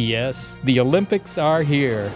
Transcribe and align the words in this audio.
Yes, 0.00 0.58
the 0.64 0.80
Olympics 0.80 1.36
are 1.36 1.62
here. 1.62 2.10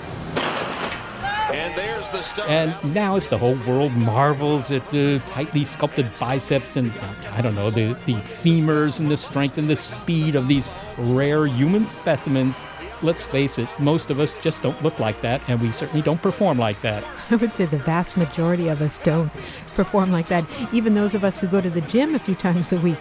And 1.53 1.77
there's 1.77 2.09
the 2.09 2.23
start. 2.23 2.49
And 2.49 2.95
now 2.95 3.17
as 3.17 3.29
the 3.29 3.37
whole 3.37 3.59
world 3.67 3.95
marvels 3.95 4.73
at 4.73 4.89
the 4.91 5.21
tightly 5.27 5.65
sculpted 5.65 6.11
biceps 6.19 6.77
and, 6.77 6.91
I 7.31 7.43
don't 7.43 7.55
know, 7.55 7.71
the, 7.71 7.93
the 8.07 8.15
femurs 8.15 8.99
and 8.99 9.11
the 9.11 9.19
strength 9.19 9.59
and 9.59 9.69
the 9.69 9.77
speed 9.77 10.35
of 10.35 10.49
these 10.49 10.71
rare 10.97 11.47
human 11.47 11.85
specimens, 11.85 12.65
let's 13.03 13.25
face 13.25 13.59
it, 13.59 13.69
most 13.79 14.11
of 14.11 14.19
us 14.19 14.35
just 14.43 14.63
don't 14.63 14.83
look 14.83 14.99
like 14.99 15.21
that, 15.21 15.47
and 15.49 15.61
we 15.61 15.71
certainly 15.71 16.03
don't 16.03 16.23
perform 16.23 16.59
like 16.59 16.81
that. 16.81 17.05
I 17.31 17.37
would 17.37 17.55
say 17.55 17.67
the 17.67 17.79
vast 17.79 18.17
majority 18.17 18.69
of 18.69 18.81
us 18.81 18.99
don't 18.99 19.33
perform 19.77 20.11
like 20.11 20.29
that. 20.29 20.45
Even 20.73 20.95
those 20.95 21.15
of 21.15 21.23
us 21.23 21.39
who 21.39 21.47
go 21.47 21.61
to 21.61 21.71
the 21.71 21.83
gym 21.83 22.15
a 22.15 22.19
few 22.19 22.35
times 22.35 22.73
a 22.73 22.79
week 22.79 22.99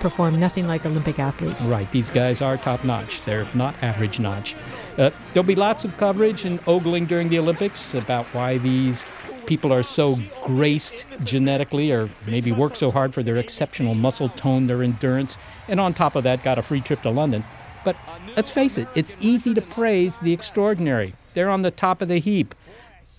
perform 0.00 0.40
nothing 0.40 0.66
like 0.66 0.84
Olympic 0.84 1.18
athletes. 1.18 1.64
Right, 1.64 1.90
these 1.92 2.10
guys 2.10 2.40
are 2.40 2.56
top 2.56 2.84
notch. 2.84 3.24
They're 3.24 3.46
not 3.54 3.74
average 3.82 4.18
notch. 4.18 4.56
Uh, 4.98 5.10
there'll 5.32 5.46
be 5.46 5.54
lots 5.54 5.84
of 5.84 5.96
coverage 5.96 6.44
and 6.44 6.58
ogling 6.66 7.06
during 7.06 7.28
the 7.28 7.38
Olympics 7.38 7.94
about 7.94 8.26
why 8.26 8.58
these 8.58 9.06
people 9.46 9.72
are 9.72 9.82
so 9.82 10.16
graced 10.44 11.06
genetically 11.24 11.92
or 11.92 12.08
maybe 12.26 12.52
work 12.52 12.76
so 12.76 12.90
hard 12.90 13.12
for 13.12 13.22
their 13.22 13.36
exceptional 13.36 13.94
muscle 13.94 14.28
tone, 14.28 14.66
their 14.66 14.82
endurance, 14.82 15.38
and 15.68 15.80
on 15.80 15.94
top 15.94 16.16
of 16.16 16.24
that, 16.24 16.42
got 16.42 16.58
a 16.58 16.62
free 16.62 16.80
trip 16.80 17.02
to 17.02 17.10
London. 17.10 17.44
But 17.84 17.96
let's 18.36 18.50
face 18.50 18.78
it, 18.78 18.88
it's 18.94 19.16
easy 19.20 19.54
to 19.54 19.62
praise 19.62 20.18
the 20.18 20.32
extraordinary. 20.32 21.14
They're 21.34 21.50
on 21.50 21.62
the 21.62 21.70
top 21.70 22.02
of 22.02 22.08
the 22.08 22.18
heap. 22.18 22.54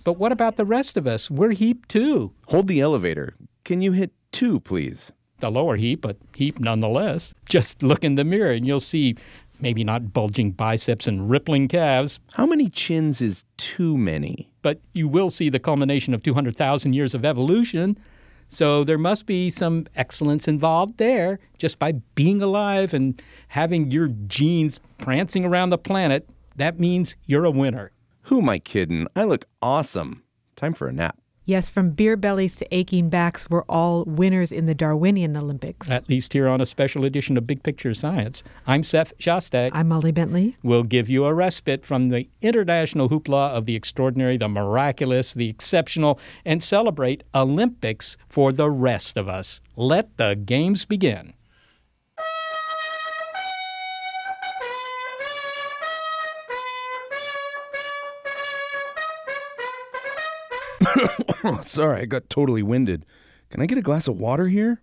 But 0.04 0.14
what 0.14 0.32
about 0.32 0.56
the 0.56 0.66
rest 0.66 0.98
of 0.98 1.08
us? 1.08 1.30
We're 1.30 1.52
heap 1.52 1.88
too. 1.88 2.32
Hold 2.48 2.68
the 2.68 2.80
elevator. 2.80 3.36
Can 3.64 3.82
you 3.82 3.92
hit 3.92 4.12
two, 4.32 4.60
please? 4.60 5.12
The 5.42 5.52
lower 5.52 5.76
heap, 5.76 6.02
but 6.02 6.18
heap 6.36 6.60
nonetheless. 6.60 7.34
Just 7.50 7.84
look 7.84 8.04
in 8.04 8.16
the 8.16 8.24
mirror 8.24 8.52
and 8.52 8.66
you'll 8.66 8.80
see 8.80 9.16
maybe 9.60 9.84
not 9.84 10.12
bulging 10.14 10.52
biceps 10.52 11.06
and 11.08 11.30
rippling 11.30 11.68
calves, 11.68 12.20
How 12.34 12.46
many 12.48 12.68
chins 12.70 13.22
is 13.22 13.46
too 13.58 13.98
many? 13.98 14.48
but 14.64 14.80
you 14.94 15.08
will 15.08 15.32
see 15.32 15.50
the 15.50 15.58
culmination 15.60 16.14
of 16.14 16.22
200,000 16.22 16.94
years 16.94 17.16
of 17.16 17.26
evolution. 17.26 17.98
So 18.48 18.84
there 18.84 19.00
must 19.00 19.26
be 19.26 19.50
some 19.50 19.88
excellence 19.96 20.48
involved 20.48 20.98
there 20.98 21.40
just 21.58 21.80
by 21.80 21.94
being 22.14 22.44
alive 22.44 22.94
and 22.94 23.20
having 23.48 23.90
your 23.90 24.10
genes 24.28 24.80
prancing 25.00 25.46
around 25.46 25.72
the 25.72 25.80
planet. 25.80 26.28
That 26.58 26.80
means 26.80 27.16
you're 27.26 27.46
a 27.46 27.50
winner. 27.52 27.92
Who 28.24 28.40
am 28.42 28.50
I 28.50 28.60
kidding? 28.60 29.08
I 29.16 29.24
look 29.24 29.46
awesome. 29.64 30.22
Time 30.56 30.74
for 30.74 30.88
a 30.88 30.94
nap. 30.94 31.18
Yes, 31.52 31.70
from 31.70 31.90
beer 31.90 32.16
bellies 32.16 32.56
to 32.56 32.68
aching 32.74 33.10
backs, 33.10 33.50
we're 33.50 33.64
all 33.64 34.06
winners 34.06 34.54
in 34.54 34.68
the 34.68 34.74
Darwinian 34.74 35.36
Olympics. 35.36 35.92
At 35.92 36.08
least 36.08 36.32
here 36.32 36.48
on 36.48 36.62
a 36.62 36.66
special 36.66 37.04
edition 37.04 37.36
of 37.36 37.46
Big 37.46 37.62
Picture 37.62 37.94
Science. 37.94 38.42
I'm 38.68 38.86
Seth 38.86 39.12
Shostak. 39.18 39.72
I'm 39.74 39.90
Molly 39.90 40.14
Bentley. 40.14 40.56
We'll 40.64 40.84
give 40.84 41.10
you 41.10 41.26
a 41.26 41.34
respite 41.34 41.86
from 41.86 42.08
the 42.08 42.30
international 42.42 43.10
hoopla 43.10 43.50
of 43.50 43.66
the 43.66 43.76
extraordinary, 43.76 44.38
the 44.38 44.48
miraculous, 44.48 45.34
the 45.34 45.50
exceptional, 45.50 46.22
and 46.46 46.64
celebrate 46.64 47.26
Olympics 47.36 48.16
for 48.30 48.54
the 48.54 48.70
rest 48.70 49.18
of 49.18 49.28
us. 49.28 49.60
Let 49.76 50.16
the 50.16 50.36
games 50.36 50.86
begin. 50.86 51.34
Sorry, 61.62 62.02
I 62.02 62.06
got 62.06 62.30
totally 62.30 62.64
winded. 62.64 63.06
Can 63.50 63.62
I 63.62 63.66
get 63.66 63.78
a 63.78 63.82
glass 63.82 64.08
of 64.08 64.18
water 64.18 64.48
here? 64.48 64.82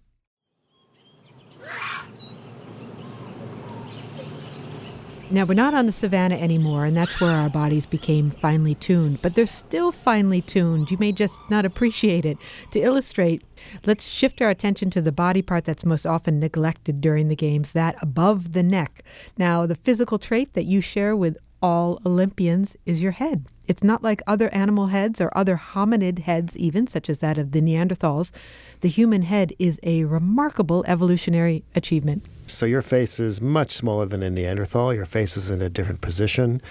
Now, 5.30 5.44
we're 5.44 5.52
not 5.52 5.74
on 5.74 5.84
the 5.84 5.92
savannah 5.92 6.36
anymore, 6.36 6.86
and 6.86 6.96
that's 6.96 7.20
where 7.20 7.36
our 7.36 7.50
bodies 7.50 7.84
became 7.84 8.30
finely 8.30 8.74
tuned, 8.74 9.20
but 9.20 9.34
they're 9.34 9.44
still 9.44 9.92
finely 9.92 10.40
tuned. 10.40 10.90
You 10.90 10.96
may 10.96 11.12
just 11.12 11.38
not 11.50 11.66
appreciate 11.66 12.24
it. 12.24 12.38
To 12.70 12.80
illustrate, 12.80 13.42
let's 13.84 14.06
shift 14.06 14.40
our 14.40 14.48
attention 14.48 14.88
to 14.88 15.02
the 15.02 15.12
body 15.12 15.42
part 15.42 15.66
that's 15.66 15.84
most 15.84 16.06
often 16.06 16.40
neglected 16.40 17.02
during 17.02 17.28
the 17.28 17.36
games, 17.36 17.72
that 17.72 17.96
above 18.00 18.54
the 18.54 18.62
neck. 18.62 19.02
Now, 19.36 19.66
the 19.66 19.74
physical 19.74 20.18
trait 20.18 20.54
that 20.54 20.64
you 20.64 20.80
share 20.80 21.14
with 21.14 21.36
all 21.62 22.00
Olympians 22.06 22.76
is 22.86 23.02
your 23.02 23.12
head. 23.12 23.46
It's 23.66 23.84
not 23.84 24.02
like 24.02 24.22
other 24.26 24.52
animal 24.54 24.86
heads 24.86 25.20
or 25.20 25.30
other 25.36 25.56
hominid 25.56 26.20
heads, 26.20 26.56
even, 26.56 26.86
such 26.86 27.10
as 27.10 27.18
that 27.18 27.38
of 27.38 27.52
the 27.52 27.60
Neanderthals. 27.60 28.30
The 28.80 28.88
human 28.88 29.22
head 29.22 29.52
is 29.58 29.78
a 29.82 30.04
remarkable 30.04 30.84
evolutionary 30.86 31.64
achievement. 31.74 32.24
So 32.46 32.64
your 32.64 32.82
face 32.82 33.20
is 33.20 33.40
much 33.40 33.72
smaller 33.72 34.06
than 34.06 34.22
a 34.22 34.30
Neanderthal. 34.30 34.94
Your 34.94 35.04
face 35.04 35.36
is 35.36 35.50
in 35.50 35.60
a 35.60 35.68
different 35.68 36.00
position. 36.00 36.62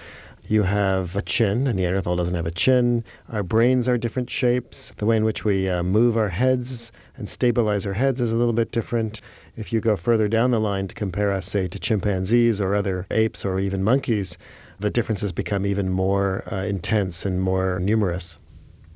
You 0.48 0.62
have 0.62 1.14
a 1.14 1.22
chin. 1.22 1.66
A 1.66 1.74
Neanderthal 1.74 2.16
doesn't 2.16 2.34
have 2.34 2.46
a 2.46 2.50
chin. 2.50 3.04
Our 3.30 3.42
brains 3.42 3.86
are 3.86 3.98
different 3.98 4.30
shapes. 4.30 4.92
The 4.96 5.04
way 5.04 5.18
in 5.18 5.24
which 5.24 5.44
we 5.44 5.68
uh, 5.68 5.82
move 5.82 6.16
our 6.16 6.30
heads 6.30 6.90
and 7.16 7.28
stabilize 7.28 7.84
our 7.84 7.92
heads 7.92 8.20
is 8.22 8.32
a 8.32 8.36
little 8.36 8.54
bit 8.54 8.72
different. 8.72 9.20
If 9.56 9.72
you 9.72 9.80
go 9.80 9.94
further 9.94 10.26
down 10.26 10.50
the 10.50 10.60
line 10.60 10.88
to 10.88 10.94
compare 10.94 11.30
us, 11.32 11.44
say, 11.44 11.68
to 11.68 11.78
chimpanzees 11.78 12.60
or 12.60 12.74
other 12.74 13.06
apes 13.10 13.44
or 13.44 13.60
even 13.60 13.84
monkeys, 13.84 14.38
the 14.80 14.90
differences 14.90 15.32
become 15.32 15.66
even 15.66 15.90
more 15.90 16.42
uh, 16.52 16.64
intense 16.64 17.26
and 17.26 17.40
more 17.40 17.78
numerous. 17.80 18.38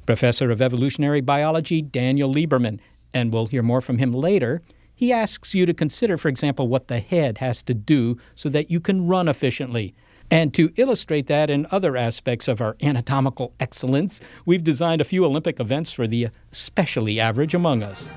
Professor 0.06 0.50
of 0.50 0.60
Evolutionary 0.60 1.20
Biology 1.20 1.82
Daniel 1.82 2.32
Lieberman, 2.32 2.80
and 3.14 3.32
we'll 3.32 3.46
hear 3.46 3.62
more 3.62 3.80
from 3.80 3.98
him 3.98 4.12
later. 4.12 4.60
He 4.94 5.12
asks 5.12 5.54
you 5.54 5.66
to 5.66 5.74
consider, 5.74 6.16
for 6.16 6.28
example, 6.28 6.68
what 6.68 6.88
the 6.88 7.00
head 7.00 7.38
has 7.38 7.62
to 7.64 7.74
do 7.74 8.18
so 8.34 8.48
that 8.50 8.70
you 8.70 8.80
can 8.80 9.06
run 9.06 9.28
efficiently. 9.28 9.94
And 10.30 10.54
to 10.54 10.72
illustrate 10.76 11.26
that 11.26 11.50
and 11.50 11.66
other 11.66 11.96
aspects 11.96 12.48
of 12.48 12.60
our 12.60 12.76
anatomical 12.82 13.52
excellence, 13.60 14.20
we've 14.46 14.64
designed 14.64 15.00
a 15.00 15.04
few 15.04 15.24
Olympic 15.24 15.60
events 15.60 15.92
for 15.92 16.06
the 16.06 16.28
especially 16.52 17.20
average 17.20 17.54
among 17.54 17.82
us. 17.82 18.10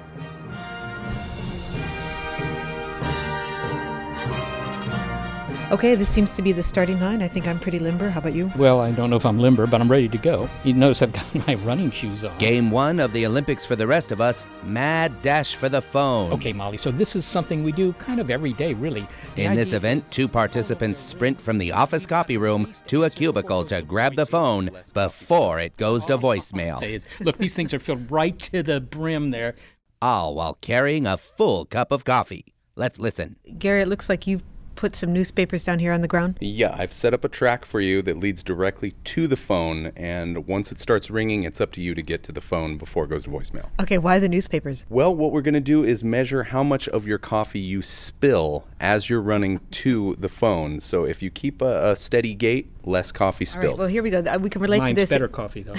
Okay, 5.72 5.96
this 5.96 6.10
seems 6.10 6.32
to 6.34 6.44
be 6.44 6.52
the 6.52 6.62
starting 6.62 7.00
line. 7.00 7.24
I 7.24 7.28
think 7.28 7.48
I'm 7.48 7.60
pretty 7.60 7.80
limber. 7.80 8.08
How 8.10 8.20
about 8.20 8.36
you? 8.36 8.52
Well, 8.56 8.80
I 8.80 8.92
don't 8.92 9.10
know 9.10 9.16
if 9.16 9.26
I'm 9.26 9.40
limber, 9.40 9.66
but 9.66 9.82
I'm 9.82 9.90
ready 9.90 10.08
to 10.08 10.18
go. 10.20 10.48
You 10.64 10.76
notice 10.76 11.02
I've 11.02 11.12
got 11.12 11.34
my 11.48 11.56
running 11.56 11.90
shoes 11.90 12.24
on. 12.24 12.38
Game 12.38 12.70
one 12.70 13.00
of 13.00 13.14
the 13.14 13.26
Olympics 13.26 13.66
for 13.66 13.76
the 13.76 13.88
rest 13.88 14.12
of 14.12 14.22
us 14.22 14.46
Mad 14.64 15.24
Dash 15.24 15.56
for 15.56 15.68
the 15.68 15.82
Phone. 15.82 16.32
Okay, 16.34 16.54
Molly, 16.54 16.78
so 16.78 16.92
this 16.92 17.16
is 17.16 17.26
something 17.26 17.64
we 17.64 17.72
do 17.72 17.94
kind 17.94 18.20
of 18.20 18.30
every 18.30 18.54
day, 18.54 18.76
really. 18.76 19.08
The 19.34 19.44
In 19.46 19.56
this 19.56 19.74
event, 19.74 20.12
two 20.12 20.28
participants 20.28 21.00
sprint 21.00 21.42
from 21.42 21.58
the 21.58 21.72
office 21.72 22.06
copy 22.06 22.38
room 22.38 22.72
to 22.86 23.06
a 23.06 23.10
cubicle 23.10 23.66
to 23.66 23.82
grab 23.82 24.16
the 24.16 24.28
phone 24.28 24.70
before 24.94 25.60
it 25.60 25.76
goes 25.78 26.06
to 26.06 26.18
voicemail. 26.20 26.82
Is, 26.84 27.08
look, 27.20 27.40
these 27.40 27.56
things 27.56 27.74
are 27.74 27.80
filled 27.80 28.12
right 28.12 28.38
to 28.38 28.62
the 28.62 28.80
brim 28.80 29.32
there. 29.32 29.56
All 30.00 30.36
while 30.36 30.54
carrying 30.62 31.08
a 31.08 31.18
full 31.18 31.66
cup 31.66 31.92
of 31.92 32.04
coffee. 32.04 32.54
Let's 32.76 33.00
listen. 33.00 33.38
Gary, 33.58 33.82
it 33.82 33.88
looks 33.88 34.10
like 34.10 34.28
you've 34.28 34.44
put 34.76 34.96
some 34.96 35.12
newspapers 35.14 35.64
down 35.64 35.80
here 35.80 35.92
on 35.92 36.02
the 36.02 36.08
ground? 36.08 36.38
Yeah, 36.42 36.76
I've 36.78 36.94
set 36.94 37.14
up 37.14 37.24
a 37.24 37.30
track 37.30 37.66
for 37.66 37.80
you 37.80 38.02
that 38.04 38.18
leads 38.18 38.44
directly 38.44 38.92
to 39.06 39.28
the 39.28 39.36
phone, 39.36 39.88
and 39.96 40.48
once 40.48 40.72
it 40.72 40.80
starts 40.80 41.10
ringing, 41.10 41.44
it's 41.44 41.60
up 41.62 41.72
to 41.74 41.82
you 41.82 41.96
to 41.96 42.02
get 42.02 42.24
to 42.24 42.32
the 42.32 42.42
phone 42.42 42.78
before 42.78 43.06
it 43.06 43.10
goes 43.10 43.24
to 43.24 43.30
voicemail. 43.30 43.70
Okay, 43.80 43.98
why 43.98 44.20
the 44.20 44.30
newspapers? 44.30 44.86
Well, 44.90 45.16
what 45.16 45.32
we're 45.32 45.42
going 45.42 45.54
to 45.56 45.60
do 45.60 45.84
is 45.84 46.04
measure 46.04 46.44
how 46.44 46.64
much 46.64 46.88
of 46.90 47.08
your 47.08 47.18
coffee 47.18 47.60
you 47.60 47.82
spill 47.82 48.66
as 48.80 49.10
you're 49.10 49.22
running 49.22 49.60
to 49.72 50.16
the 50.20 50.30
phone. 50.30 50.80
So 50.80 51.06
if 51.06 51.22
you 51.22 51.30
keep 51.30 51.62
a, 51.62 51.92
a 51.92 51.96
steady 51.96 52.36
gait, 52.36 52.70
less 52.84 53.12
coffee 53.12 53.46
spilled. 53.46 53.66
right, 53.66 53.78
well, 53.78 53.88
here 53.88 54.04
we 54.04 54.10
go. 54.10 54.22
We 54.38 54.50
can 54.50 54.62
relate 54.62 54.80
Mine's 54.80 54.90
to 54.90 54.96
this. 54.96 55.10
better 55.10 55.28
coffee, 55.28 55.64
though. 55.64 55.76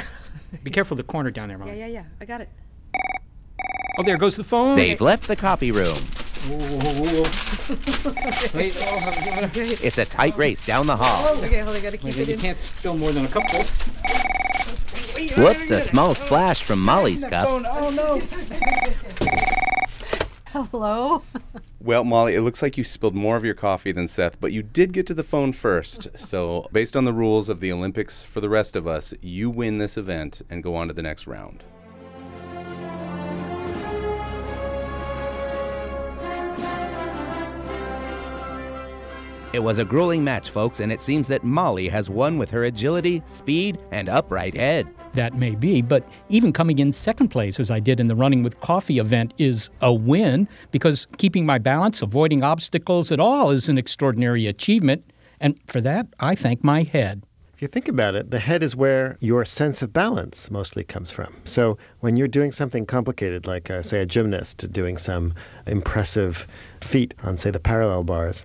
Be 0.62 0.70
careful 0.70 0.96
the 0.96 1.02
corner 1.02 1.30
down 1.30 1.48
there, 1.48 1.58
Mom. 1.58 1.68
Yeah, 1.72 1.74
yeah, 1.74 1.86
yeah. 1.86 2.04
I 2.20 2.24
got 2.24 2.40
it. 2.40 2.48
Oh, 3.98 4.02
there 4.02 4.16
goes 4.18 4.36
the 4.36 4.44
phone. 4.44 4.76
They've 4.76 5.00
left 5.00 5.26
the 5.26 5.36
copy 5.36 5.72
room. 5.72 5.96
Whoa, 6.48 6.58
whoa, 6.58 6.92
whoa, 6.94 7.22
whoa. 7.22 8.58
Wait, 8.58 8.76
oh, 8.78 9.50
It's 9.54 9.98
a 9.98 10.04
tight 10.04 10.36
race 10.36 10.64
down 10.66 10.86
the 10.86 10.96
hall. 10.96 11.36
Okay, 11.38 11.58
hold 11.60 11.76
on. 11.76 11.80
I 11.80 11.84
got 11.84 11.90
to 11.90 11.96
keep 11.96 12.04
Maybe 12.16 12.22
it 12.22 12.28
you 12.28 12.34
in. 12.34 12.40
can't 12.40 12.58
spill 12.58 12.94
more 12.96 13.10
than 13.10 13.24
a 13.24 13.28
cupful. 13.28 13.62
Whoops, 15.42 15.70
a 15.70 15.80
small 15.82 16.14
splash 16.14 16.62
from 16.62 16.80
Molly's 16.80 17.24
cup. 17.24 17.48
Oh, 17.48 17.90
no. 17.90 18.20
Hello? 20.48 21.22
Well, 21.80 22.04
Molly, 22.04 22.34
it 22.34 22.42
looks 22.42 22.62
like 22.62 22.76
you 22.78 22.84
spilled 22.84 23.14
more 23.14 23.36
of 23.36 23.44
your 23.44 23.54
coffee 23.54 23.92
than 23.92 24.08
Seth, 24.08 24.40
but 24.40 24.52
you 24.52 24.62
did 24.62 24.92
get 24.92 25.06
to 25.06 25.14
the 25.14 25.22
phone 25.22 25.52
first. 25.52 26.08
So, 26.18 26.68
based 26.72 26.96
on 26.96 27.04
the 27.04 27.12
rules 27.12 27.48
of 27.48 27.60
the 27.60 27.72
Olympics 27.72 28.22
for 28.22 28.40
the 28.40 28.48
rest 28.48 28.76
of 28.76 28.86
us, 28.86 29.14
you 29.20 29.50
win 29.50 29.78
this 29.78 29.96
event 29.96 30.42
and 30.50 30.62
go 30.62 30.74
on 30.74 30.88
to 30.88 30.94
the 30.94 31.02
next 31.02 31.26
round. 31.26 31.64
It 39.56 39.62
was 39.62 39.78
a 39.78 39.86
grueling 39.86 40.22
match, 40.22 40.50
folks, 40.50 40.80
and 40.80 40.92
it 40.92 41.00
seems 41.00 41.28
that 41.28 41.42
Molly 41.42 41.88
has 41.88 42.10
won 42.10 42.36
with 42.36 42.50
her 42.50 42.64
agility, 42.64 43.22
speed, 43.24 43.78
and 43.90 44.06
upright 44.06 44.54
head. 44.54 44.86
That 45.14 45.32
may 45.32 45.54
be, 45.54 45.80
but 45.80 46.06
even 46.28 46.52
coming 46.52 46.78
in 46.78 46.92
second 46.92 47.28
place, 47.28 47.58
as 47.58 47.70
I 47.70 47.80
did 47.80 47.98
in 47.98 48.06
the 48.06 48.14
Running 48.14 48.42
with 48.42 48.60
Coffee 48.60 48.98
event, 48.98 49.32
is 49.38 49.70
a 49.80 49.90
win 49.90 50.46
because 50.72 51.06
keeping 51.16 51.46
my 51.46 51.56
balance, 51.56 52.02
avoiding 52.02 52.42
obstacles 52.42 53.10
at 53.10 53.18
all, 53.18 53.48
is 53.48 53.70
an 53.70 53.78
extraordinary 53.78 54.46
achievement. 54.46 55.10
And 55.40 55.58
for 55.68 55.80
that, 55.80 56.06
I 56.20 56.34
thank 56.34 56.62
my 56.62 56.82
head. 56.82 57.22
If 57.54 57.62
you 57.62 57.68
think 57.68 57.88
about 57.88 58.14
it, 58.14 58.30
the 58.30 58.38
head 58.38 58.62
is 58.62 58.76
where 58.76 59.16
your 59.20 59.46
sense 59.46 59.80
of 59.80 59.90
balance 59.90 60.50
mostly 60.50 60.84
comes 60.84 61.10
from. 61.10 61.34
So 61.44 61.78
when 62.00 62.18
you're 62.18 62.28
doing 62.28 62.52
something 62.52 62.84
complicated, 62.84 63.46
like, 63.46 63.70
uh, 63.70 63.80
say, 63.80 64.02
a 64.02 64.06
gymnast 64.06 64.70
doing 64.70 64.98
some 64.98 65.32
impressive 65.66 66.46
feat 66.82 67.14
on, 67.22 67.38
say, 67.38 67.50
the 67.50 67.58
parallel 67.58 68.04
bars, 68.04 68.44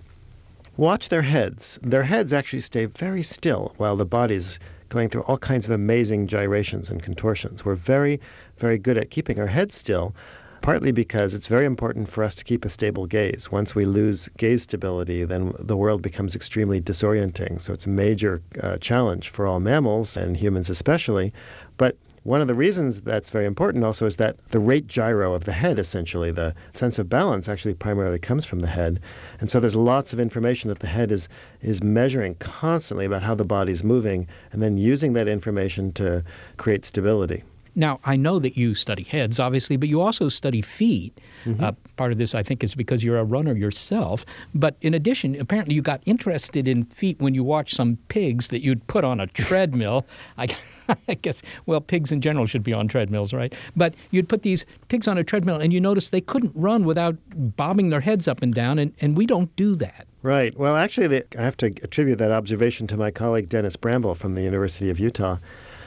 watch 0.76 1.08
their 1.08 1.22
heads. 1.22 1.78
Their 1.82 2.02
heads 2.02 2.32
actually 2.32 2.60
stay 2.60 2.86
very 2.86 3.22
still 3.22 3.74
while 3.76 3.96
the 3.96 4.06
body's 4.06 4.58
going 4.88 5.08
through 5.08 5.22
all 5.22 5.38
kinds 5.38 5.64
of 5.64 5.72
amazing 5.72 6.26
gyrations 6.26 6.90
and 6.90 7.02
contortions. 7.02 7.64
We're 7.64 7.74
very, 7.74 8.20
very 8.58 8.78
good 8.78 8.98
at 8.98 9.10
keeping 9.10 9.38
our 9.40 9.46
heads 9.46 9.74
still, 9.74 10.14
partly 10.60 10.92
because 10.92 11.34
it's 11.34 11.48
very 11.48 11.64
important 11.64 12.08
for 12.08 12.22
us 12.22 12.34
to 12.36 12.44
keep 12.44 12.64
a 12.64 12.70
stable 12.70 13.06
gaze. 13.06 13.50
Once 13.50 13.74
we 13.74 13.84
lose 13.84 14.28
gaze 14.36 14.62
stability, 14.62 15.24
then 15.24 15.52
the 15.58 15.76
world 15.76 16.02
becomes 16.02 16.36
extremely 16.36 16.80
disorienting. 16.80 17.60
So 17.60 17.72
it's 17.72 17.86
a 17.86 17.90
major 17.90 18.42
uh, 18.62 18.76
challenge 18.78 19.30
for 19.30 19.46
all 19.46 19.60
mammals 19.60 20.16
and 20.16 20.36
humans 20.36 20.70
especially. 20.70 21.32
But 21.78 21.96
one 22.24 22.40
of 22.40 22.46
the 22.46 22.54
reasons 22.54 23.00
that's 23.00 23.30
very 23.30 23.46
important 23.46 23.82
also 23.82 24.06
is 24.06 24.14
that 24.16 24.36
the 24.50 24.60
rate 24.60 24.86
gyro 24.86 25.34
of 25.34 25.42
the 25.42 25.52
head, 25.52 25.76
essentially, 25.80 26.30
the 26.30 26.54
sense 26.70 27.00
of 27.00 27.08
balance, 27.08 27.48
actually 27.48 27.74
primarily 27.74 28.20
comes 28.20 28.46
from 28.46 28.60
the 28.60 28.68
head. 28.68 29.00
And 29.40 29.50
so 29.50 29.58
there's 29.58 29.74
lots 29.74 30.12
of 30.12 30.20
information 30.20 30.68
that 30.68 30.78
the 30.78 30.86
head 30.86 31.10
is, 31.10 31.28
is 31.62 31.82
measuring 31.82 32.36
constantly 32.36 33.06
about 33.06 33.24
how 33.24 33.34
the 33.34 33.44
body's 33.44 33.82
moving 33.82 34.28
and 34.52 34.62
then 34.62 34.76
using 34.76 35.14
that 35.14 35.26
information 35.26 35.92
to 35.94 36.22
create 36.58 36.84
stability. 36.84 37.42
Now, 37.74 38.00
I 38.04 38.16
know 38.16 38.38
that 38.38 38.56
you 38.56 38.74
study 38.74 39.02
heads, 39.02 39.40
obviously, 39.40 39.76
but 39.76 39.88
you 39.88 40.00
also 40.00 40.28
study 40.28 40.60
feet. 40.60 41.18
Mm-hmm. 41.44 41.64
Uh, 41.64 41.72
part 41.96 42.12
of 42.12 42.18
this, 42.18 42.34
I 42.34 42.42
think, 42.42 42.62
is 42.62 42.74
because 42.74 43.02
you're 43.02 43.18
a 43.18 43.24
runner 43.24 43.54
yourself. 43.54 44.24
But 44.54 44.76
in 44.82 44.94
addition, 44.94 45.40
apparently, 45.40 45.74
you 45.74 45.82
got 45.82 46.02
interested 46.04 46.68
in 46.68 46.84
feet 46.86 47.18
when 47.20 47.34
you 47.34 47.42
watched 47.42 47.74
some 47.74 47.96
pigs 48.08 48.48
that 48.48 48.62
you'd 48.62 48.86
put 48.86 49.04
on 49.04 49.20
a 49.20 49.26
treadmill. 49.28 50.06
I, 50.36 50.48
I 51.08 51.14
guess, 51.14 51.42
well, 51.66 51.80
pigs 51.80 52.12
in 52.12 52.20
general 52.20 52.46
should 52.46 52.62
be 52.62 52.72
on 52.72 52.88
treadmills, 52.88 53.32
right? 53.32 53.54
But 53.74 53.94
you'd 54.10 54.28
put 54.28 54.42
these 54.42 54.66
pigs 54.88 55.08
on 55.08 55.16
a 55.16 55.24
treadmill, 55.24 55.56
and 55.56 55.72
you 55.72 55.80
noticed 55.80 56.12
they 56.12 56.20
couldn't 56.20 56.52
run 56.54 56.84
without 56.84 57.16
bobbing 57.56 57.88
their 57.90 58.00
heads 58.00 58.28
up 58.28 58.42
and 58.42 58.52
down, 58.54 58.78
and, 58.78 58.92
and 59.00 59.16
we 59.16 59.26
don't 59.26 59.54
do 59.56 59.74
that. 59.76 60.06
Right. 60.22 60.56
Well, 60.56 60.76
actually, 60.76 61.08
the, 61.08 61.24
I 61.38 61.42
have 61.42 61.56
to 61.58 61.66
attribute 61.82 62.18
that 62.18 62.30
observation 62.30 62.86
to 62.88 62.96
my 62.96 63.10
colleague 63.10 63.48
Dennis 63.48 63.74
Bramble 63.74 64.14
from 64.14 64.34
the 64.36 64.42
University 64.42 64.88
of 64.88 65.00
Utah. 65.00 65.38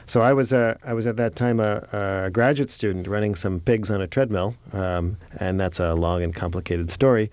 So 0.08 0.22
I 0.22 0.32
was 0.32 0.52
uh, 0.52 0.76
I 0.84 0.94
was 0.94 1.06
at 1.06 1.16
that 1.16 1.34
time 1.34 1.58
a, 1.58 2.26
a 2.26 2.30
graduate 2.30 2.70
student 2.70 3.08
running 3.08 3.34
some 3.34 3.58
pigs 3.58 3.90
on 3.90 4.00
a 4.00 4.06
treadmill, 4.06 4.54
um, 4.72 5.16
and 5.40 5.58
that's 5.58 5.80
a 5.80 5.94
long 5.94 6.22
and 6.22 6.32
complicated 6.34 6.90
story. 6.92 7.28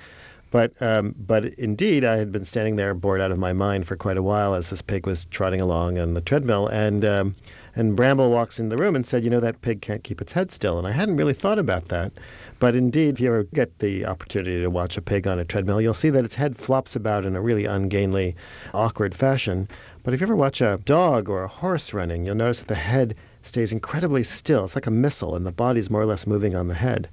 But 0.50 0.74
um, 0.82 1.14
but 1.18 1.46
indeed, 1.46 2.04
I 2.04 2.18
had 2.18 2.32
been 2.32 2.46
standing 2.46 2.76
there 2.76 2.94
bored 2.96 3.22
out 3.22 3.32
of 3.32 3.38
my 3.38 3.54
mind 3.54 3.88
for 3.88 3.96
quite 3.96 4.18
a 4.18 4.24
while 4.24 4.56
as 4.56 4.72
this 4.72 4.82
pig 4.82 5.06
was 5.06 5.26
trotting 5.26 5.62
along 5.62 6.00
on 6.00 6.16
the 6.16 6.22
treadmill, 6.22 6.68
and 6.68 7.06
um, 7.06 7.36
and 7.76 7.96
Bramble 7.96 8.32
walks 8.32 8.60
in 8.60 8.70
the 8.70 8.78
room 8.78 8.96
and 8.96 9.06
said, 9.06 9.24
"You 9.24 9.30
know 9.30 9.40
that 9.40 9.62
pig 9.62 9.82
can't 9.82 10.04
keep 10.04 10.20
its 10.22 10.34
head 10.34 10.52
still." 10.52 10.80
And 10.80 10.88
I 10.88 10.92
hadn't 10.92 11.18
really 11.18 11.34
thought 11.34 11.60
about 11.60 11.90
that. 11.90 12.12
But 12.60 12.76
indeed, 12.76 13.16
if 13.16 13.20
you 13.20 13.28
ever 13.28 13.44
get 13.44 13.80
the 13.80 14.06
opportunity 14.06 14.62
to 14.62 14.70
watch 14.70 14.96
a 14.96 15.02
pig 15.02 15.28
on 15.28 15.38
a 15.38 15.44
treadmill, 15.44 15.82
you'll 15.82 15.94
see 15.94 16.12
that 16.12 16.24
its 16.24 16.36
head 16.36 16.56
flops 16.56 16.96
about 16.96 17.26
in 17.26 17.36
a 17.36 17.42
really 17.42 17.66
ungainly, 17.66 18.36
awkward 18.74 19.14
fashion. 19.14 19.68
But 20.04 20.14
if 20.14 20.20
you 20.20 20.26
ever 20.26 20.36
watch 20.36 20.60
a 20.60 20.82
dog 20.84 21.30
or 21.30 21.44
a 21.44 21.48
horse 21.48 21.94
running, 21.94 22.26
you'll 22.26 22.36
notice 22.36 22.60
that 22.60 22.68
the 22.68 22.76
head 22.76 23.16
stays 23.42 23.72
incredibly 23.72 24.22
still. 24.22 24.66
It's 24.66 24.76
like 24.76 24.86
a 24.86 24.92
missile, 24.92 25.34
and 25.34 25.46
the 25.46 25.52
body's 25.54 25.90
more 25.90 26.02
or 26.02 26.06
less 26.06 26.28
moving 26.28 26.56
on 26.56 26.68
the 26.68 26.74
head. 26.74 27.08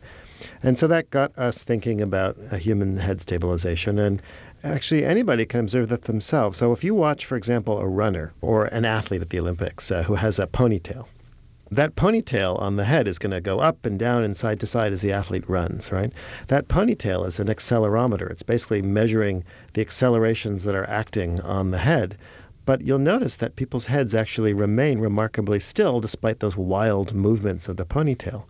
And 0.65 0.77
so 0.77 0.89
that 0.89 1.11
got 1.11 1.37
us 1.39 1.63
thinking 1.63 2.01
about 2.01 2.37
a 2.51 2.59
human 2.59 2.97
head 2.97 3.21
stabilization. 3.21 3.99
And 4.01 4.21
actually, 4.65 5.05
anybody 5.05 5.47
can 5.47 5.61
observe 5.61 5.89
that 5.91 6.03
themselves. 6.03 6.59
So 6.59 6.73
if 6.73 6.83
you 6.83 6.95
watch, 6.95 7.27
for 7.27 7.37
example, 7.37 7.79
a 7.79 7.87
runner 7.87 8.33
or 8.41 8.65
an 8.67 8.85
athlete 8.85 9.23
at 9.23 9.31
the 9.31 9.39
Olympics 9.39 9.93
uh, 9.93 10.03
who 10.03 10.17
has 10.17 10.41
a 10.41 10.49
ponytail, 10.49 11.07
that 11.71 11.95
ponytail 11.95 12.61
on 12.61 12.75
the 12.75 12.85
head 12.85 13.07
is 13.07 13.21
going 13.21 13.31
to 13.31 13.41
go 13.41 13.61
up 13.61 13.87
and 13.87 14.01
down 14.01 14.25
and 14.25 14.37
side 14.37 14.59
to 14.59 14.67
side 14.67 14.93
as 14.93 15.01
the 15.01 15.13
athlete 15.13 15.49
runs, 15.49 15.93
right? 15.93 16.13
That 16.49 16.67
ponytail 16.67 17.25
is 17.25 17.39
an 17.39 17.47
accelerometer. 17.47 18.29
It's 18.29 18.43
basically 18.43 18.83
measuring 18.83 19.45
the 19.75 19.81
accelerations 19.81 20.65
that 20.65 20.75
are 20.75 20.91
acting 20.91 21.41
on 21.43 21.71
the 21.71 21.79
head. 21.79 22.19
But 22.71 22.83
you'll 22.83 23.01
notice 23.01 23.35
that 23.35 23.57
people's 23.57 23.87
heads 23.87 24.15
actually 24.15 24.55
remain 24.55 25.01
remarkably 25.01 25.59
still 25.59 25.99
despite 25.99 26.39
those 26.39 26.57
wild 26.57 27.13
movements 27.17 27.69
of 27.69 27.77
the 27.77 27.85
ponytail. 27.85 28.45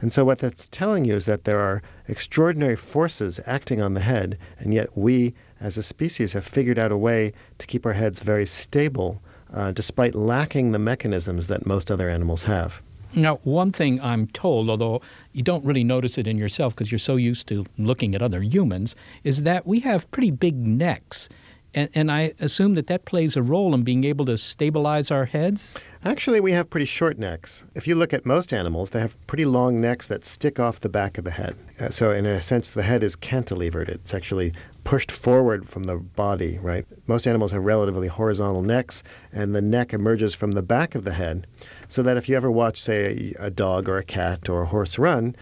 And 0.00 0.14
so, 0.14 0.24
what 0.24 0.38
that's 0.38 0.70
telling 0.70 1.04
you 1.04 1.14
is 1.14 1.26
that 1.26 1.44
there 1.44 1.60
are 1.60 1.82
extraordinary 2.08 2.76
forces 2.76 3.38
acting 3.44 3.82
on 3.82 3.92
the 3.92 4.00
head, 4.00 4.38
and 4.60 4.72
yet 4.72 4.96
we, 4.96 5.34
as 5.60 5.76
a 5.76 5.82
species, 5.82 6.32
have 6.32 6.46
figured 6.46 6.78
out 6.78 6.90
a 6.90 6.96
way 6.96 7.34
to 7.58 7.66
keep 7.66 7.84
our 7.84 7.92
heads 7.92 8.20
very 8.20 8.46
stable 8.46 9.20
uh, 9.52 9.72
despite 9.72 10.14
lacking 10.14 10.72
the 10.72 10.78
mechanisms 10.78 11.46
that 11.48 11.66
most 11.66 11.90
other 11.90 12.08
animals 12.08 12.44
have. 12.44 12.80
Now, 13.14 13.40
one 13.44 13.72
thing 13.72 14.00
I'm 14.00 14.28
told, 14.28 14.70
although 14.70 15.02
you 15.34 15.42
don't 15.42 15.64
really 15.66 15.84
notice 15.84 16.16
it 16.16 16.26
in 16.26 16.38
yourself 16.38 16.74
because 16.74 16.90
you're 16.90 16.98
so 16.98 17.16
used 17.16 17.46
to 17.48 17.66
looking 17.76 18.14
at 18.14 18.22
other 18.22 18.40
humans, 18.40 18.96
is 19.22 19.42
that 19.42 19.66
we 19.66 19.80
have 19.80 20.10
pretty 20.12 20.30
big 20.30 20.54
necks. 20.54 21.28
And, 21.76 21.90
and 21.94 22.10
I 22.10 22.32
assume 22.40 22.74
that 22.76 22.86
that 22.86 23.04
plays 23.04 23.36
a 23.36 23.42
role 23.42 23.74
in 23.74 23.82
being 23.82 24.04
able 24.04 24.24
to 24.24 24.38
stabilize 24.38 25.10
our 25.10 25.26
heads? 25.26 25.76
Actually, 26.06 26.40
we 26.40 26.52
have 26.52 26.70
pretty 26.70 26.86
short 26.86 27.18
necks. 27.18 27.64
If 27.74 27.86
you 27.86 27.94
look 27.96 28.14
at 28.14 28.24
most 28.24 28.54
animals, 28.54 28.90
they 28.90 29.00
have 29.00 29.14
pretty 29.26 29.44
long 29.44 29.78
necks 29.78 30.06
that 30.06 30.24
stick 30.24 30.58
off 30.58 30.80
the 30.80 30.88
back 30.88 31.18
of 31.18 31.24
the 31.24 31.30
head. 31.30 31.54
Uh, 31.78 31.88
so, 31.88 32.12
in 32.12 32.24
a 32.24 32.40
sense, 32.40 32.70
the 32.70 32.82
head 32.82 33.02
is 33.02 33.14
cantilevered. 33.14 33.90
It's 33.90 34.14
actually 34.14 34.54
pushed 34.84 35.12
forward 35.12 35.68
from 35.68 35.84
the 35.84 35.96
body, 35.96 36.58
right? 36.62 36.86
Most 37.08 37.26
animals 37.26 37.52
have 37.52 37.62
relatively 37.62 38.08
horizontal 38.08 38.62
necks, 38.62 39.02
and 39.32 39.54
the 39.54 39.60
neck 39.60 39.92
emerges 39.92 40.34
from 40.34 40.52
the 40.52 40.62
back 40.62 40.94
of 40.94 41.04
the 41.04 41.12
head. 41.12 41.46
So 41.88 42.02
that 42.04 42.16
if 42.16 42.26
you 42.26 42.36
ever 42.36 42.50
watch, 42.50 42.78
say, 42.78 43.34
a, 43.38 43.46
a 43.46 43.50
dog 43.50 43.86
or 43.86 43.98
a 43.98 44.04
cat 44.04 44.48
or 44.48 44.62
a 44.62 44.66
horse 44.66 44.98
run, 44.98 45.36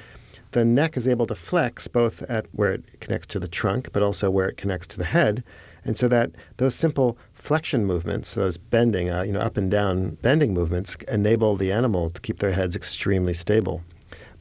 the 0.50 0.64
neck 0.64 0.96
is 0.96 1.06
able 1.06 1.26
to 1.26 1.34
flex 1.34 1.86
both 1.86 2.22
at 2.22 2.46
where 2.52 2.72
it 2.72 2.84
connects 3.00 3.26
to 3.28 3.38
the 3.38 3.48
trunk, 3.48 3.90
but 3.92 4.02
also 4.02 4.30
where 4.30 4.48
it 4.48 4.56
connects 4.56 4.88
to 4.88 4.98
the 4.98 5.04
head. 5.04 5.44
And 5.84 5.98
so 5.98 6.08
that 6.08 6.30
those 6.56 6.74
simple 6.74 7.18
flexion 7.32 7.84
movements, 7.84 8.34
those 8.34 8.56
bending, 8.56 9.10
uh, 9.10 9.22
you 9.22 9.32
know, 9.32 9.40
up 9.40 9.56
and 9.56 9.70
down 9.70 10.16
bending 10.22 10.54
movements, 10.54 10.96
enable 11.08 11.56
the 11.56 11.72
animal 11.72 12.10
to 12.10 12.20
keep 12.20 12.38
their 12.38 12.52
heads 12.52 12.74
extremely 12.74 13.34
stable. 13.34 13.82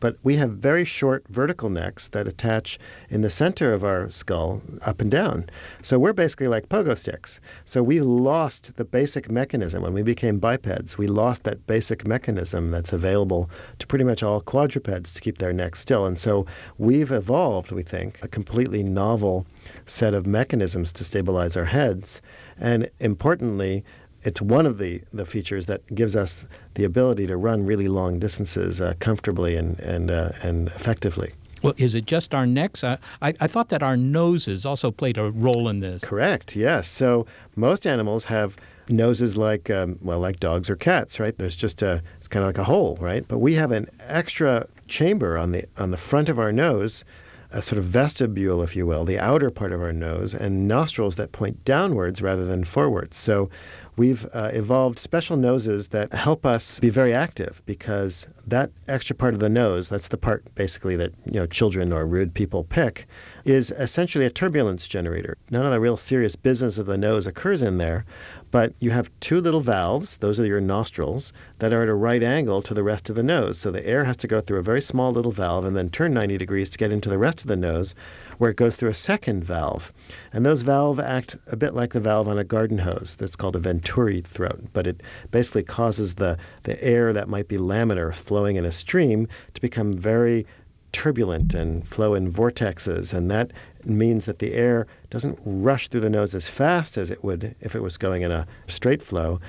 But 0.03 0.17
we 0.21 0.35
have 0.35 0.51
very 0.51 0.83
short 0.83 1.23
vertical 1.29 1.69
necks 1.69 2.09
that 2.09 2.27
attach 2.27 2.77
in 3.09 3.21
the 3.21 3.29
center 3.29 3.71
of 3.71 3.85
our 3.85 4.09
skull 4.09 4.61
up 4.85 4.99
and 4.99 5.09
down. 5.09 5.49
So 5.81 5.97
we're 5.97 6.11
basically 6.11 6.49
like 6.49 6.67
pogo 6.67 6.97
sticks. 6.97 7.39
So 7.63 7.81
we 7.81 8.01
lost 8.01 8.75
the 8.75 8.83
basic 8.83 9.31
mechanism 9.31 9.81
when 9.81 9.93
we 9.93 10.03
became 10.03 10.39
bipeds. 10.39 10.97
We 10.97 11.07
lost 11.07 11.43
that 11.43 11.65
basic 11.67 12.05
mechanism 12.05 12.69
that's 12.69 12.91
available 12.91 13.49
to 13.79 13.87
pretty 13.87 14.03
much 14.03 14.21
all 14.21 14.41
quadrupeds 14.41 15.13
to 15.13 15.21
keep 15.21 15.37
their 15.37 15.53
necks 15.53 15.79
still. 15.79 16.05
And 16.05 16.19
so 16.19 16.45
we've 16.77 17.13
evolved, 17.13 17.71
we 17.71 17.81
think, 17.81 18.19
a 18.21 18.27
completely 18.27 18.83
novel 18.83 19.45
set 19.85 20.13
of 20.13 20.27
mechanisms 20.27 20.91
to 20.91 21.05
stabilize 21.05 21.55
our 21.55 21.63
heads. 21.63 22.21
And 22.57 22.91
importantly, 22.99 23.85
it's 24.23 24.41
one 24.41 24.65
of 24.65 24.77
the, 24.77 25.01
the 25.13 25.25
features 25.25 25.65
that 25.67 25.85
gives 25.93 26.15
us 26.15 26.47
the 26.75 26.83
ability 26.83 27.27
to 27.27 27.37
run 27.37 27.65
really 27.65 27.87
long 27.87 28.19
distances 28.19 28.81
uh, 28.81 28.93
comfortably 28.99 29.55
and, 29.55 29.79
and, 29.79 30.11
uh, 30.11 30.31
and 30.41 30.67
effectively. 30.67 31.33
Well, 31.61 31.73
is 31.77 31.95
it 31.95 32.05
just 32.05 32.35
our 32.35 32.45
necks? 32.45 32.83
I, 32.83 32.97
I, 33.21 33.33
I, 33.39 33.47
thought 33.47 33.69
that 33.69 33.81
our 33.81 33.95
noses 33.95 34.65
also 34.65 34.91
played 34.91 35.17
a 35.17 35.31
role 35.31 35.69
in 35.69 35.79
this. 35.79 36.03
Correct, 36.03 36.57
yes. 36.57 36.89
So 36.89 37.25
most 37.55 37.87
animals 37.87 38.25
have 38.25 38.57
noses 38.89 39.37
like, 39.37 39.69
um, 39.69 39.97
well, 40.01 40.19
like 40.19 40.41
dogs 40.41 40.69
or 40.69 40.75
cats, 40.75 41.21
right? 41.21 41.37
There's 41.37 41.55
just 41.55 41.81
a, 41.81 42.03
it's 42.17 42.27
kind 42.27 42.43
of 42.43 42.49
like 42.49 42.57
a 42.57 42.65
hole, 42.65 42.97
right? 42.99 43.25
But 43.29 43.37
we 43.37 43.53
have 43.53 43.71
an 43.71 43.87
extra 44.01 44.67
chamber 44.89 45.37
on 45.37 45.53
the, 45.53 45.63
on 45.77 45.91
the 45.91 45.97
front 45.97 46.27
of 46.27 46.37
our 46.37 46.51
nose 46.51 47.05
a 47.53 47.61
sort 47.61 47.77
of 47.77 47.85
vestibule, 47.85 48.63
if 48.63 48.75
you 48.75 48.87
will, 48.87 49.05
the 49.05 49.19
outer 49.19 49.51
part 49.51 49.71
of 49.71 49.81
our 49.81 49.93
nose, 49.93 50.33
and 50.33 50.67
nostrils 50.67 51.17
that 51.17 51.31
point 51.31 51.63
downwards 51.65 52.19
rather 52.19 52.45
than 52.45 52.63
forwards. 52.63 53.15
So 53.15 53.47
we've 53.95 54.25
uh, 54.33 54.49
evolved 54.53 54.99
special 54.99 55.37
noses 55.37 55.89
that 55.89 56.13
help 56.13 56.45
us 56.45 56.79
be 56.79 56.89
very 56.89 57.13
active 57.13 57.61
because 57.65 58.27
that 58.47 58.71
extra 58.87 59.15
part 59.15 59.33
of 59.33 59.39
the 59.39 59.49
nose, 59.49 59.89
that's 59.89 60.07
the 60.07 60.17
part 60.17 60.43
basically 60.55 60.95
that 60.95 61.11
you 61.25 61.39
know 61.39 61.45
children 61.45 61.91
or 61.93 62.05
rude 62.05 62.33
people 62.33 62.63
pick, 62.63 63.05
is 63.45 63.71
essentially 63.71 64.25
a 64.25 64.29
turbulence 64.29 64.87
generator. 64.87 65.35
None 65.49 65.65
of 65.65 65.71
the 65.71 65.79
real 65.79 65.97
serious 65.97 66.35
business 66.35 66.77
of 66.77 66.85
the 66.85 66.97
nose 66.97 67.27
occurs 67.27 67.61
in 67.61 67.77
there, 67.77 68.05
but 68.51 68.73
you 68.79 68.91
have 68.91 69.09
two 69.19 69.41
little 69.41 69.59
valves, 69.59 70.17
those 70.17 70.39
are 70.39 70.45
your 70.45 70.61
nostrils, 70.61 71.33
that 71.59 71.73
are 71.73 71.83
at 71.83 71.89
a 71.89 71.93
right 71.93 72.23
angle 72.23 72.61
to 72.61 72.73
the 72.73 72.83
rest 72.83 73.09
of 73.09 73.15
the 73.15 73.23
nose. 73.23 73.57
So 73.57 73.71
the 73.71 73.85
air 73.85 74.05
has 74.05 74.15
to 74.17 74.27
go 74.27 74.39
through 74.39 74.59
a 74.59 74.63
very 74.63 74.81
small 74.81 75.11
little 75.11 75.31
valve 75.31 75.65
and 75.65 75.75
then 75.75 75.89
turn 75.89 76.13
90 76.13 76.37
degrees 76.37 76.69
to 76.69 76.77
get 76.77 76.91
into 76.91 77.09
the 77.09 77.17
rest 77.17 77.41
of 77.41 77.47
the 77.47 77.55
nose, 77.57 77.95
where 78.37 78.51
it 78.51 78.57
goes 78.57 78.75
through 78.75 78.89
a 78.89 78.93
second 78.93 79.43
valve. 79.43 79.91
And 80.31 80.45
those 80.45 80.61
valves 80.61 80.99
act 80.99 81.35
a 81.47 81.55
bit 81.55 81.73
like 81.73 81.93
the 81.93 81.99
valve 81.99 82.27
on 82.27 82.37
a 82.37 82.43
garden 82.43 82.77
hose. 82.77 83.15
That's 83.17 83.35
called 83.35 83.55
a 83.55 83.59
venturi 83.59 84.21
throat, 84.21 84.61
but 84.73 84.87
it 84.87 85.01
basically 85.31 85.63
causes 85.63 86.13
the, 86.13 86.37
the 86.63 86.81
air 86.83 87.11
that 87.11 87.27
might 87.27 87.47
be 87.47 87.57
laminar 87.57 88.13
flowing 88.13 88.55
in 88.55 88.65
a 88.65 88.71
stream 88.71 89.27
to 89.53 89.61
become 89.61 89.93
very 89.93 90.45
turbulent 90.93 91.55
and 91.55 91.87
flow 91.87 92.13
in 92.13 92.31
vortexes, 92.31 93.15
and 93.15 93.29
that 93.31 93.49
means 93.83 94.25
that 94.25 94.37
the 94.37 94.53
air 94.53 94.85
doesn't 95.09 95.39
rush 95.43 95.87
through 95.87 95.99
the 96.01 96.09
nose 96.09 96.35
as 96.35 96.47
fast 96.47 96.97
as 96.99 97.09
it 97.09 97.23
would 97.23 97.55
if 97.61 97.75
it 97.75 97.81
was 97.81 97.97
going 97.97 98.21
in 98.21 98.31
a 98.31 98.45
straight 98.67 99.01
flow, 99.01 99.39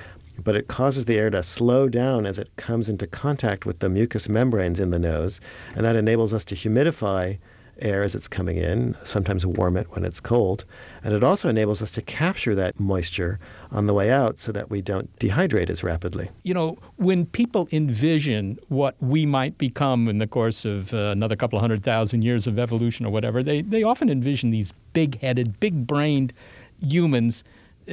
but 0.42 0.56
it 0.56 0.68
causes 0.68 1.04
the 1.04 1.18
air 1.18 1.28
to 1.28 1.42
slow 1.42 1.86
down 1.86 2.24
as 2.24 2.38
it 2.38 2.48
comes 2.56 2.88
into 2.88 3.06
contact 3.06 3.66
with 3.66 3.78
the 3.80 3.90
mucous 3.90 4.26
membranes 4.26 4.80
in 4.80 4.88
the 4.88 4.98
nose, 4.98 5.38
and 5.76 5.84
that 5.84 5.96
enables 5.96 6.32
us 6.32 6.46
to 6.46 6.54
humidify 6.54 7.36
air 7.80 8.02
as 8.02 8.14
it's 8.14 8.28
coming 8.28 8.56
in, 8.56 8.94
sometimes 9.02 9.44
warm 9.44 9.76
it 9.76 9.86
when 9.90 10.04
it's 10.04 10.20
cold. 10.20 10.64
And 11.02 11.12
it 11.12 11.24
also 11.24 11.48
enables 11.48 11.82
us 11.82 11.90
to 11.92 12.02
capture 12.02 12.54
that 12.54 12.78
moisture 12.78 13.38
on 13.70 13.86
the 13.86 13.94
way 13.94 14.10
out 14.10 14.38
so 14.38 14.52
that 14.52 14.70
we 14.70 14.80
don't 14.80 15.14
dehydrate 15.18 15.70
as 15.70 15.82
rapidly. 15.82 16.30
You 16.42 16.54
know, 16.54 16.78
when 16.96 17.26
people 17.26 17.68
envision 17.72 18.58
what 18.68 18.96
we 19.00 19.26
might 19.26 19.58
become 19.58 20.08
in 20.08 20.18
the 20.18 20.26
course 20.26 20.64
of 20.64 20.94
uh, 20.94 21.10
another 21.10 21.36
couple 21.36 21.58
of 21.58 21.60
hundred 21.60 21.82
thousand 21.82 22.22
years 22.22 22.46
of 22.46 22.58
evolution 22.58 23.04
or 23.04 23.10
whatever, 23.10 23.42
they, 23.42 23.62
they 23.62 23.82
often 23.82 24.08
envision 24.08 24.50
these 24.50 24.72
big 24.92 25.20
headed, 25.20 25.58
big 25.60 25.86
brained 25.86 26.32
humans. 26.80 27.44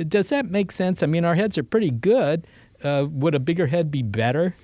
Does 0.08 0.30
that 0.30 0.50
make 0.50 0.72
sense? 0.72 1.04
I 1.04 1.06
mean, 1.06 1.26
our 1.26 1.36
heads 1.36 1.58
are 1.58 1.64
pretty 1.64 1.92
good. 1.92 2.48
Uh, 2.84 3.06
would 3.10 3.36
a 3.36 3.40
bigger 3.40 3.68
head 3.68 3.92
be 3.92 4.02
better? 4.02 4.56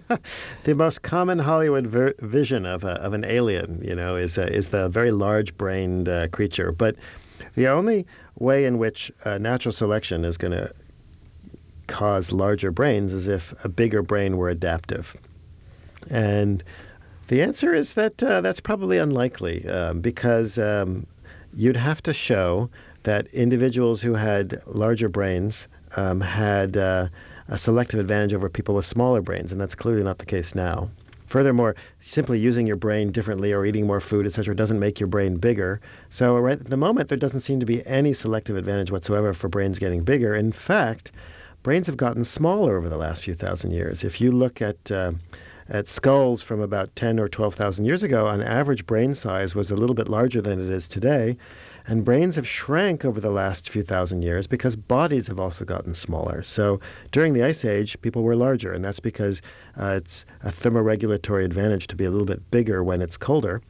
the 0.64 0.74
most 0.74 1.02
common 1.02 1.38
Hollywood 1.38 1.86
ver- 1.86 2.14
vision 2.20 2.66
of, 2.66 2.82
a, 2.84 2.92
of 3.02 3.12
an 3.12 3.24
alien, 3.24 3.80
you 3.82 3.94
know, 3.94 4.16
is, 4.16 4.38
a, 4.38 4.52
is 4.52 4.68
the 4.68 4.88
very 4.88 5.10
large-brained 5.10 6.08
uh, 6.08 6.28
creature. 6.28 6.72
But 6.72 6.96
the 7.54 7.68
only 7.68 8.06
way 8.38 8.64
in 8.64 8.78
which 8.78 9.12
uh, 9.24 9.38
natural 9.38 9.72
selection 9.72 10.24
is 10.24 10.38
going 10.38 10.52
to 10.52 10.72
cause 11.86 12.32
larger 12.32 12.70
brains 12.70 13.12
is 13.12 13.28
if 13.28 13.52
a 13.64 13.68
bigger 13.68 14.02
brain 14.02 14.36
were 14.36 14.48
adaptive. 14.48 15.14
And 16.10 16.64
the 17.28 17.42
answer 17.42 17.74
is 17.74 17.94
that 17.94 18.22
uh, 18.22 18.40
that's 18.40 18.60
probably 18.60 18.98
unlikely 18.98 19.68
um, 19.68 20.00
because 20.00 20.58
um, 20.58 21.06
you'd 21.54 21.76
have 21.76 22.02
to 22.04 22.12
show 22.12 22.70
that 23.02 23.26
individuals 23.28 24.00
who 24.02 24.14
had 24.14 24.62
larger 24.66 25.08
brains 25.08 25.68
um, 25.96 26.20
had 26.20 26.76
uh, 26.76 27.08
a 27.52 27.58
selective 27.58 28.00
advantage 28.00 28.32
over 28.32 28.48
people 28.48 28.74
with 28.74 28.86
smaller 28.86 29.20
brains, 29.20 29.52
and 29.52 29.60
that's 29.60 29.74
clearly 29.74 30.02
not 30.02 30.16
the 30.16 30.24
case 30.24 30.54
now. 30.54 30.88
Furthermore, 31.26 31.74
simply 32.00 32.38
using 32.38 32.66
your 32.66 32.76
brain 32.76 33.12
differently 33.12 33.52
or 33.52 33.66
eating 33.66 33.86
more 33.86 34.00
food, 34.00 34.24
etc., 34.24 34.56
doesn't 34.56 34.78
make 34.78 34.98
your 34.98 35.06
brain 35.06 35.36
bigger. 35.36 35.78
So, 36.08 36.34
right 36.38 36.58
at 36.58 36.70
the 36.70 36.78
moment, 36.78 37.10
there 37.10 37.18
doesn't 37.18 37.40
seem 37.40 37.60
to 37.60 37.66
be 37.66 37.86
any 37.86 38.14
selective 38.14 38.56
advantage 38.56 38.90
whatsoever 38.90 39.34
for 39.34 39.50
brains 39.50 39.78
getting 39.78 40.02
bigger. 40.02 40.34
In 40.34 40.50
fact, 40.50 41.12
brains 41.62 41.88
have 41.88 41.98
gotten 41.98 42.24
smaller 42.24 42.78
over 42.78 42.88
the 42.88 42.96
last 42.96 43.22
few 43.22 43.34
thousand 43.34 43.72
years. 43.72 44.02
If 44.02 44.18
you 44.18 44.32
look 44.32 44.62
at 44.62 44.90
uh, 44.90 45.12
at 45.68 45.88
skulls 45.88 46.42
from 46.42 46.60
about 46.60 46.94
10 46.96 47.20
or 47.20 47.28
12,000 47.28 47.84
years 47.84 48.02
ago, 48.02 48.28
an 48.28 48.42
average 48.42 48.86
brain 48.86 49.14
size 49.14 49.54
was 49.54 49.70
a 49.70 49.76
little 49.76 49.94
bit 49.94 50.08
larger 50.08 50.40
than 50.40 50.58
it 50.58 50.70
is 50.70 50.88
today. 50.88 51.36
And 51.86 52.04
brains 52.04 52.36
have 52.36 52.46
shrank 52.46 53.04
over 53.04 53.20
the 53.20 53.30
last 53.30 53.68
few 53.68 53.82
thousand 53.82 54.22
years 54.22 54.46
because 54.46 54.76
bodies 54.76 55.26
have 55.26 55.40
also 55.40 55.64
gotten 55.64 55.94
smaller. 55.94 56.42
So 56.42 56.80
during 57.10 57.32
the 57.32 57.42
Ice 57.42 57.64
Age, 57.64 58.00
people 58.02 58.22
were 58.22 58.36
larger, 58.36 58.72
and 58.72 58.84
that's 58.84 59.00
because 59.00 59.42
uh, 59.80 59.94
it's 59.96 60.24
a 60.42 60.50
thermoregulatory 60.50 61.44
advantage 61.44 61.88
to 61.88 61.96
be 61.96 62.04
a 62.04 62.10
little 62.10 62.26
bit 62.26 62.50
bigger 62.50 62.84
when 62.84 63.02
it's 63.02 63.16
colder. 63.16 63.60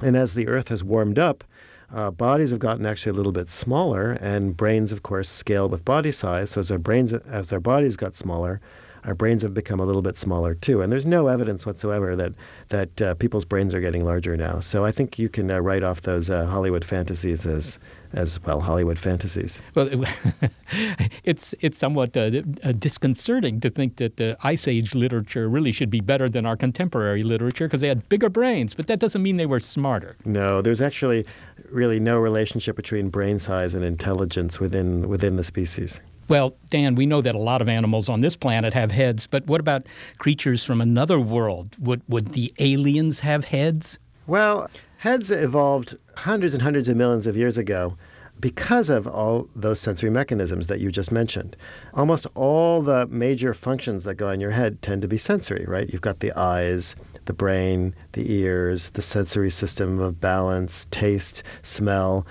And 0.00 0.16
as 0.16 0.34
the 0.34 0.48
Earth 0.48 0.68
has 0.68 0.84
warmed 0.84 1.18
up, 1.18 1.44
uh, 1.92 2.10
bodies 2.10 2.52
have 2.52 2.60
gotten 2.60 2.86
actually 2.86 3.10
a 3.10 3.14
little 3.16 3.32
bit 3.32 3.48
smaller, 3.48 4.12
and 4.12 4.56
brains, 4.56 4.92
of 4.92 5.02
course, 5.02 5.28
scale 5.28 5.68
with 5.68 5.84
body 5.84 6.12
size. 6.12 6.50
So 6.50 6.60
as 6.60 6.70
our 6.70 6.78
brains, 6.78 7.12
as 7.12 7.52
our 7.52 7.60
bodies 7.60 7.96
got 7.96 8.14
smaller, 8.14 8.60
our 9.04 9.14
brains 9.14 9.42
have 9.42 9.54
become 9.54 9.80
a 9.80 9.84
little 9.84 10.02
bit 10.02 10.16
smaller 10.16 10.54
too. 10.54 10.80
And 10.80 10.92
there's 10.92 11.06
no 11.06 11.26
evidence 11.26 11.66
whatsoever 11.66 12.14
that 12.16 12.32
that 12.68 13.02
uh, 13.02 13.14
people's 13.14 13.44
brains 13.44 13.74
are 13.74 13.80
getting 13.80 14.04
larger 14.04 14.36
now. 14.36 14.60
So 14.60 14.84
I 14.84 14.92
think 14.92 15.18
you 15.18 15.28
can 15.28 15.50
uh, 15.50 15.60
write 15.60 15.82
off 15.82 16.02
those 16.02 16.30
uh, 16.30 16.46
Hollywood 16.46 16.84
fantasies 16.84 17.46
as 17.46 17.78
as 18.14 18.40
well 18.42 18.60
Hollywood 18.60 18.98
fantasies. 18.98 19.60
Well, 19.74 19.88
it's 21.24 21.54
it's 21.60 21.78
somewhat 21.78 22.16
uh, 22.16 22.42
uh, 22.62 22.72
disconcerting 22.72 23.60
to 23.60 23.70
think 23.70 23.96
that 23.96 24.20
uh, 24.20 24.36
Ice 24.42 24.68
Age 24.68 24.94
literature 24.94 25.48
really 25.48 25.72
should 25.72 25.90
be 25.90 26.00
better 26.00 26.28
than 26.28 26.46
our 26.46 26.56
contemporary 26.56 27.22
literature 27.22 27.66
because 27.66 27.80
they 27.80 27.88
had 27.88 28.08
bigger 28.08 28.28
brains, 28.28 28.74
but 28.74 28.86
that 28.86 29.00
doesn't 29.00 29.22
mean 29.22 29.36
they 29.36 29.46
were 29.46 29.60
smarter. 29.60 30.16
No, 30.24 30.62
there's 30.62 30.80
actually 30.80 31.26
really 31.70 31.98
no 31.98 32.18
relationship 32.18 32.76
between 32.76 33.08
brain 33.08 33.38
size 33.38 33.74
and 33.74 33.84
intelligence 33.84 34.60
within 34.60 35.08
within 35.08 35.36
the 35.36 35.44
species. 35.44 36.00
Well, 36.28 36.54
Dan, 36.70 36.94
we 36.94 37.06
know 37.06 37.20
that 37.20 37.34
a 37.34 37.38
lot 37.38 37.60
of 37.60 37.68
animals 37.68 38.08
on 38.08 38.20
this 38.20 38.36
planet 38.36 38.72
have 38.74 38.92
heads, 38.92 39.26
but 39.26 39.46
what 39.46 39.60
about 39.60 39.86
creatures 40.18 40.64
from 40.64 40.80
another 40.80 41.20
world? 41.20 41.76
Would, 41.78 42.02
would 42.08 42.32
the 42.32 42.52
aliens 42.58 43.20
have 43.20 43.44
heads? 43.44 43.98
Well, 44.26 44.68
heads 44.98 45.30
evolved 45.30 45.96
hundreds 46.16 46.54
and 46.54 46.62
hundreds 46.62 46.88
of 46.88 46.96
millions 46.96 47.26
of 47.26 47.36
years 47.36 47.58
ago 47.58 47.96
because 48.40 48.90
of 48.90 49.06
all 49.06 49.48
those 49.54 49.80
sensory 49.80 50.10
mechanisms 50.10 50.66
that 50.66 50.80
you 50.80 50.90
just 50.90 51.12
mentioned. 51.12 51.56
Almost 51.94 52.26
all 52.34 52.82
the 52.82 53.06
major 53.06 53.54
functions 53.54 54.04
that 54.04 54.14
go 54.16 54.30
in 54.30 54.40
your 54.40 54.50
head 54.50 54.82
tend 54.82 55.00
to 55.02 55.08
be 55.08 55.16
sensory, 55.16 55.64
right? 55.68 55.88
You've 55.90 56.02
got 56.02 56.20
the 56.20 56.32
eyes, 56.36 56.96
the 57.26 57.32
brain, 57.32 57.94
the 58.12 58.32
ears, 58.32 58.90
the 58.90 59.02
sensory 59.02 59.50
system 59.50 59.98
of 60.00 60.20
balance, 60.20 60.86
taste, 60.90 61.44
smell. 61.62 62.26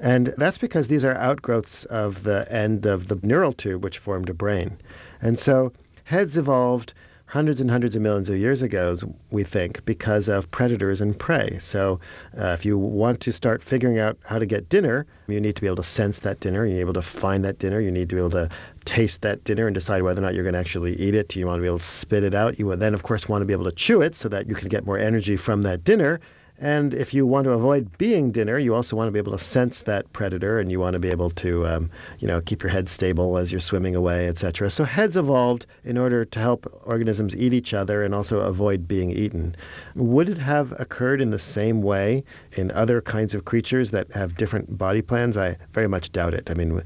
And 0.00 0.34
that's 0.36 0.58
because 0.58 0.88
these 0.88 1.04
are 1.04 1.14
outgrowths 1.14 1.84
of 1.86 2.22
the 2.22 2.46
end 2.50 2.86
of 2.86 3.08
the 3.08 3.18
neural 3.22 3.52
tube 3.52 3.82
which 3.82 3.98
formed 3.98 4.28
a 4.30 4.34
brain. 4.34 4.78
And 5.20 5.38
so 5.38 5.72
heads 6.04 6.36
evolved 6.36 6.94
hundreds 7.34 7.60
and 7.60 7.68
hundreds 7.68 7.96
of 7.96 8.02
millions 8.02 8.30
of 8.30 8.38
years 8.38 8.62
ago, 8.62 8.96
we 9.32 9.42
think, 9.42 9.84
because 9.84 10.28
of 10.28 10.48
predators 10.52 11.00
and 11.00 11.18
prey. 11.18 11.56
So, 11.58 11.98
uh, 12.38 12.54
if 12.56 12.64
you 12.64 12.78
want 12.78 13.18
to 13.22 13.32
start 13.32 13.60
figuring 13.60 13.98
out 13.98 14.16
how 14.24 14.38
to 14.38 14.46
get 14.46 14.68
dinner, 14.68 15.04
you 15.26 15.40
need 15.40 15.56
to 15.56 15.60
be 15.60 15.66
able 15.66 15.82
to 15.82 15.82
sense 15.82 16.20
that 16.20 16.38
dinner. 16.38 16.64
You 16.64 16.74
need 16.74 16.80
to 16.80 16.86
be 16.86 16.90
able 16.90 17.02
to 17.02 17.02
find 17.02 17.44
that 17.44 17.58
dinner. 17.58 17.80
You 17.80 17.90
need 17.90 18.08
to 18.10 18.14
be 18.14 18.20
able 18.20 18.30
to 18.30 18.48
taste 18.84 19.22
that 19.22 19.42
dinner 19.42 19.66
and 19.66 19.74
decide 19.74 20.02
whether 20.02 20.20
or 20.20 20.24
not 20.24 20.34
you're 20.34 20.44
going 20.44 20.52
to 20.52 20.60
actually 20.60 20.94
eat 21.00 21.16
it. 21.16 21.34
You 21.34 21.46
want 21.46 21.58
to 21.58 21.62
be 21.62 21.66
able 21.66 21.78
to 21.78 21.84
spit 21.84 22.22
it 22.22 22.34
out. 22.34 22.58
You 22.60 22.76
then, 22.76 22.94
of 22.94 23.02
course, 23.02 23.28
want 23.28 23.42
to 23.42 23.46
be 23.46 23.52
able 23.52 23.64
to 23.64 23.72
chew 23.72 24.00
it 24.00 24.14
so 24.14 24.28
that 24.28 24.48
you 24.48 24.54
can 24.54 24.68
get 24.68 24.86
more 24.86 24.98
energy 24.98 25.36
from 25.36 25.62
that 25.62 25.82
dinner. 25.82 26.20
And 26.60 26.94
if 26.94 27.12
you 27.12 27.26
want 27.26 27.46
to 27.46 27.50
avoid 27.50 27.98
being 27.98 28.30
dinner, 28.30 28.58
you 28.58 28.74
also 28.74 28.94
want 28.96 29.08
to 29.08 29.12
be 29.12 29.18
able 29.18 29.32
to 29.32 29.38
sense 29.38 29.82
that 29.82 30.12
predator, 30.12 30.60
and 30.60 30.70
you 30.70 30.78
want 30.78 30.94
to 30.94 31.00
be 31.00 31.10
able 31.10 31.30
to, 31.30 31.66
um, 31.66 31.90
you 32.20 32.28
know, 32.28 32.40
keep 32.40 32.62
your 32.62 32.70
head 32.70 32.88
stable 32.88 33.36
as 33.36 33.50
you're 33.50 33.60
swimming 33.60 33.96
away, 33.96 34.28
etc. 34.28 34.70
So 34.70 34.84
heads 34.84 35.16
evolved 35.16 35.66
in 35.82 35.98
order 35.98 36.24
to 36.24 36.38
help 36.38 36.66
organisms 36.84 37.36
eat 37.36 37.52
each 37.52 37.74
other 37.74 38.04
and 38.04 38.14
also 38.14 38.40
avoid 38.40 38.86
being 38.86 39.10
eaten. 39.10 39.56
Would 39.96 40.28
it 40.28 40.38
have 40.38 40.72
occurred 40.78 41.20
in 41.20 41.30
the 41.30 41.40
same 41.40 41.82
way 41.82 42.22
in 42.52 42.70
other 42.70 43.00
kinds 43.00 43.34
of 43.34 43.44
creatures 43.44 43.90
that 43.90 44.12
have 44.12 44.36
different 44.36 44.78
body 44.78 45.02
plans? 45.02 45.36
I 45.36 45.56
very 45.72 45.88
much 45.88 46.12
doubt 46.12 46.34
it. 46.34 46.50
I 46.50 46.54
mean, 46.54 46.80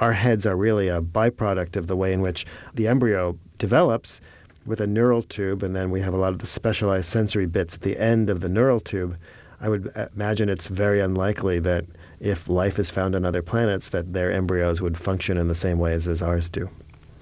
our 0.00 0.12
heads 0.12 0.46
are 0.46 0.56
really 0.56 0.88
a 0.88 1.02
byproduct 1.02 1.76
of 1.76 1.86
the 1.86 1.96
way 1.96 2.12
in 2.12 2.22
which 2.22 2.46
the 2.74 2.88
embryo 2.88 3.38
develops 3.58 4.20
with 4.66 4.80
a 4.80 4.86
neural 4.86 5.22
tube, 5.22 5.62
and 5.62 5.74
then 5.74 5.90
we 5.90 6.00
have 6.00 6.14
a 6.14 6.16
lot 6.16 6.32
of 6.32 6.40
the 6.40 6.46
specialized 6.46 7.06
sensory 7.06 7.46
bits 7.46 7.74
at 7.74 7.82
the 7.82 7.98
end 7.98 8.28
of 8.28 8.40
the 8.40 8.48
neural 8.48 8.80
tube. 8.80 9.16
I 9.60 9.68
would 9.68 9.90
imagine 10.14 10.48
it's 10.48 10.68
very 10.68 11.00
unlikely 11.00 11.60
that 11.60 11.86
if 12.20 12.48
life 12.48 12.78
is 12.78 12.90
found 12.90 13.14
on 13.14 13.24
other 13.24 13.42
planets, 13.42 13.88
that 13.90 14.12
their 14.12 14.30
embryos 14.30 14.82
would 14.82 14.98
function 14.98 15.36
in 15.36 15.48
the 15.48 15.54
same 15.54 15.78
ways 15.78 16.08
as 16.08 16.22
ours 16.22 16.50
do. 16.50 16.68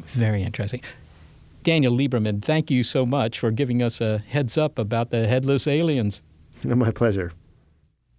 Very 0.07 0.43
interesting. 0.43 0.81
Daniel 1.63 1.97
Lieberman, 1.97 2.43
thank 2.43 2.71
you 2.71 2.85
so 2.85 3.07
much 3.07 3.39
for 3.39 3.51
giving 3.51 3.83
us 3.83 4.01
a 4.01 4.19
heads 4.19 4.59
up 4.59 4.79
about 4.79 5.11
the 5.11 5.27
headless 5.27 5.67
aliens. 5.67 6.23
My 6.65 6.91
pleasure. 6.91 7.33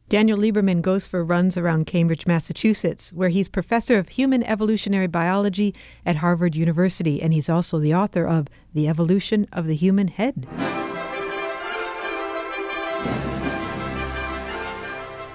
Daniel 0.07 0.37
Lieberman 0.37 0.83
goes 0.83 1.03
for 1.03 1.23
runs 1.23 1.57
around 1.57 1.87
Cambridge, 1.87 2.27
Massachusetts, 2.27 3.11
where 3.11 3.29
he's 3.29 3.49
professor 3.49 3.97
of 3.97 4.09
human 4.09 4.43
evolutionary 4.43 5.07
biology 5.07 5.73
at 6.05 6.17
Harvard 6.17 6.55
University, 6.55 7.23
and 7.23 7.33
he's 7.33 7.49
also 7.49 7.79
the 7.79 7.95
author 7.95 8.27
of 8.27 8.47
The 8.75 8.87
Evolution 8.87 9.47
of 9.51 9.65
the 9.65 9.73
Human 9.75 10.09
Head. 10.09 10.45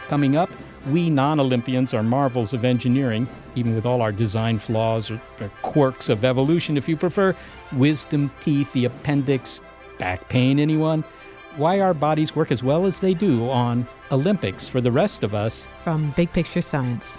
Coming 0.07 0.37
up, 0.37 0.51
we 0.87 1.11
non 1.11 1.41
Olympians 1.41 1.93
are 1.93 2.05
marvels 2.05 2.53
of 2.53 2.65
engineering, 2.65 3.29
even 3.57 3.75
with 3.75 3.85
all 3.85 4.01
our 4.01 4.13
design 4.13 4.61
flaws 4.61 5.11
or, 5.11 5.21
or, 5.41 5.49
quirks 5.63 6.09
of 6.09 6.25
evolution, 6.25 6.77
if 6.77 6.89
you 6.89 6.97
prefer. 6.97 7.35
Wisdom, 7.73 8.31
teeth, 8.41 8.73
the 8.73 8.85
appendix, 8.85 9.61
back 9.99 10.29
pain, 10.29 10.61
anyone? 10.61 11.03
Why 11.57 11.81
our 11.81 11.95
bodies 11.95 12.37
work 12.37 12.53
as 12.53 12.63
well 12.63 12.87
as 12.87 13.01
they 13.01 13.15
do 13.15 13.51
on 13.51 13.87
Olympics 14.13 14.69
for 14.69 14.81
the 14.81 14.93
rest 14.93 15.25
of 15.25 15.35
us. 15.35 15.67
From 15.83 16.13
Big 16.17 16.33
Picture 16.33 16.63
Science. 16.63 17.19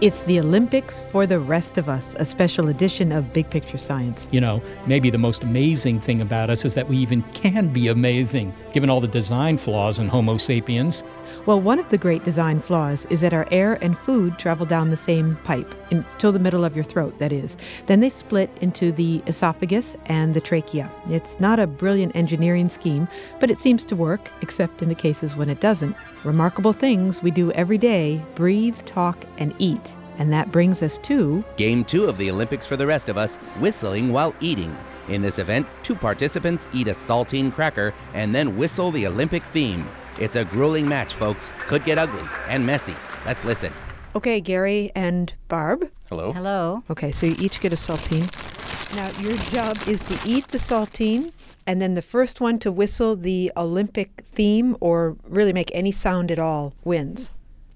It's 0.00 0.22
the 0.22 0.40
Olympics 0.40 1.04
for 1.04 1.24
the 1.24 1.38
rest 1.38 1.78
of 1.78 1.88
us, 1.88 2.16
a 2.18 2.24
special 2.24 2.68
edition 2.68 3.12
of 3.12 3.32
Big 3.32 3.48
Picture 3.48 3.78
Science. 3.78 4.26
You 4.32 4.40
know, 4.40 4.60
maybe 4.86 5.08
the 5.08 5.18
most 5.18 5.44
amazing 5.44 6.00
thing 6.00 6.20
about 6.20 6.50
us 6.50 6.64
is 6.64 6.74
that 6.74 6.88
we 6.88 6.96
even 6.96 7.22
can 7.32 7.68
be 7.68 7.86
amazing, 7.86 8.52
given 8.72 8.90
all 8.90 9.00
the 9.00 9.06
design 9.06 9.56
flaws 9.56 10.00
in 10.00 10.08
Homo 10.08 10.36
sapiens. 10.36 11.04
Well, 11.46 11.60
one 11.60 11.78
of 11.78 11.90
the 11.90 11.98
great 11.98 12.24
design 12.24 12.58
flaws 12.58 13.06
is 13.10 13.20
that 13.20 13.34
our 13.34 13.46
air 13.50 13.74
and 13.82 13.98
food 13.98 14.38
travel 14.38 14.64
down 14.64 14.88
the 14.88 14.96
same 14.96 15.36
pipe, 15.44 15.74
until 15.90 16.32
the 16.32 16.38
middle 16.38 16.64
of 16.64 16.74
your 16.74 16.84
throat, 16.84 17.18
that 17.18 17.32
is. 17.32 17.58
Then 17.84 18.00
they 18.00 18.08
split 18.08 18.48
into 18.62 18.92
the 18.92 19.22
esophagus 19.26 19.94
and 20.06 20.32
the 20.32 20.40
trachea. 20.40 20.90
It's 21.10 21.38
not 21.40 21.60
a 21.60 21.66
brilliant 21.66 22.16
engineering 22.16 22.70
scheme, 22.70 23.08
but 23.40 23.50
it 23.50 23.60
seems 23.60 23.84
to 23.84 23.96
work, 23.96 24.30
except 24.40 24.80
in 24.80 24.88
the 24.88 24.94
cases 24.94 25.36
when 25.36 25.50
it 25.50 25.60
doesn't. 25.60 25.94
Remarkable 26.24 26.72
things 26.72 27.22
we 27.22 27.30
do 27.30 27.52
every 27.52 27.76
day 27.76 28.24
breathe, 28.36 28.78
talk, 28.86 29.22
and 29.36 29.54
eat. 29.58 29.92
And 30.16 30.32
that 30.32 30.50
brings 30.50 30.82
us 30.82 30.96
to 30.98 31.44
Game 31.58 31.84
two 31.84 32.04
of 32.04 32.16
the 32.16 32.30
Olympics 32.30 32.64
for 32.64 32.78
the 32.78 32.86
rest 32.86 33.10
of 33.10 33.18
us 33.18 33.36
whistling 33.60 34.12
while 34.12 34.34
eating. 34.40 34.74
In 35.10 35.20
this 35.20 35.38
event, 35.38 35.66
two 35.82 35.94
participants 35.94 36.66
eat 36.72 36.88
a 36.88 36.92
saltine 36.92 37.52
cracker 37.52 37.92
and 38.14 38.34
then 38.34 38.56
whistle 38.56 38.90
the 38.90 39.06
Olympic 39.06 39.42
theme. 39.42 39.86
It's 40.18 40.36
a 40.36 40.44
grueling 40.44 40.88
match, 40.88 41.14
folks. 41.14 41.52
Could 41.66 41.84
get 41.84 41.98
ugly 41.98 42.22
and 42.48 42.64
messy. 42.64 42.94
Let's 43.26 43.44
listen. 43.44 43.72
Okay, 44.14 44.40
Gary 44.40 44.92
and 44.94 45.32
Barb. 45.48 45.90
Hello. 46.08 46.32
Hello. 46.32 46.84
Okay, 46.88 47.10
so 47.10 47.26
you 47.26 47.34
each 47.38 47.60
get 47.60 47.72
a 47.72 47.76
saltine. 47.76 48.30
Now, 48.94 49.10
your 49.20 49.36
job 49.50 49.76
is 49.88 50.04
to 50.04 50.16
eat 50.24 50.46
the 50.48 50.58
saltine, 50.58 51.32
and 51.66 51.82
then 51.82 51.94
the 51.94 52.02
first 52.02 52.40
one 52.40 52.60
to 52.60 52.70
whistle 52.70 53.16
the 53.16 53.50
Olympic 53.56 54.22
theme 54.32 54.76
or 54.80 55.16
really 55.28 55.52
make 55.52 55.70
any 55.74 55.90
sound 55.90 56.30
at 56.30 56.38
all 56.38 56.74
wins. 56.84 57.30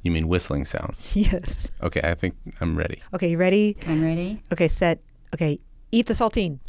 You 0.05 0.13
mean 0.13 0.29
whistling 0.29 0.65
sound? 0.65 0.95
Yes. 1.15 1.71
Okay, 1.83 2.01
I 2.05 2.15
think 2.15 2.37
I'm 2.61 2.77
ready. 2.77 3.03
Okay, 3.15 3.31
you 3.31 3.37
ready? 3.39 3.77
I'm 3.89 4.05
ready. 4.05 4.41
Okay, 4.53 4.69
set. 4.69 5.01
Okay, 5.35 5.59
eat 5.91 6.07
the 6.07 6.15
saltine. 6.15 6.61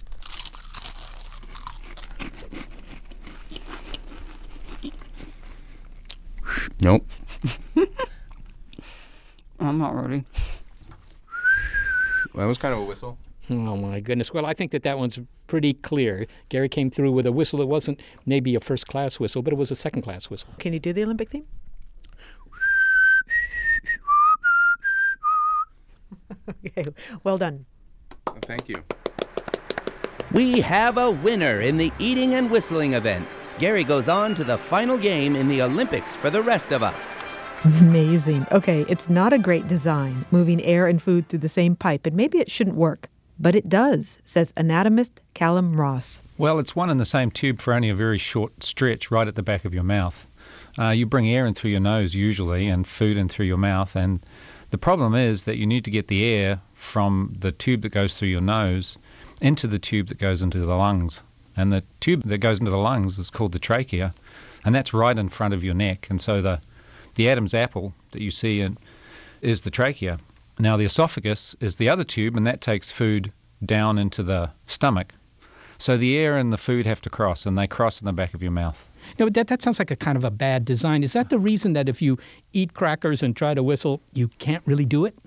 Nope. 6.81 7.07
I'm 9.59 9.77
not 9.77 9.95
ready. 9.95 10.23
That 12.35 12.45
was 12.45 12.57
kind 12.57 12.73
of 12.73 12.79
a 12.81 12.85
whistle. 12.85 13.17
Oh 13.49 13.75
my 13.75 13.99
goodness. 13.99 14.33
Well, 14.33 14.45
I 14.45 14.53
think 14.53 14.71
that 14.71 14.83
that 14.83 14.97
one's 14.99 15.19
pretty 15.47 15.73
clear. 15.73 16.27
Gary 16.49 16.69
came 16.69 16.89
through 16.89 17.11
with 17.11 17.25
a 17.25 17.31
whistle. 17.31 17.61
It 17.61 17.67
wasn't 17.67 17.99
maybe 18.25 18.53
a 18.55 18.59
first 18.59 18.87
class 18.87 19.19
whistle, 19.19 19.41
but 19.41 19.51
it 19.51 19.55
was 19.57 19.71
a 19.71 19.75
second 19.75 20.03
class 20.03 20.29
whistle. 20.29 20.49
Can 20.59 20.71
you 20.73 20.79
do 20.79 20.93
the 20.93 21.03
Olympic 21.03 21.31
theme? 21.31 21.45
okay, 26.65 26.85
well 27.23 27.37
done. 27.37 27.65
Thank 28.43 28.69
you. 28.69 28.75
We 30.31 30.61
have 30.61 30.99
a 30.99 31.09
winner 31.09 31.59
in 31.59 31.77
the 31.77 31.91
eating 31.97 32.35
and 32.35 32.51
whistling 32.51 32.93
event. 32.93 33.27
Gary 33.59 33.83
goes 33.83 34.07
on 34.07 34.33
to 34.35 34.45
the 34.45 34.57
final 34.57 34.97
game 34.97 35.35
in 35.35 35.49
the 35.49 35.61
Olympics 35.61 36.15
for 36.15 36.29
the 36.29 36.41
rest 36.41 36.71
of 36.71 36.81
us. 36.81 37.13
Amazing. 37.81 38.47
Okay, 38.53 38.85
it's 38.87 39.09
not 39.09 39.33
a 39.33 39.37
great 39.37 39.67
design, 39.67 40.25
moving 40.31 40.63
air 40.63 40.87
and 40.87 41.01
food 41.01 41.27
through 41.27 41.39
the 41.39 41.49
same 41.49 41.75
pipe, 41.75 42.05
and 42.05 42.15
maybe 42.15 42.39
it 42.39 42.49
shouldn't 42.49 42.77
work. 42.77 43.09
But 43.37 43.55
it 43.55 43.67
does, 43.67 44.17
says 44.23 44.53
anatomist 44.55 45.19
Callum 45.33 45.77
Ross. 45.79 46.21
Well, 46.37 46.57
it's 46.59 46.73
one 46.73 46.89
and 46.89 47.01
the 47.01 47.05
same 47.05 47.31
tube 47.31 47.59
for 47.59 47.73
only 47.73 47.89
a 47.89 47.95
very 47.95 48.17
short 48.17 48.63
stretch 48.63 49.11
right 49.11 49.27
at 49.27 49.35
the 49.35 49.43
back 49.43 49.65
of 49.65 49.73
your 49.73 49.83
mouth. 49.83 50.25
Uh, 50.77 50.91
you 50.91 51.05
bring 51.05 51.27
air 51.27 51.45
in 51.45 51.53
through 51.53 51.71
your 51.71 51.81
nose 51.81 52.15
usually 52.15 52.69
and 52.69 52.87
food 52.87 53.17
in 53.17 53.27
through 53.27 53.47
your 53.47 53.57
mouth, 53.57 53.93
and 53.93 54.21
the 54.71 54.77
problem 54.77 55.15
is 55.15 55.43
that 55.43 55.57
you 55.57 55.67
need 55.67 55.83
to 55.83 55.91
get 55.91 56.07
the 56.07 56.23
air 56.23 56.61
from 56.75 57.35
the 57.37 57.51
tube 57.51 57.81
that 57.81 57.89
goes 57.89 58.17
through 58.17 58.29
your 58.29 58.39
nose 58.39 58.97
into 59.41 59.67
the 59.67 59.79
tube 59.79 60.07
that 60.07 60.17
goes 60.17 60.41
into 60.41 60.59
the 60.59 60.75
lungs. 60.75 61.23
And 61.59 61.73
the 61.73 61.83
tube 61.99 62.23
that 62.23 62.37
goes 62.37 62.59
into 62.59 62.71
the 62.71 62.77
lungs 62.77 63.19
is 63.19 63.29
called 63.29 63.51
the 63.51 63.59
trachea, 63.59 64.13
and 64.63 64.73
that's 64.73 64.93
right 64.93 65.17
in 65.17 65.29
front 65.29 65.53
of 65.53 65.63
your 65.63 65.73
neck. 65.73 66.07
And 66.09 66.21
so 66.21 66.41
the, 66.41 66.61
the 67.15 67.29
Adam's 67.29 67.53
apple 67.53 67.93
that 68.11 68.21
you 68.21 68.31
see 68.31 68.61
in, 68.61 68.77
is 69.41 69.61
the 69.61 69.71
trachea. 69.71 70.19
Now, 70.57 70.77
the 70.77 70.85
esophagus 70.85 71.55
is 71.59 71.75
the 71.75 71.89
other 71.89 72.03
tube, 72.03 72.37
and 72.37 72.47
that 72.47 72.61
takes 72.61 72.91
food 72.91 73.31
down 73.65 73.97
into 73.97 74.23
the 74.23 74.49
stomach. 74.67 75.13
So 75.79 75.95
the 75.95 76.17
air 76.17 76.37
and 76.37 76.51
the 76.51 76.57
food 76.57 76.85
have 76.85 77.01
to 77.01 77.09
cross, 77.09 77.45
and 77.45 77.57
they 77.57 77.67
cross 77.67 78.01
in 78.01 78.05
the 78.05 78.13
back 78.13 78.33
of 78.33 78.41
your 78.41 78.51
mouth. 78.51 78.89
No, 79.17 79.29
that, 79.29 79.47
that 79.47 79.61
sounds 79.61 79.79
like 79.79 79.91
a 79.91 79.95
kind 79.95 80.17
of 80.17 80.23
a 80.23 80.31
bad 80.31 80.65
design. 80.65 81.03
Is 81.03 81.13
that 81.13 81.29
the 81.29 81.39
reason 81.39 81.73
that 81.73 81.87
if 81.87 82.01
you 82.01 82.17
eat 82.53 82.73
crackers 82.73 83.23
and 83.23 83.35
try 83.35 83.53
to 83.53 83.63
whistle, 83.63 84.01
you 84.13 84.27
can't 84.39 84.63
really 84.65 84.85
do 84.85 85.05
it? 85.05 85.17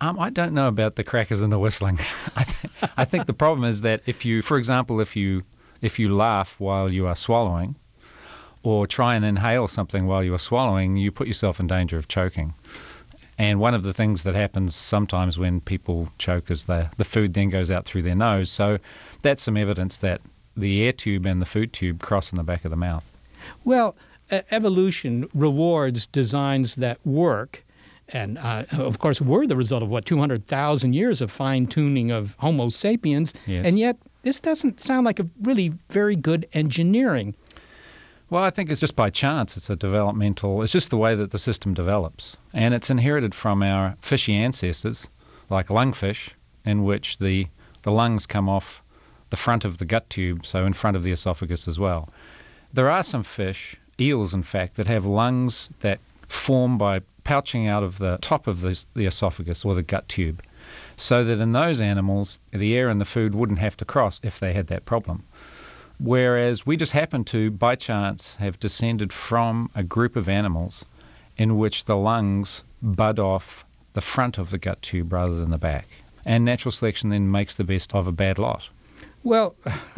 Um, 0.00 0.18
I 0.18 0.30
don't 0.30 0.52
know 0.52 0.68
about 0.68 0.96
the 0.96 1.04
crackers 1.04 1.42
and 1.42 1.52
the 1.52 1.58
whistling. 1.58 1.98
I, 2.36 2.44
th- 2.44 2.92
I 2.96 3.04
think 3.04 3.26
the 3.26 3.32
problem 3.32 3.64
is 3.64 3.80
that 3.82 4.02
if 4.06 4.24
you, 4.24 4.42
for 4.42 4.58
example, 4.58 5.00
if 5.00 5.16
you 5.16 5.42
if 5.82 5.98
you 5.98 6.14
laugh 6.14 6.56
while 6.58 6.92
you 6.92 7.06
are 7.06 7.16
swallowing, 7.16 7.76
or 8.62 8.86
try 8.86 9.14
and 9.14 9.24
inhale 9.24 9.68
something 9.68 10.06
while 10.06 10.24
you 10.24 10.34
are 10.34 10.40
swallowing, 10.40 10.96
you 10.96 11.12
put 11.12 11.28
yourself 11.28 11.60
in 11.60 11.66
danger 11.66 11.96
of 11.96 12.08
choking. 12.08 12.52
And 13.38 13.60
one 13.60 13.74
of 13.74 13.82
the 13.82 13.92
things 13.92 14.22
that 14.24 14.34
happens 14.34 14.74
sometimes 14.74 15.38
when 15.38 15.60
people 15.60 16.08
choke 16.18 16.50
is 16.50 16.64
the, 16.64 16.90
the 16.96 17.04
food 17.04 17.34
then 17.34 17.50
goes 17.50 17.70
out 17.70 17.84
through 17.84 18.02
their 18.02 18.14
nose. 18.14 18.50
So 18.50 18.78
that's 19.22 19.42
some 19.42 19.56
evidence 19.56 19.98
that 19.98 20.20
the 20.56 20.84
air 20.84 20.92
tube 20.92 21.26
and 21.26 21.40
the 21.40 21.46
food 21.46 21.72
tube 21.72 22.00
cross 22.00 22.32
in 22.32 22.36
the 22.36 22.42
back 22.42 22.64
of 22.64 22.70
the 22.70 22.76
mouth. 22.76 23.04
Well, 23.64 23.94
uh, 24.30 24.40
evolution 24.50 25.28
rewards 25.34 26.06
designs 26.06 26.76
that 26.76 26.98
work. 27.06 27.64
And 28.08 28.38
uh, 28.38 28.64
of 28.72 28.98
course, 28.98 29.20
we're 29.20 29.46
the 29.46 29.56
result 29.56 29.82
of 29.82 29.90
what, 29.90 30.06
200,000 30.06 30.92
years 30.92 31.20
of 31.20 31.30
fine 31.30 31.66
tuning 31.66 32.10
of 32.10 32.34
Homo 32.38 32.68
sapiens. 32.70 33.34
Yes. 33.46 33.66
And 33.66 33.78
yet, 33.78 33.96
this 34.26 34.40
doesn't 34.40 34.80
sound 34.80 35.06
like 35.06 35.20
a 35.20 35.28
really 35.42 35.72
very 35.88 36.16
good 36.16 36.48
engineering. 36.52 37.32
Well, 38.28 38.42
I 38.42 38.50
think 38.50 38.70
it's 38.70 38.80
just 38.80 38.96
by 38.96 39.08
chance. 39.08 39.56
It's 39.56 39.70
a 39.70 39.76
developmental, 39.76 40.62
it's 40.62 40.72
just 40.72 40.90
the 40.90 40.96
way 40.96 41.14
that 41.14 41.30
the 41.30 41.38
system 41.38 41.74
develops. 41.74 42.36
And 42.52 42.74
it's 42.74 42.90
inherited 42.90 43.36
from 43.36 43.62
our 43.62 43.94
fishy 44.00 44.34
ancestors, 44.34 45.06
like 45.48 45.68
lungfish, 45.68 46.30
in 46.64 46.82
which 46.82 47.18
the, 47.18 47.46
the 47.82 47.92
lungs 47.92 48.26
come 48.26 48.48
off 48.48 48.82
the 49.30 49.36
front 49.36 49.64
of 49.64 49.78
the 49.78 49.84
gut 49.84 50.10
tube, 50.10 50.44
so 50.44 50.66
in 50.66 50.72
front 50.72 50.96
of 50.96 51.04
the 51.04 51.12
esophagus 51.12 51.68
as 51.68 51.78
well. 51.78 52.08
There 52.72 52.90
are 52.90 53.04
some 53.04 53.22
fish, 53.22 53.76
eels 54.00 54.34
in 54.34 54.42
fact, 54.42 54.74
that 54.74 54.88
have 54.88 55.06
lungs 55.06 55.70
that 55.80 56.00
form 56.26 56.78
by 56.78 57.00
pouching 57.22 57.68
out 57.68 57.84
of 57.84 57.98
the 57.98 58.18
top 58.22 58.48
of 58.48 58.60
the, 58.60 58.84
the 58.94 59.06
esophagus 59.06 59.64
or 59.64 59.76
the 59.76 59.84
gut 59.84 60.08
tube, 60.08 60.42
so 60.96 61.24
that 61.24 61.40
in 61.40 61.52
those 61.52 61.80
animals, 61.80 62.38
the 62.52 62.76
air 62.76 62.88
and 62.88 63.00
the 63.00 63.04
food 63.04 63.34
wouldn't 63.34 63.58
have 63.58 63.76
to 63.78 63.84
cross 63.84 64.20
if 64.22 64.40
they 64.40 64.52
had 64.52 64.66
that 64.68 64.84
problem. 64.84 65.22
Whereas 65.98 66.66
we 66.66 66.76
just 66.76 66.92
happen 66.92 67.24
to, 67.24 67.50
by 67.50 67.74
chance, 67.74 68.36
have 68.36 68.60
descended 68.60 69.12
from 69.12 69.70
a 69.74 69.82
group 69.82 70.16
of 70.16 70.28
animals 70.28 70.84
in 71.38 71.58
which 71.58 71.84
the 71.84 71.96
lungs 71.96 72.64
bud 72.82 73.18
off 73.18 73.64
the 73.94 74.00
front 74.00 74.38
of 74.38 74.50
the 74.50 74.58
gut 74.58 74.80
tube 74.82 75.12
rather 75.12 75.34
than 75.34 75.50
the 75.50 75.58
back. 75.58 75.88
And 76.24 76.44
natural 76.44 76.72
selection 76.72 77.10
then 77.10 77.30
makes 77.30 77.54
the 77.54 77.64
best 77.64 77.94
of 77.94 78.06
a 78.06 78.12
bad 78.12 78.38
lot. 78.38 78.68
Well, 79.24 79.56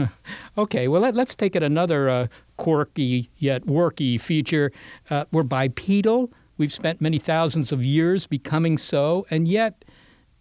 okay. 0.59 0.89
Well, 0.89 1.03
let, 1.03 1.17
us 1.19 1.35
take 1.35 1.57
it 1.57 1.63
another 1.63 2.09
uh, 2.09 2.27
quirky 2.57 3.29
yet 3.39 3.67
worky 3.67 4.21
feature. 4.21 4.73
Uh, 5.11 5.25
we're 5.33 5.43
bipedal. 5.43 6.31
We've 6.59 6.73
spent 6.73 7.01
many 7.01 7.19
thousands 7.19 7.73
of 7.73 7.85
years 7.85 8.27
becoming 8.27 8.79
so, 8.79 9.27
and 9.31 9.47
yet 9.47 9.85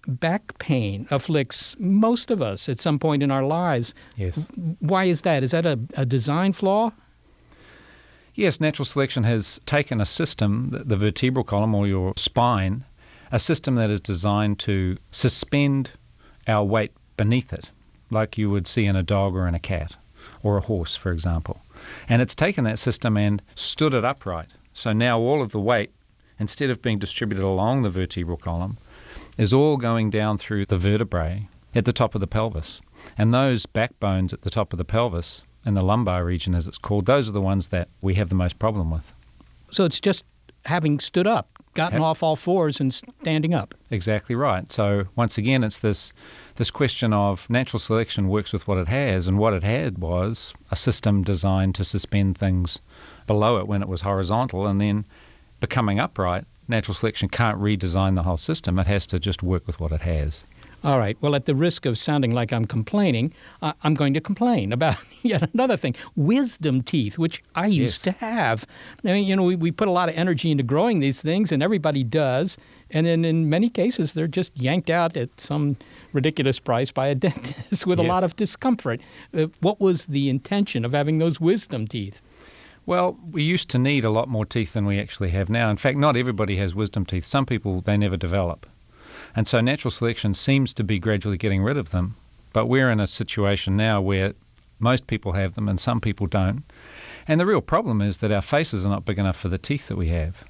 back 0.07 0.57
pain 0.57 1.05
afflicts 1.11 1.75
most 1.79 2.31
of 2.31 2.41
us 2.41 2.69
at 2.69 2.79
some 2.79 2.97
point 2.97 3.21
in 3.21 3.29
our 3.29 3.45
lives. 3.45 3.93
Yes. 4.15 4.47
Why 4.79 5.05
is 5.05 5.21
that? 5.21 5.43
Is 5.43 5.51
that 5.51 5.65
a, 5.65 5.77
a 5.95 6.05
design 6.05 6.53
flaw? 6.53 6.91
Yes, 8.35 8.59
natural 8.59 8.85
selection 8.85 9.23
has 9.23 9.59
taken 9.65 9.99
a 9.99 10.05
system, 10.05 10.69
the, 10.69 10.83
the 10.83 10.97
vertebral 10.97 11.43
column 11.43 11.73
or 11.75 11.87
your 11.87 12.13
spine, 12.15 12.85
a 13.31 13.39
system 13.39 13.75
that 13.75 13.89
is 13.89 13.99
designed 13.99 14.59
to 14.59 14.97
suspend 15.11 15.91
our 16.47 16.63
weight 16.63 16.91
beneath 17.17 17.51
it, 17.51 17.71
like 18.11 18.37
you 18.37 18.49
would 18.49 18.67
see 18.67 18.85
in 18.85 18.95
a 18.95 19.03
dog 19.03 19.35
or 19.35 19.47
in 19.47 19.55
a 19.55 19.59
cat 19.59 19.95
or 20.43 20.57
a 20.57 20.61
horse, 20.61 20.95
for 20.95 21.11
example. 21.11 21.59
And 22.09 22.21
it's 22.21 22.35
taken 22.35 22.63
that 22.63 22.79
system 22.79 23.17
and 23.17 23.41
stood 23.55 23.93
it 23.93 24.05
upright. 24.05 24.47
So 24.73 24.93
now 24.93 25.19
all 25.19 25.41
of 25.41 25.51
the 25.51 25.59
weight, 25.59 25.91
instead 26.39 26.69
of 26.69 26.81
being 26.81 26.99
distributed 26.99 27.43
along 27.43 27.81
the 27.81 27.89
vertebral 27.89 28.37
column, 28.37 28.77
is 29.37 29.53
all 29.53 29.77
going 29.77 30.09
down 30.09 30.37
through 30.37 30.65
the 30.65 30.77
vertebrae 30.77 31.47
at 31.75 31.85
the 31.85 31.93
top 31.93 32.15
of 32.15 32.21
the 32.21 32.27
pelvis. 32.27 32.81
And 33.17 33.33
those 33.33 33.65
backbones 33.65 34.33
at 34.33 34.41
the 34.41 34.49
top 34.49 34.73
of 34.73 34.77
the 34.77 34.85
pelvis, 34.85 35.43
in 35.65 35.73
the 35.73 35.83
lumbar 35.83 36.23
region 36.23 36.55
as 36.55 36.67
it's 36.67 36.77
called, 36.77 37.05
those 37.05 37.27
are 37.29 37.33
the 37.33 37.41
ones 37.41 37.67
that 37.67 37.89
we 38.01 38.15
have 38.15 38.29
the 38.29 38.35
most 38.35 38.57
problem 38.57 38.89
with. 38.89 39.13
So 39.69 39.83
it's 39.83 39.99
just 39.99 40.25
having 40.65 40.99
stood 40.99 41.27
up, 41.27 41.49
gotten 41.73 42.01
off 42.01 42.23
all 42.23 42.35
fours 42.35 42.79
and 42.79 42.93
standing 42.93 43.53
up. 43.53 43.75
Exactly 43.91 44.33
right. 44.35 44.71
So 44.71 45.05
once 45.15 45.37
again, 45.37 45.63
it's 45.63 45.79
this 45.79 46.13
this 46.55 46.71
question 46.71 47.13
of 47.13 47.47
natural 47.49 47.79
selection 47.79 48.29
works 48.29 48.51
with 48.51 48.67
what 48.67 48.77
it 48.77 48.87
has, 48.87 49.27
and 49.27 49.37
what 49.37 49.53
it 49.53 49.63
had 49.63 49.99
was 49.99 50.53
a 50.71 50.75
system 50.75 51.21
designed 51.21 51.75
to 51.75 51.83
suspend 51.83 52.37
things 52.37 52.79
below 53.27 53.57
it 53.59 53.67
when 53.67 53.81
it 53.81 53.87
was 53.87 54.01
horizontal, 54.01 54.67
and 54.67 54.81
then 54.81 55.05
becoming 55.59 55.99
upright 55.99 56.45
natural 56.67 56.95
selection 56.95 57.29
can't 57.29 57.59
redesign 57.59 58.15
the 58.15 58.23
whole 58.23 58.37
system. 58.37 58.79
It 58.79 58.87
has 58.87 59.07
to 59.07 59.19
just 59.19 59.43
work 59.43 59.65
with 59.67 59.79
what 59.79 59.91
it 59.91 60.01
has. 60.01 60.43
All 60.83 60.99
right. 60.99 61.17
Well, 61.21 61.33
at 61.33 61.45
the 61.45 61.55
risk 61.55 61.87
of 61.87 61.97
sounding 61.97 62.31
like 62.31 62.53
I'm 62.53 62.65
complaining, 62.65 63.33
uh, 63.63 63.73
I'm 63.81 63.95
going 63.95 64.13
to 64.13 64.21
complain 64.21 64.71
about 64.77 64.97
yet 65.23 65.49
another 65.53 65.75
thing 65.75 65.95
wisdom 66.15 66.83
teeth, 66.83 67.17
which 67.17 67.43
I 67.55 67.65
used 67.65 68.05
Yes. 68.05 68.15
to 68.15 68.25
have. 68.25 68.65
I 69.03 69.13
mean, 69.13 69.25
you 69.25 69.35
know, 69.35 69.43
we, 69.43 69.55
we 69.55 69.71
put 69.71 69.87
a 69.87 69.91
lot 69.91 70.07
of 70.07 70.15
energy 70.15 70.51
into 70.51 70.63
growing 70.63 70.99
these 70.99 71.19
things, 71.21 71.51
and 71.51 71.63
everybody 71.63 72.03
does. 72.03 72.57
And 72.91 73.05
then 73.07 73.25
in 73.25 73.49
many 73.49 73.69
cases, 73.69 74.13
they're 74.13 74.27
just 74.27 74.55
yanked 74.55 74.89
out 74.91 75.17
at 75.17 75.29
some 75.41 75.77
ridiculous 76.13 76.59
price 76.59 76.91
by 76.91 77.07
a 77.07 77.15
dentist 77.25 77.87
with 77.87 77.99
a 77.99 78.03
lot 78.03 78.23
of 78.23 78.35
discomfort. 78.35 79.01
Uh, 79.33 79.47
what 79.61 79.81
was 79.81 80.05
the 80.05 80.29
intention 80.29 80.85
of 80.85 80.91
having 80.93 81.17
those 81.17 81.39
wisdom 81.41 81.87
teeth? 81.87 82.21
Well, 82.87 83.17
we 83.31 83.43
used 83.43 83.69
to 83.71 83.77
need 83.77 84.05
a 84.05 84.09
lot 84.09 84.29
more 84.29 84.45
teeth 84.45 84.71
than 84.71 84.85
we 84.85 84.97
actually 84.97 85.31
have 85.31 85.49
now. 85.49 85.69
In 85.69 85.75
fact, 85.75 85.97
not 85.97 86.15
everybody 86.15 86.55
has 86.55 86.73
wisdom 86.73 87.05
teeth. 87.05 87.25
Some 87.25 87.45
people, 87.45 87.81
they 87.81 87.97
never 87.97 88.15
develop. 88.15 88.65
And 89.35 89.45
so 89.45 89.59
natural 89.59 89.91
selection 89.91 90.33
seems 90.33 90.73
to 90.75 90.85
be 90.85 90.97
gradually 90.97 91.37
getting 91.37 91.61
rid 91.61 91.75
of 91.75 91.91
them. 91.91 92.15
But 92.53 92.67
we're 92.67 92.89
in 92.89 93.01
a 93.01 93.05
situation 93.05 93.75
now 93.75 93.99
where 93.99 94.35
most 94.79 95.05
people 95.05 95.33
have 95.33 95.55
them 95.55 95.67
and 95.67 95.77
some 95.77 95.99
people 95.99 96.27
don't. 96.27 96.63
And 97.27 97.41
the 97.41 97.45
real 97.45 97.59
problem 97.59 98.01
is 98.01 98.19
that 98.19 98.31
our 98.31 98.41
faces 98.41 98.85
are 98.85 98.89
not 98.89 99.03
big 99.03 99.19
enough 99.19 99.35
for 99.35 99.49
the 99.49 99.57
teeth 99.57 99.89
that 99.89 99.97
we 99.97 100.07
have. 100.07 100.45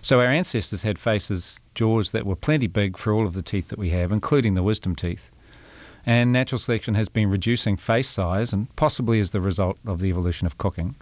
So 0.00 0.18
our 0.18 0.26
ancestors 0.26 0.82
had 0.82 0.98
faces, 0.98 1.60
jaws 1.76 2.10
that 2.10 2.26
were 2.26 2.34
plenty 2.34 2.66
big 2.66 2.96
for 2.96 3.12
all 3.12 3.24
of 3.24 3.34
the 3.34 3.40
teeth 3.40 3.68
that 3.68 3.78
we 3.78 3.90
have, 3.90 4.10
including 4.10 4.54
the 4.54 4.64
wisdom 4.64 4.96
teeth. 4.96 5.30
And 6.04 6.32
natural 6.32 6.58
selection 6.58 6.96
has 6.96 7.08
been 7.08 7.30
reducing 7.30 7.76
face 7.76 8.08
size, 8.08 8.52
and 8.52 8.74
possibly 8.74 9.20
as 9.20 9.30
the 9.30 9.40
result 9.40 9.78
of 9.86 10.00
the 10.00 10.08
evolution 10.08 10.48
of 10.48 10.58
cooking. 10.58 10.96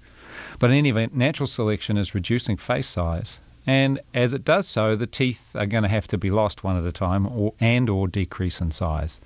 But 0.58 0.70
in 0.70 0.76
any 0.76 0.88
event, 0.90 1.14
natural 1.14 1.46
selection 1.46 1.96
is 1.96 2.14
reducing 2.14 2.56
face 2.56 2.86
size. 2.88 3.38
And 3.66 4.00
as 4.14 4.32
it 4.32 4.44
does 4.44 4.66
so, 4.66 4.96
the 4.96 5.06
teeth 5.06 5.54
are 5.54 5.66
going 5.66 5.82
to 5.82 5.88
have 5.88 6.06
to 6.08 6.18
be 6.18 6.30
lost 6.30 6.64
one 6.64 6.76
at 6.76 6.84
a 6.84 6.92
time 6.92 7.26
or, 7.26 7.52
and 7.60 7.88
or 7.90 8.08
decrease 8.08 8.60
in 8.60 8.70
size. 8.70 9.20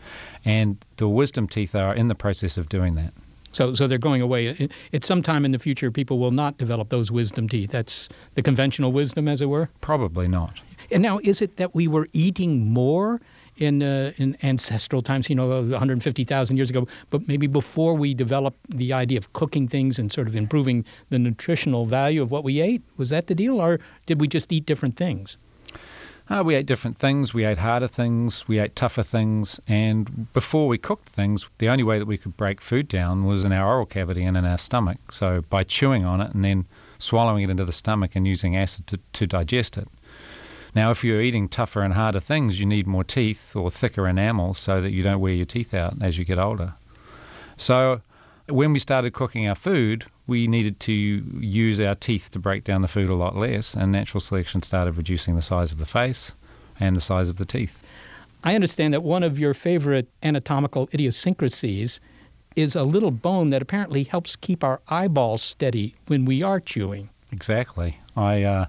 And 0.45 0.77
the 0.97 1.09
wisdom 1.09 1.47
teeth 1.49 1.75
are 1.75 1.95
in 1.95 2.09
the 2.09 2.15
process 2.15 2.57
of 2.59 2.69
doing 2.69 2.97
that. 2.97 3.13
So, 3.53 3.73
so 3.75 3.87
they're 3.87 3.99
going 3.99 4.21
away. 4.21 4.49
It- 4.49 4.73
At 4.93 5.05
some 5.05 5.23
time 5.23 5.45
in 5.45 5.53
the 5.53 5.59
future, 5.61 5.91
people 5.93 6.19
will 6.19 6.33
not 6.33 6.59
develop 6.59 6.89
those 6.89 7.13
wisdom 7.13 7.49
teeth. 7.49 7.71
That's 7.71 8.09
the 8.35 8.43
conventional 8.43 8.91
wisdom, 8.93 9.29
as 9.29 9.41
it 9.41 9.47
were. 9.47 9.71
Probably 9.81 10.27
not. 10.27 10.61
And 10.91 11.03
now, 11.03 11.19
is 11.23 11.41
it 11.41 11.57
that 11.57 11.75
we 11.75 11.87
were 11.89 12.09
eating 12.13 12.69
more 12.69 13.21
in 13.57 13.83
uh, 13.83 14.13
in 14.17 14.37
ancestral 14.43 15.03
times? 15.03 15.29
You 15.29 15.37
know, 15.37 15.63
150,000 15.63 16.57
years 16.57 16.71
ago, 16.71 16.87
but 17.11 17.27
maybe 17.29 17.47
before 17.47 17.95
we 17.95 18.15
developed 18.15 18.59
the 18.69 18.93
idea 18.93 19.19
of 19.19 19.33
cooking 19.33 19.69
things 19.69 19.99
and 19.99 20.13
sort 20.13 20.27
of 20.29 20.37
improving 20.37 20.85
the 21.11 21.19
nutritional 21.19 21.87
value 21.87 22.23
of 22.23 22.31
what 22.31 22.45
we 22.45 22.61
ate. 22.61 22.83
Was 22.97 23.11
that 23.11 23.27
the 23.27 23.35
deal, 23.35 23.61
or 23.61 23.81
did 24.07 24.21
we 24.21 24.29
just 24.29 24.53
eat 24.53 24.67
different 24.67 24.97
things? 24.97 25.37
Uh, 26.31 26.43
we 26.45 26.55
ate 26.55 26.65
different 26.65 26.97
things. 26.97 27.35
We 27.35 27.45
ate 27.45 27.59
harder 27.59 27.89
things. 27.89 28.49
We 28.49 28.59
ate 28.59 28.75
tougher 28.77 29.03
things. 29.03 29.61
And 29.69 30.33
before 30.33 30.69
we 30.69 30.79
cooked 30.79 31.09
things, 31.09 31.47
the 31.59 31.69
only 31.69 31.85
way 31.85 31.99
that 31.99 32.07
we 32.07 32.17
could 32.17 32.35
break 32.37 32.63
food 32.63 32.89
down 32.89 33.25
was 33.25 33.45
in 33.45 33.53
our 33.53 33.69
oral 33.69 33.85
cavity 33.85 34.25
and 34.25 34.37
in 34.37 34.47
our 34.47 34.57
stomach. 34.57 35.13
So 35.13 35.43
by 35.51 35.65
chewing 35.65 36.07
on 36.07 36.23
it 36.23 36.33
and 36.35 36.43
then 36.43 36.65
swallowing 36.99 37.45
it 37.45 37.51
into 37.51 37.67
the 37.67 37.73
stomach 37.73 38.13
and 38.17 38.27
using 38.27 38.57
acid 38.57 38.87
to, 38.87 38.99
to 39.13 39.27
digest 39.27 39.77
it. 39.77 39.87
Now, 40.75 40.91
if 40.91 41.05
you're 41.05 41.21
eating 41.21 41.49
tougher 41.49 41.83
and 41.83 41.95
harder 41.95 42.21
things, 42.21 42.59
you 42.59 42.67
need 42.67 42.87
more 42.87 43.05
teeth 43.05 43.55
or 43.55 43.71
thicker 43.71 44.09
enamel 44.09 44.55
so 44.55 44.81
that 44.81 44.91
you 44.91 45.03
don't 45.03 45.21
wear 45.21 45.33
your 45.33 45.47
teeth 45.47 45.73
out 45.73 45.95
as 46.01 46.19
you 46.19 46.25
get 46.25 46.39
older. 46.39 46.75
So 47.57 48.01
when 48.49 48.73
we 48.73 48.79
started 48.79 49.13
cooking 49.13 49.49
our 49.49 49.55
food, 49.55 50.05
we 50.27 50.47
needed 50.47 50.81
to 50.81 50.93
use 50.93 51.79
our 51.81 51.95
teeth 51.95 52.31
to 52.33 52.39
break 52.39 52.65
down 52.65 52.83
the 52.83 52.89
food 52.89 53.09
a 53.09 53.15
lot 53.15 53.37
less, 53.37 53.75
and 53.75 53.93
natural 53.93 54.21
selection 54.21 54.63
started 54.63 54.97
reducing 54.97 55.37
the 55.37 55.43
size 55.43 55.71
of 55.71 55.79
the 55.79 55.87
face 55.87 56.33
and 56.81 56.97
the 56.97 57.01
size 57.01 57.29
of 57.29 57.37
the 57.37 57.45
teeth. 57.45 57.83
I 58.43 58.55
understand 58.55 58.93
that 58.95 59.03
one 59.03 59.23
of 59.23 59.39
your 59.39 59.55
favorite 59.55 60.09
anatomical 60.23 60.89
idiosyncrasies 60.93 62.01
is 62.57 62.77
a 62.77 62.83
little 62.83 63.11
bone 63.11 63.51
that 63.51 63.63
apparently 63.63 64.05
helps 64.05 64.37
keep 64.37 64.63
our 64.63 64.81
eyeballs 64.89 65.43
steady 65.43 65.95
when 66.07 66.25
we 66.25 66.43
are 66.43 66.61
chewing. 66.61 67.11
Exactly. 67.33 67.99
I 68.17 68.43
uh, 68.43 68.67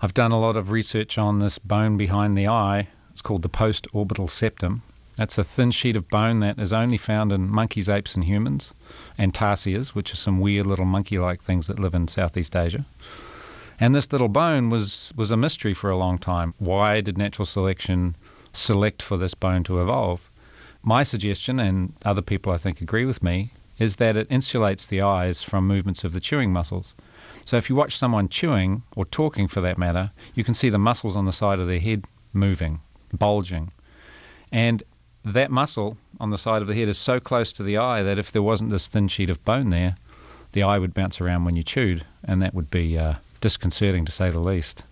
I've 0.00 0.14
done 0.14 0.30
a 0.30 0.38
lot 0.38 0.56
of 0.56 0.70
research 0.70 1.18
on 1.18 1.40
this 1.40 1.58
bone 1.58 1.96
behind 1.96 2.38
the 2.38 2.46
eye. 2.46 2.86
It's 3.10 3.20
called 3.20 3.42
the 3.42 3.48
post-orbital 3.48 4.28
septum. 4.28 4.82
That's 5.16 5.38
a 5.38 5.42
thin 5.42 5.72
sheet 5.72 5.96
of 5.96 6.08
bone 6.08 6.38
that 6.38 6.60
is 6.60 6.72
only 6.72 6.96
found 6.96 7.32
in 7.32 7.50
monkeys, 7.50 7.88
apes, 7.88 8.14
and 8.14 8.22
humans, 8.22 8.72
and 9.18 9.34
tarsiers, 9.34 9.96
which 9.96 10.12
are 10.12 10.16
some 10.16 10.38
weird 10.38 10.66
little 10.66 10.84
monkey-like 10.84 11.42
things 11.42 11.66
that 11.66 11.80
live 11.80 11.96
in 11.96 12.06
Southeast 12.06 12.54
Asia. 12.54 12.84
And 13.80 13.92
this 13.92 14.12
little 14.12 14.28
bone 14.28 14.70
was 14.70 15.12
was 15.16 15.32
a 15.32 15.36
mystery 15.36 15.74
for 15.74 15.90
a 15.90 15.96
long 15.96 16.16
time. 16.16 16.54
Why 16.58 17.00
did 17.00 17.18
natural 17.18 17.46
selection 17.46 18.14
select 18.52 19.02
for 19.02 19.16
this 19.16 19.34
bone 19.34 19.64
to 19.64 19.82
evolve? 19.82 20.30
My 20.84 21.02
suggestion, 21.02 21.58
and 21.58 21.92
other 22.04 22.22
people 22.22 22.52
I 22.52 22.58
think 22.58 22.80
agree 22.80 23.04
with 23.04 23.20
me, 23.20 23.50
is 23.80 23.96
that 23.96 24.16
it 24.16 24.28
insulates 24.28 24.86
the 24.86 25.02
eyes 25.02 25.42
from 25.42 25.66
movements 25.66 26.04
of 26.04 26.12
the 26.12 26.20
chewing 26.20 26.52
muscles. 26.52 26.94
So 27.48 27.56
if 27.56 27.70
you 27.70 27.76
watch 27.76 27.96
someone 27.96 28.28
chewing 28.28 28.82
or 28.94 29.06
talking 29.06 29.48
for 29.48 29.62
that 29.62 29.78
matter, 29.78 30.10
you 30.34 30.44
can 30.44 30.52
see 30.52 30.68
the 30.68 30.76
muscles 30.76 31.16
on 31.16 31.24
the 31.24 31.32
side 31.32 31.58
of 31.58 31.66
their 31.66 31.80
head 31.80 32.04
moving, 32.34 32.78
bulging. 33.14 33.72
And 34.52 34.82
that 35.24 35.50
muscle 35.50 35.96
on 36.20 36.28
the 36.28 36.36
side 36.36 36.60
of 36.60 36.68
the 36.68 36.74
head 36.74 36.88
is 36.88 36.98
so 36.98 37.18
close 37.18 37.50
to 37.54 37.62
the 37.62 37.78
eye 37.78 38.02
that 38.02 38.18
if 38.18 38.32
there 38.32 38.42
wasn't 38.42 38.68
this 38.68 38.86
thin 38.86 39.08
sheet 39.08 39.30
of 39.30 39.42
bone 39.46 39.70
there, 39.70 39.96
the 40.52 40.62
eye 40.62 40.78
would 40.78 40.92
bounce 40.92 41.22
around 41.22 41.46
when 41.46 41.56
you 41.56 41.62
chewed, 41.62 42.04
and 42.24 42.42
that 42.42 42.52
would 42.52 42.70
be 42.70 42.98
uh, 42.98 43.14
disconcerting 43.40 44.04
to 44.04 44.12
say 44.12 44.28
the 44.28 44.40
least. 44.40 44.82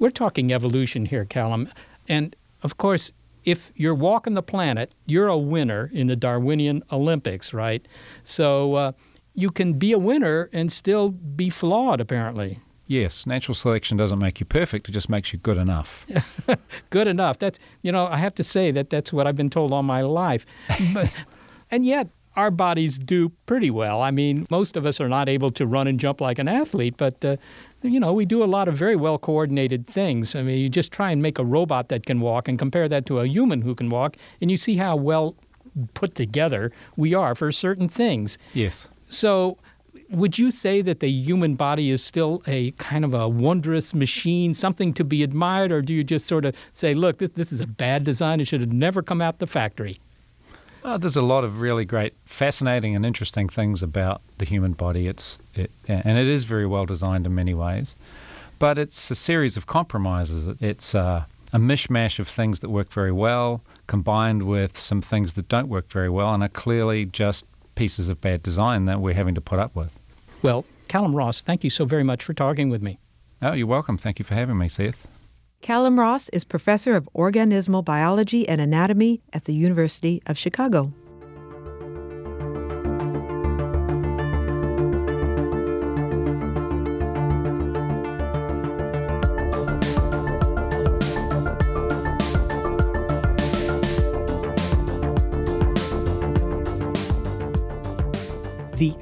We're 0.00 0.10
talking 0.10 0.52
evolution 0.52 1.06
here, 1.06 1.26
Callum. 1.26 1.68
And 2.08 2.34
of 2.64 2.76
course, 2.76 3.12
if 3.44 3.70
you're 3.76 3.94
walking 3.94 4.34
the 4.34 4.42
planet, 4.42 4.92
you're 5.06 5.28
a 5.28 5.38
winner 5.38 5.88
in 5.92 6.08
the 6.08 6.16
Darwinian 6.16 6.82
Olympics, 6.90 7.54
right? 7.54 7.86
So 8.24 8.74
uh, 8.74 8.92
you 9.34 9.50
can 9.50 9.74
be 9.74 9.92
a 9.92 9.98
winner 9.98 10.48
and 10.52 10.70
still 10.70 11.10
be 11.10 11.50
flawed, 11.50 12.00
apparently. 12.00 12.60
Yes, 12.86 13.24
natural 13.24 13.54
selection 13.54 13.96
doesn't 13.96 14.18
make 14.18 14.40
you 14.40 14.46
perfect; 14.46 14.88
it 14.88 14.92
just 14.92 15.08
makes 15.08 15.32
you 15.32 15.38
good 15.38 15.58
enough. 15.58 16.04
good 16.90 17.06
enough. 17.06 17.38
That's 17.38 17.58
you 17.82 17.92
know, 17.92 18.06
I 18.06 18.16
have 18.16 18.34
to 18.34 18.44
say 18.44 18.72
that 18.72 18.90
that's 18.90 19.12
what 19.12 19.28
I've 19.28 19.36
been 19.36 19.50
told 19.50 19.72
all 19.72 19.84
my 19.84 20.02
life. 20.02 20.44
but, 20.92 21.08
and 21.70 21.86
yet, 21.86 22.08
our 22.34 22.50
bodies 22.50 22.98
do 22.98 23.28
pretty 23.46 23.70
well. 23.70 24.02
I 24.02 24.10
mean, 24.10 24.46
most 24.50 24.76
of 24.76 24.86
us 24.86 25.00
are 25.00 25.08
not 25.08 25.28
able 25.28 25.52
to 25.52 25.66
run 25.66 25.86
and 25.86 26.00
jump 26.00 26.20
like 26.20 26.40
an 26.40 26.48
athlete, 26.48 26.96
but 26.96 27.24
uh, 27.24 27.36
you 27.82 28.00
know, 28.00 28.12
we 28.12 28.24
do 28.24 28.42
a 28.42 28.46
lot 28.46 28.66
of 28.66 28.76
very 28.76 28.96
well 28.96 29.18
coordinated 29.18 29.86
things. 29.86 30.34
I 30.34 30.42
mean, 30.42 30.58
you 30.58 30.68
just 30.68 30.90
try 30.90 31.12
and 31.12 31.22
make 31.22 31.38
a 31.38 31.44
robot 31.44 31.90
that 31.90 32.06
can 32.06 32.20
walk 32.20 32.48
and 32.48 32.58
compare 32.58 32.88
that 32.88 33.06
to 33.06 33.20
a 33.20 33.26
human 33.26 33.62
who 33.62 33.76
can 33.76 33.88
walk, 33.88 34.16
and 34.40 34.50
you 34.50 34.56
see 34.56 34.76
how 34.76 34.96
well 34.96 35.36
put 35.94 36.14
together 36.14 36.72
we 36.96 37.14
are 37.14 37.34
for 37.34 37.52
certain 37.52 37.88
things. 37.88 38.36
Yes. 38.52 38.88
So, 39.10 39.58
would 40.08 40.38
you 40.38 40.50
say 40.50 40.82
that 40.82 41.00
the 41.00 41.08
human 41.08 41.54
body 41.54 41.90
is 41.90 42.02
still 42.02 42.42
a 42.46 42.70
kind 42.72 43.04
of 43.04 43.12
a 43.14 43.28
wondrous 43.28 43.92
machine, 43.92 44.54
something 44.54 44.92
to 44.94 45.04
be 45.04 45.22
admired, 45.22 45.72
or 45.72 45.82
do 45.82 45.92
you 45.92 46.02
just 46.02 46.26
sort 46.26 46.44
of 46.44 46.56
say, 46.72 46.94
look, 46.94 47.18
this, 47.18 47.30
this 47.30 47.52
is 47.52 47.60
a 47.60 47.66
bad 47.66 48.04
design, 48.04 48.40
it 48.40 48.46
should 48.46 48.60
have 48.60 48.72
never 48.72 49.02
come 49.02 49.20
out 49.20 49.38
the 49.38 49.46
factory? 49.46 49.98
There's 50.98 51.16
a 51.16 51.22
lot 51.22 51.44
of 51.44 51.60
really 51.60 51.84
great, 51.84 52.14
fascinating, 52.24 52.96
and 52.96 53.04
interesting 53.04 53.48
things 53.48 53.82
about 53.82 54.22
the 54.38 54.46
human 54.46 54.72
body. 54.72 55.08
It's 55.08 55.38
it, 55.54 55.70
and 55.88 56.16
it 56.18 56.26
is 56.26 56.44
very 56.44 56.66
well 56.66 56.86
designed 56.86 57.26
in 57.26 57.34
many 57.34 57.52
ways, 57.52 57.96
but 58.58 58.78
it's 58.78 59.10
a 59.10 59.14
series 59.14 59.56
of 59.58 59.66
compromises. 59.66 60.48
It's 60.60 60.94
uh, 60.94 61.24
a 61.52 61.58
mishmash 61.58 62.18
of 62.18 62.28
things 62.28 62.60
that 62.60 62.70
work 62.70 62.90
very 62.90 63.12
well, 63.12 63.60
combined 63.88 64.44
with 64.44 64.78
some 64.78 65.02
things 65.02 65.34
that 65.34 65.48
don't 65.48 65.68
work 65.68 65.88
very 65.90 66.08
well, 66.08 66.32
and 66.32 66.42
are 66.42 66.48
clearly 66.48 67.04
just 67.04 67.44
pieces 67.80 68.10
of 68.10 68.20
bad 68.20 68.42
design 68.42 68.84
that 68.84 69.00
we're 69.00 69.14
having 69.14 69.34
to 69.34 69.40
put 69.40 69.58
up 69.58 69.74
with. 69.74 69.98
Well, 70.42 70.66
Callum 70.88 71.16
Ross, 71.16 71.40
thank 71.40 71.64
you 71.64 71.70
so 71.70 71.86
very 71.86 72.04
much 72.04 72.22
for 72.22 72.34
talking 72.34 72.68
with 72.68 72.82
me. 72.82 72.98
Oh, 73.40 73.54
you're 73.54 73.66
welcome. 73.66 73.96
Thank 73.96 74.18
you 74.18 74.24
for 74.26 74.34
having 74.34 74.58
me, 74.58 74.68
Seth. 74.68 75.08
Callum 75.62 75.98
Ross 75.98 76.28
is 76.28 76.44
professor 76.44 76.94
of 76.94 77.08
organismal 77.16 77.82
biology 77.82 78.46
and 78.46 78.60
anatomy 78.60 79.22
at 79.32 79.46
the 79.46 79.54
University 79.54 80.20
of 80.26 80.36
Chicago. 80.36 80.92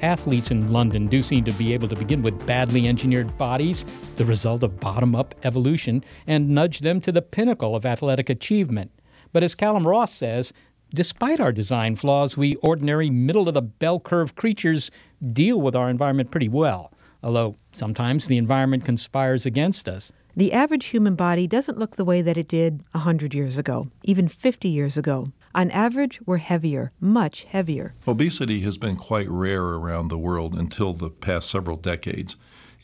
Athletes 0.01 0.51
in 0.51 0.71
London 0.71 1.07
do 1.07 1.21
seem 1.21 1.43
to 1.45 1.51
be 1.53 1.73
able 1.73 1.87
to 1.87 1.95
begin 1.95 2.21
with 2.21 2.45
badly 2.45 2.87
engineered 2.87 3.37
bodies, 3.37 3.85
the 4.17 4.25
result 4.25 4.63
of 4.63 4.79
bottom 4.79 5.15
up 5.15 5.35
evolution, 5.43 6.03
and 6.27 6.49
nudge 6.49 6.79
them 6.79 7.01
to 7.01 7.11
the 7.11 7.21
pinnacle 7.21 7.75
of 7.75 7.85
athletic 7.85 8.29
achievement. 8.29 8.91
But 9.31 9.43
as 9.43 9.55
Callum 9.55 9.87
Ross 9.87 10.13
says, 10.13 10.53
despite 10.93 11.39
our 11.39 11.51
design 11.51 11.95
flaws, 11.95 12.35
we 12.35 12.55
ordinary 12.55 13.09
middle 13.09 13.47
of 13.47 13.53
the 13.53 13.61
bell 13.61 13.99
curve 13.99 14.35
creatures 14.35 14.91
deal 15.33 15.61
with 15.61 15.75
our 15.75 15.89
environment 15.89 16.31
pretty 16.31 16.49
well, 16.49 16.91
although 17.23 17.55
sometimes 17.71 18.27
the 18.27 18.37
environment 18.37 18.85
conspires 18.85 19.45
against 19.45 19.87
us. 19.87 20.11
The 20.35 20.53
average 20.53 20.85
human 20.85 21.15
body 21.15 21.47
doesn't 21.47 21.77
look 21.77 21.95
the 21.95 22.05
way 22.05 22.21
that 22.21 22.37
it 22.37 22.47
did 22.47 22.81
a 22.93 22.99
100 22.99 23.33
years 23.33 23.57
ago, 23.57 23.89
even 24.03 24.27
50 24.27 24.69
years 24.69 24.97
ago. 24.97 25.31
On 25.55 25.71
average, 25.71 26.19
we're 26.25 26.37
heavier, 26.37 26.91
much 27.01 27.45
heavier. 27.45 27.95
Obesity 28.07 28.61
has 28.61 28.77
been 28.77 28.95
quite 28.95 29.29
rare 29.29 29.63
around 29.63 30.09
the 30.09 30.17
world 30.17 30.53
until 30.53 30.93
the 30.93 31.09
past 31.09 31.49
several 31.49 31.75
decades, 31.75 32.35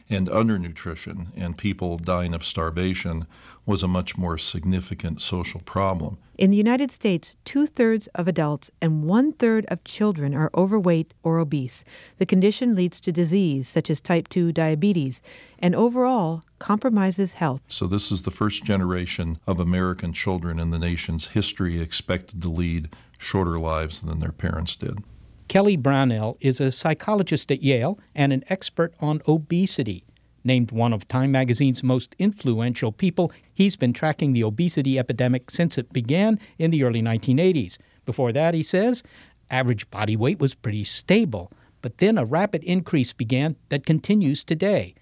and 0.09 0.27
undernutrition 0.29 1.27
and 1.35 1.57
people 1.57 1.97
dying 1.97 2.33
of 2.33 2.45
starvation 2.45 3.25
was 3.65 3.81
a 3.81 3.87
much 3.87 4.17
more 4.17 4.37
significant 4.37 5.19
social 5.19 5.59
problem. 5.61 6.17
In 6.37 6.51
the 6.51 6.57
United 6.57 6.91
States, 6.91 7.35
two 7.45 7.65
thirds 7.65 8.07
of 8.07 8.27
adults 8.27 8.69
and 8.81 9.05
one 9.05 9.31
third 9.31 9.65
of 9.69 9.83
children 9.83 10.35
are 10.35 10.51
overweight 10.53 11.13
or 11.23 11.39
obese. 11.39 11.83
The 12.17 12.25
condition 12.25 12.75
leads 12.75 12.99
to 13.01 13.11
disease 13.11 13.67
such 13.67 13.89
as 13.89 14.01
type 14.01 14.27
2 14.27 14.51
diabetes 14.51 15.21
and 15.57 15.73
overall 15.73 16.43
compromises 16.59 17.33
health. 17.33 17.61
So, 17.67 17.87
this 17.87 18.11
is 18.11 18.21
the 18.21 18.31
first 18.31 18.63
generation 18.63 19.39
of 19.47 19.59
American 19.59 20.13
children 20.13 20.59
in 20.59 20.69
the 20.69 20.79
nation's 20.79 21.25
history 21.25 21.81
expected 21.81 22.41
to 22.43 22.49
lead 22.49 22.89
shorter 23.17 23.57
lives 23.57 24.01
than 24.01 24.19
their 24.19 24.31
parents 24.31 24.75
did. 24.75 24.99
Kelly 25.47 25.77
Brownell 25.77 26.37
is 26.41 26.59
a 26.59 26.71
psychologist 26.71 27.51
at 27.51 27.61
Yale 27.61 27.99
and 28.15 28.33
an 28.33 28.43
expert 28.47 28.93
on 28.99 29.21
obesity. 29.27 30.03
Named 30.43 30.71
one 30.71 30.91
of 30.91 31.07
Time 31.07 31.31
magazine's 31.31 31.83
most 31.83 32.15
influential 32.19 32.91
people, 32.91 33.31
he's 33.53 33.75
been 33.75 33.93
tracking 33.93 34.33
the 34.33 34.43
obesity 34.43 34.97
epidemic 34.97 35.49
since 35.49 35.77
it 35.77 35.93
began 35.93 36.39
in 36.57 36.71
the 36.71 36.83
early 36.83 37.01
1980s. 37.01 37.77
Before 38.05 38.31
that, 38.31 38.53
he 38.53 38.63
says, 38.63 39.03
average 39.49 39.89
body 39.91 40.15
weight 40.15 40.39
was 40.39 40.55
pretty 40.55 40.83
stable, 40.83 41.51
but 41.81 41.99
then 41.99 42.17
a 42.17 42.25
rapid 42.25 42.63
increase 42.63 43.13
began 43.13 43.55
that 43.69 43.85
continues 43.85 44.43
today. 44.43 44.95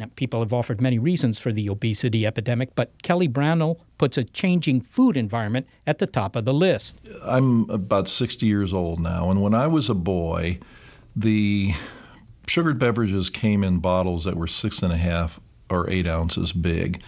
Now, 0.00 0.06
people 0.16 0.40
have 0.40 0.54
offered 0.54 0.80
many 0.80 0.98
reasons 0.98 1.38
for 1.38 1.52
the 1.52 1.68
obesity 1.68 2.26
epidemic, 2.26 2.74
but 2.74 2.90
Kelly 3.02 3.28
Brownell 3.28 3.84
puts 3.98 4.16
a 4.16 4.24
changing 4.24 4.80
food 4.80 5.14
environment 5.14 5.66
at 5.86 5.98
the 5.98 6.06
top 6.06 6.36
of 6.36 6.46
the 6.46 6.54
list. 6.54 6.96
I'm 7.22 7.68
about 7.68 8.08
60 8.08 8.46
years 8.46 8.72
old 8.72 8.98
now, 8.98 9.30
and 9.30 9.42
when 9.42 9.52
I 9.52 9.66
was 9.66 9.90
a 9.90 9.94
boy, 9.94 10.58
the 11.14 11.74
sugared 12.46 12.78
beverages 12.78 13.28
came 13.28 13.62
in 13.62 13.78
bottles 13.78 14.24
that 14.24 14.36
were 14.36 14.46
six 14.46 14.82
and 14.82 14.90
a 14.90 14.96
half 14.96 15.38
or 15.68 15.88
eight 15.90 16.08
ounces 16.08 16.50
big. 16.50 17.02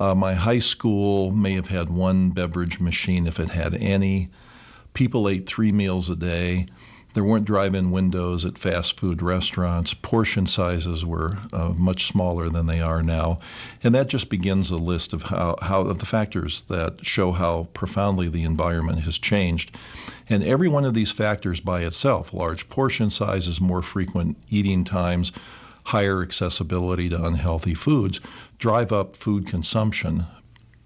Uh, 0.00 0.14
my 0.14 0.32
high 0.32 0.58
school 0.58 1.32
may 1.32 1.52
have 1.52 1.68
had 1.68 1.90
one 1.90 2.30
beverage 2.30 2.80
machine 2.80 3.26
if 3.26 3.38
it 3.40 3.50
had 3.50 3.74
any. 3.74 4.30
People 4.94 5.28
ate 5.28 5.46
three 5.46 5.70
meals 5.70 6.08
a 6.08 6.16
day. 6.16 6.66
There 7.14 7.24
weren't 7.24 7.44
drive 7.44 7.74
in 7.74 7.90
windows 7.90 8.46
at 8.46 8.56
fast 8.56 8.98
food 8.98 9.20
restaurants. 9.20 9.92
Portion 9.92 10.46
sizes 10.46 11.04
were 11.04 11.36
uh, 11.52 11.68
much 11.70 12.06
smaller 12.06 12.48
than 12.48 12.66
they 12.66 12.80
are 12.80 13.02
now. 13.02 13.38
And 13.82 13.94
that 13.94 14.08
just 14.08 14.30
begins 14.30 14.70
a 14.70 14.76
list 14.76 15.12
of 15.12 15.24
how, 15.24 15.56
how 15.60 15.82
of 15.82 15.98
the 15.98 16.06
factors 16.06 16.62
that 16.68 17.04
show 17.04 17.32
how 17.32 17.68
profoundly 17.74 18.28
the 18.28 18.44
environment 18.44 19.00
has 19.00 19.18
changed. 19.18 19.76
And 20.30 20.42
every 20.42 20.68
one 20.68 20.86
of 20.86 20.94
these 20.94 21.10
factors 21.10 21.60
by 21.60 21.82
itself 21.82 22.32
large 22.32 22.68
portion 22.70 23.10
sizes, 23.10 23.60
more 23.60 23.82
frequent 23.82 24.38
eating 24.48 24.82
times, 24.82 25.32
higher 25.84 26.22
accessibility 26.22 27.10
to 27.10 27.24
unhealthy 27.24 27.74
foods 27.74 28.20
drive 28.58 28.90
up 28.90 29.16
food 29.16 29.46
consumption 29.46 30.24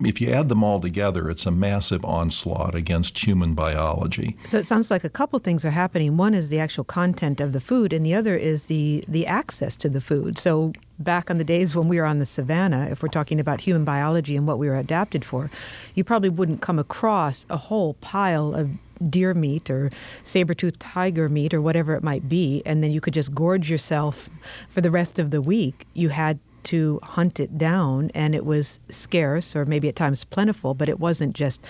if 0.04 0.20
you 0.20 0.30
add 0.30 0.48
them 0.48 0.62
all 0.62 0.80
together, 0.80 1.30
it's 1.30 1.46
a 1.46 1.50
massive 1.50 2.04
onslaught 2.04 2.74
against 2.74 3.18
human 3.18 3.54
biology. 3.54 4.36
So 4.44 4.58
it 4.58 4.66
sounds 4.66 4.90
like 4.90 5.04
a 5.04 5.08
couple 5.08 5.38
things 5.38 5.64
are 5.64 5.70
happening. 5.70 6.16
One 6.18 6.34
is 6.34 6.50
the 6.50 6.58
actual 6.58 6.84
content 6.84 7.40
of 7.40 7.52
the 7.52 7.60
food, 7.60 7.92
and 7.92 8.04
the 8.04 8.14
other 8.14 8.36
is 8.36 8.66
the 8.66 9.04
the 9.08 9.26
access 9.26 9.74
to 9.76 9.88
the 9.88 10.00
food. 10.00 10.38
So 10.38 10.72
back 10.98 11.30
on 11.30 11.38
the 11.38 11.44
days 11.44 11.74
when 11.74 11.88
we 11.88 11.98
were 11.98 12.06
on 12.06 12.18
the 12.18 12.26
savannah, 12.26 12.88
if 12.90 13.02
we're 13.02 13.08
talking 13.08 13.40
about 13.40 13.60
human 13.60 13.84
biology 13.84 14.36
and 14.36 14.46
what 14.46 14.58
we 14.58 14.68
were 14.68 14.76
adapted 14.76 15.24
for, 15.24 15.50
you 15.94 16.04
probably 16.04 16.30
wouldn't 16.30 16.60
come 16.60 16.78
across 16.78 17.46
a 17.48 17.56
whole 17.56 17.94
pile 17.94 18.54
of 18.54 18.70
deer 19.10 19.34
meat 19.34 19.68
or 19.68 19.90
saber-toothed 20.22 20.80
tiger 20.80 21.28
meat 21.28 21.52
or 21.52 21.60
whatever 21.60 21.94
it 21.94 22.02
might 22.02 22.30
be 22.30 22.62
and 22.64 22.82
then 22.82 22.90
you 22.90 22.98
could 22.98 23.12
just 23.12 23.34
gorge 23.34 23.70
yourself 23.70 24.30
for 24.70 24.80
the 24.80 24.90
rest 24.90 25.18
of 25.18 25.30
the 25.30 25.42
week 25.42 25.86
you 25.92 26.08
had 26.08 26.38
to 26.66 26.98
hunt 27.02 27.38
it 27.38 27.56
down, 27.56 28.10
and 28.14 28.34
it 28.34 28.44
was 28.44 28.80
scarce 28.90 29.54
or 29.54 29.64
maybe 29.64 29.88
at 29.88 29.96
times 29.96 30.24
plentiful, 30.24 30.74
but 30.74 30.88
it 30.88 30.98
wasn't 30.98 31.34
just, 31.34 31.64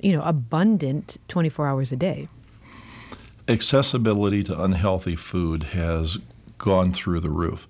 you 0.00 0.12
know, 0.12 0.22
abundant 0.22 1.16
24 1.28 1.66
hours 1.66 1.92
a 1.92 1.96
day. 1.96 2.28
Accessibility 3.48 4.44
to 4.44 4.62
unhealthy 4.62 5.16
food 5.16 5.62
has 5.62 6.18
gone 6.58 6.92
through 6.92 7.20
the 7.20 7.30
roof. 7.30 7.66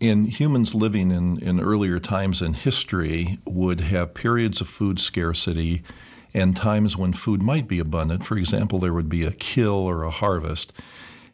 In 0.00 0.24
humans 0.24 0.74
living 0.74 1.12
in, 1.12 1.38
in 1.38 1.60
earlier 1.60 2.00
times 2.00 2.42
in 2.42 2.52
history 2.52 3.38
would 3.46 3.80
have 3.80 4.12
periods 4.12 4.60
of 4.60 4.68
food 4.68 4.98
scarcity 4.98 5.82
and 6.34 6.56
times 6.56 6.96
when 6.96 7.12
food 7.12 7.40
might 7.40 7.68
be 7.68 7.78
abundant. 7.78 8.24
For 8.24 8.36
example, 8.36 8.80
there 8.80 8.92
would 8.92 9.08
be 9.08 9.22
a 9.22 9.30
kill 9.30 9.74
or 9.76 10.02
a 10.02 10.10
harvest 10.10 10.72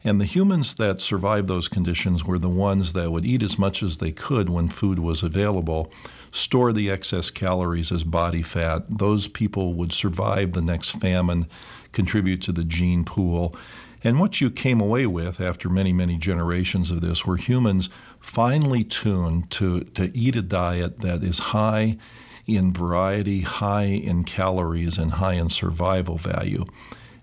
And 0.02 0.18
the 0.18 0.24
humans 0.24 0.74
that 0.74 1.02
survived 1.02 1.46
those 1.46 1.68
conditions 1.68 2.24
were 2.24 2.38
the 2.38 2.48
ones 2.48 2.94
that 2.94 3.12
would 3.12 3.26
eat 3.26 3.42
as 3.42 3.58
much 3.58 3.82
as 3.82 3.98
they 3.98 4.12
could 4.12 4.48
when 4.48 4.68
food 4.68 4.98
was 4.98 5.22
available, 5.22 5.92
store 6.32 6.72
the 6.72 6.90
excess 6.90 7.30
calories 7.30 7.92
as 7.92 8.02
body 8.02 8.40
fat. 8.40 8.84
Those 8.88 9.28
people 9.28 9.74
would 9.74 9.92
survive 9.92 10.52
the 10.52 10.62
next 10.62 10.92
famine, 10.92 11.46
contribute 11.92 12.40
to 12.42 12.52
the 12.52 12.64
gene 12.64 13.04
pool. 13.04 13.54
And 14.02 14.18
what 14.18 14.40
you 14.40 14.50
came 14.50 14.80
away 14.80 15.04
with 15.04 15.38
after 15.38 15.68
many, 15.68 15.92
many 15.92 16.16
generations 16.16 16.90
of 16.90 17.02
this 17.02 17.26
were 17.26 17.36
humans 17.36 17.90
finely 18.20 18.84
tuned 18.84 19.50
to, 19.50 19.80
to 19.80 20.10
eat 20.16 20.34
a 20.34 20.40
diet 20.40 21.00
that 21.00 21.22
is 21.22 21.38
high 21.38 21.98
in 22.46 22.72
variety, 22.72 23.42
high 23.42 23.84
in 23.84 24.24
calories, 24.24 24.96
and 24.96 25.10
high 25.10 25.34
in 25.34 25.50
survival 25.50 26.16
value. 26.16 26.64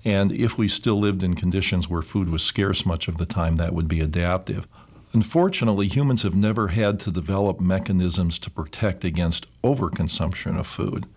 And 0.08 0.32
if 0.32 0.58
we 0.58 0.70
still 0.70 0.98
lived 0.98 1.22
in 1.22 1.34
conditions 1.34 1.90
where 1.90 2.02
food 2.02 2.30
was 2.30 2.42
scarce 2.42 2.86
much 2.86 3.10
of 3.10 3.18
the 3.18 3.26
time, 3.26 3.58
that 3.58 3.74
would 3.74 3.90
be 3.90 4.00
adaptive. 4.00 4.66
Unfortunately, 5.12 5.90
humans 5.90 6.24
have 6.24 6.34
never 6.34 6.70
had 6.70 6.98
to 7.02 7.12
develop 7.12 7.60
mechanisms 7.60 8.40
to 8.40 8.50
protect 8.50 9.04
against 9.04 9.48
overconsumption 9.64 10.58
of 10.58 10.66
food. 10.66 11.08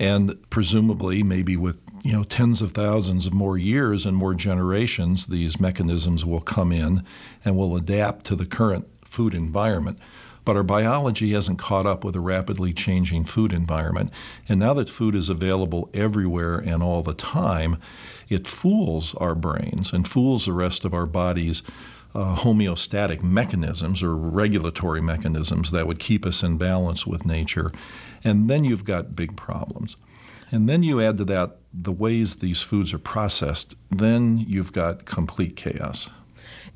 And 0.00 0.36
presumably, 0.50 1.22
maybe 1.22 1.56
with 1.56 1.84
you 2.02 2.14
know 2.14 2.24
tens 2.24 2.62
of 2.62 2.72
thousands 2.72 3.28
of 3.28 3.32
more 3.32 3.58
years 3.58 4.04
and 4.04 4.16
more 4.16 4.34
generations, 4.34 5.26
these 5.26 5.60
mechanisms 5.60 6.24
will 6.24 6.40
come 6.40 6.72
in 6.72 7.04
and 7.44 7.56
will 7.56 7.76
adapt 7.76 8.24
to 8.26 8.34
the 8.34 8.44
current 8.44 8.88
food 9.04 9.34
environment. 9.34 10.00
But 10.46 10.56
our 10.56 10.62
biology 10.62 11.32
hasn't 11.32 11.58
caught 11.58 11.86
up 11.86 12.04
with 12.04 12.14
a 12.14 12.20
rapidly 12.20 12.72
changing 12.72 13.24
food 13.24 13.52
environment. 13.52 14.12
And 14.48 14.60
now 14.60 14.74
that 14.74 14.88
food 14.88 15.16
is 15.16 15.28
available 15.28 15.90
everywhere 15.92 16.58
and 16.58 16.84
all 16.84 17.02
the 17.02 17.14
time, 17.14 17.78
it 18.28 18.46
fools 18.46 19.14
our 19.16 19.34
brains 19.34 19.92
and 19.92 20.06
fools 20.06 20.46
the 20.46 20.52
rest 20.52 20.84
of 20.84 20.94
our 20.94 21.04
bodies. 21.04 21.64
Uh, 22.14 22.36
homeostatic 22.36 23.24
mechanisms 23.24 24.04
or 24.04 24.16
regulatory 24.16 25.02
mechanisms 25.02 25.72
that 25.72 25.86
would 25.86 25.98
keep 25.98 26.24
us 26.24 26.44
in 26.44 26.56
balance 26.56 27.06
with 27.06 27.26
nature. 27.26 27.72
And 28.22 28.48
then 28.48 28.64
you've 28.64 28.84
got 28.84 29.16
big 29.16 29.36
problems. 29.36 29.96
And 30.52 30.68
then 30.68 30.84
you 30.84 31.00
add 31.02 31.18
to 31.18 31.24
that 31.24 31.56
the 31.74 31.90
ways 31.92 32.36
these 32.36 32.62
foods 32.62 32.94
are 32.94 32.98
processed, 32.98 33.74
then 33.90 34.38
you've 34.38 34.72
got 34.72 35.04
complete 35.06 35.56
chaos. 35.56 36.08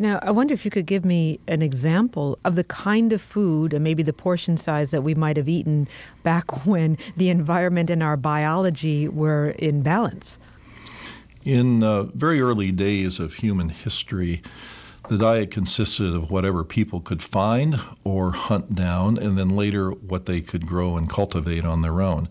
Now, 0.01 0.19
I 0.23 0.31
wonder 0.31 0.55
if 0.55 0.65
you 0.65 0.71
could 0.71 0.87
give 0.87 1.05
me 1.05 1.41
an 1.47 1.61
example 1.61 2.39
of 2.47 2.55
the 2.55 2.65
kind 2.65 3.13
of 3.13 3.21
food 3.21 3.75
and 3.75 3.85
maybe 3.85 4.03
the 4.03 4.15
portion 4.15 4.57
size 4.57 4.93
that 4.93 5.03
we 5.03 5.15
might 5.15 5.37
have 5.37 5.47
eaten 5.47 5.87
back 6.23 6.65
when 6.67 6.97
the 7.19 7.29
environment 7.29 7.91
and 7.91 8.03
our 8.03 8.17
biology 8.17 9.09
were 9.09 9.51
in 9.59 9.83
balance. 9.83 10.39
In 11.45 11.85
uh, 11.85 12.05
very 12.15 12.41
early 12.41 12.73
days 12.73 13.21
of 13.21 13.35
human 13.35 13.69
history, 13.69 14.41
the 15.11 15.19
diet 15.19 15.51
consisted 15.51 16.15
of 16.15 16.31
whatever 16.31 16.65
people 16.65 17.01
could 17.01 17.23
find 17.23 17.79
or 18.03 18.31
hunt 18.33 18.75
down, 18.75 19.19
and 19.19 19.37
then 19.37 19.51
later 19.51 19.91
what 19.91 20.25
they 20.25 20.41
could 20.41 20.65
grow 20.67 20.97
and 20.97 21.11
cultivate 21.11 21.67
on 21.67 21.83
their 21.83 22.01
own. 22.01 22.27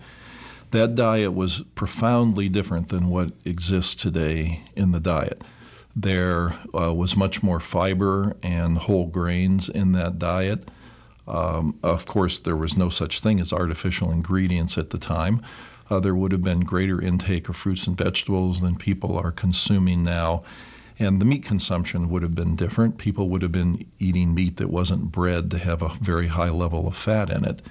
That 0.71 0.95
diet 0.95 1.35
was 1.35 1.61
profoundly 1.75 2.49
different 2.49 2.87
than 2.87 3.09
what 3.09 3.31
exists 3.45 3.93
today 3.93 4.63
in 4.75 4.91
the 4.91 4.99
diet. 4.99 5.43
There 6.01 6.57
uh, 6.73 6.93
was 6.93 7.17
much 7.17 7.43
more 7.43 7.59
fiber 7.59 8.33
and 8.41 8.77
whole 8.77 9.07
grains 9.07 9.67
in 9.67 9.91
that 9.91 10.17
diet. 10.17 10.69
Um, 11.27 11.77
of 11.83 12.05
course, 12.05 12.39
there 12.39 12.55
was 12.55 12.77
no 12.77 12.87
such 12.87 13.19
thing 13.19 13.41
as 13.41 13.51
artificial 13.51 14.09
ingredients 14.09 14.77
at 14.77 14.91
the 14.91 14.97
time. 14.97 15.41
Uh, 15.89 15.99
there 15.99 16.15
would 16.15 16.31
have 16.31 16.41
been 16.41 16.61
greater 16.61 17.01
intake 17.01 17.49
of 17.49 17.57
fruits 17.57 17.85
and 17.85 17.97
vegetables 17.97 18.61
than 18.61 18.77
people 18.77 19.17
are 19.17 19.33
consuming 19.33 20.01
now. 20.01 20.43
And 20.99 21.19
the 21.19 21.25
meat 21.25 21.43
consumption 21.43 22.09
would 22.09 22.23
have 22.23 22.35
been 22.35 22.55
different. 22.55 22.97
People 22.97 23.27
would 23.27 23.41
have 23.41 23.51
been 23.51 23.83
eating 23.99 24.33
meat 24.33 24.55
that 24.55 24.69
wasn't 24.69 25.11
bred 25.11 25.51
to 25.51 25.57
have 25.57 25.81
a 25.81 25.93
very 26.01 26.27
high 26.27 26.49
level 26.49 26.87
of 26.87 26.95
fat 26.95 27.29
in 27.29 27.43
it. 27.43 27.61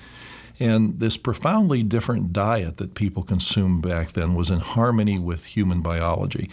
And 0.61 1.01
this 1.01 1.17
profoundly 1.17 1.83
different 1.83 2.35
diet 2.35 2.77
that 2.77 2.95
people 2.95 3.23
consumed 3.23 3.81
back 3.81 4.13
then 4.13 4.35
was 4.35 4.51
in 4.51 4.61
harmony 4.61 5.19
with 5.19 5.47
human 5.47 5.81
biology. 5.81 6.51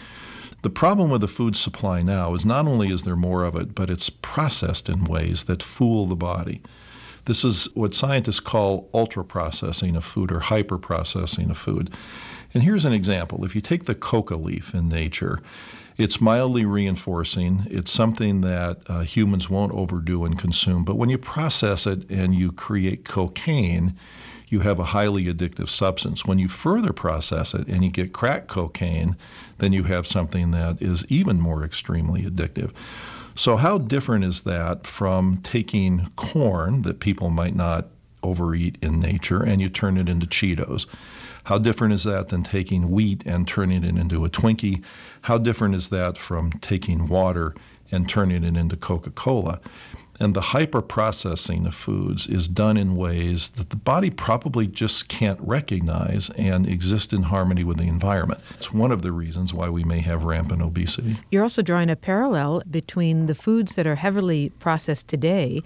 The 0.66 0.70
problem 0.70 1.10
with 1.10 1.20
the 1.20 1.28
food 1.28 1.54
supply 1.54 2.02
now 2.02 2.34
is 2.34 2.44
not 2.44 2.66
only 2.66 2.88
is 2.88 3.04
there 3.04 3.14
more 3.14 3.44
of 3.44 3.54
it, 3.54 3.72
but 3.72 3.88
it's 3.88 4.10
processed 4.10 4.88
in 4.88 5.04
ways 5.04 5.44
that 5.44 5.62
fool 5.62 6.06
the 6.06 6.16
body. 6.16 6.60
This 7.26 7.44
is 7.44 7.68
what 7.74 7.94
scientists 7.94 8.40
call 8.40 8.90
ultra 8.92 9.24
processing 9.24 9.94
of 9.94 10.02
food 10.02 10.32
or 10.32 10.40
hyper 10.40 10.76
processing 10.76 11.50
of 11.50 11.56
food. 11.56 11.90
And 12.52 12.64
here's 12.64 12.84
an 12.84 12.92
example. 12.92 13.44
If 13.44 13.54
you 13.54 13.60
take 13.60 13.84
the 13.84 13.94
coca 13.94 14.34
leaf 14.34 14.74
in 14.74 14.88
nature, 14.88 15.38
it's 15.98 16.20
mildly 16.20 16.64
reinforcing. 16.64 17.64
It's 17.70 17.92
something 17.92 18.40
that 18.40 18.78
uh, 18.88 19.02
humans 19.02 19.48
won't 19.48 19.70
overdo 19.70 20.24
and 20.24 20.36
consume. 20.36 20.82
But 20.82 20.96
when 20.96 21.10
you 21.10 21.18
process 21.18 21.86
it 21.86 22.10
and 22.10 22.34
you 22.34 22.50
create 22.50 23.04
cocaine, 23.04 23.94
you 24.48 24.60
have 24.60 24.78
a 24.78 24.84
highly 24.84 25.24
addictive 25.24 25.68
substance. 25.68 26.24
When 26.24 26.38
you 26.38 26.48
further 26.48 26.92
process 26.92 27.54
it 27.54 27.66
and 27.66 27.84
you 27.84 27.90
get 27.90 28.12
crack 28.12 28.46
cocaine, 28.46 29.16
then 29.58 29.72
you 29.72 29.82
have 29.84 30.06
something 30.06 30.52
that 30.52 30.80
is 30.80 31.04
even 31.08 31.40
more 31.40 31.64
extremely 31.64 32.22
addictive. 32.22 32.72
So, 33.34 33.56
how 33.56 33.78
different 33.78 34.24
is 34.24 34.42
that 34.42 34.86
from 34.86 35.38
taking 35.42 36.08
corn 36.16 36.82
that 36.82 37.00
people 37.00 37.30
might 37.30 37.54
not 37.54 37.88
overeat 38.22 38.78
in 38.80 38.98
nature 38.98 39.42
and 39.42 39.60
you 39.60 39.68
turn 39.68 39.98
it 39.98 40.08
into 40.08 40.26
Cheetos? 40.26 40.86
How 41.44 41.58
different 41.58 41.94
is 41.94 42.04
that 42.04 42.28
than 42.28 42.42
taking 42.42 42.90
wheat 42.90 43.22
and 43.26 43.46
turning 43.46 43.84
it 43.84 43.96
into 43.96 44.24
a 44.24 44.30
Twinkie? 44.30 44.82
How 45.20 45.38
different 45.38 45.74
is 45.74 45.88
that 45.88 46.18
from 46.18 46.50
taking 46.60 47.06
water 47.06 47.54
and 47.92 48.08
turning 48.08 48.42
it 48.42 48.56
into 48.56 48.76
Coca 48.76 49.10
Cola? 49.10 49.60
And 50.18 50.34
the 50.34 50.40
hyper 50.40 50.80
processing 50.80 51.66
of 51.66 51.74
foods 51.74 52.26
is 52.26 52.48
done 52.48 52.76
in 52.76 52.96
ways 52.96 53.50
that 53.50 53.70
the 53.70 53.76
body 53.76 54.10
probably 54.10 54.66
just 54.66 55.08
can't 55.08 55.38
recognize 55.42 56.30
and 56.36 56.66
exist 56.66 57.12
in 57.12 57.22
harmony 57.22 57.64
with 57.64 57.78
the 57.78 57.84
environment. 57.84 58.40
It's 58.54 58.72
one 58.72 58.92
of 58.92 59.02
the 59.02 59.12
reasons 59.12 59.52
why 59.52 59.68
we 59.68 59.84
may 59.84 60.00
have 60.00 60.24
rampant 60.24 60.62
obesity. 60.62 61.18
You're 61.30 61.42
also 61.42 61.62
drawing 61.62 61.90
a 61.90 61.96
parallel 61.96 62.62
between 62.70 63.26
the 63.26 63.34
foods 63.34 63.74
that 63.76 63.86
are 63.86 63.96
heavily 63.96 64.50
processed 64.58 65.08
today 65.08 65.62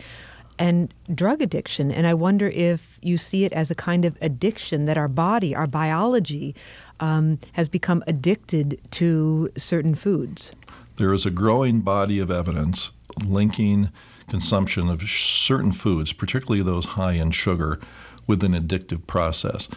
and 0.58 0.92
drug 1.14 1.40
addiction. 1.40 1.90
And 1.90 2.06
I 2.06 2.14
wonder 2.14 2.48
if 2.48 2.98
you 3.02 3.16
see 3.16 3.44
it 3.44 3.52
as 3.52 3.70
a 3.70 3.74
kind 3.74 4.04
of 4.04 4.16
addiction 4.20 4.84
that 4.84 4.98
our 4.98 5.08
body, 5.08 5.54
our 5.54 5.66
biology, 5.66 6.54
um, 7.00 7.38
has 7.52 7.66
become 7.68 8.04
addicted 8.06 8.78
to 8.92 9.50
certain 9.56 9.94
foods. 9.94 10.52
There 10.96 11.14
is 11.14 11.24
a 11.24 11.30
growing 11.30 11.80
body 11.80 12.18
of 12.18 12.30
evidence 12.30 12.90
linking 13.26 13.90
consumption 14.30 14.88
of 14.88 15.02
certain 15.02 15.72
foods, 15.72 16.12
particularly 16.12 16.62
those 16.62 16.84
high 16.84 17.12
in 17.12 17.30
sugar, 17.32 17.80
with 18.26 18.42
an 18.44 18.52
addictive 18.52 19.06
process. 19.06 19.68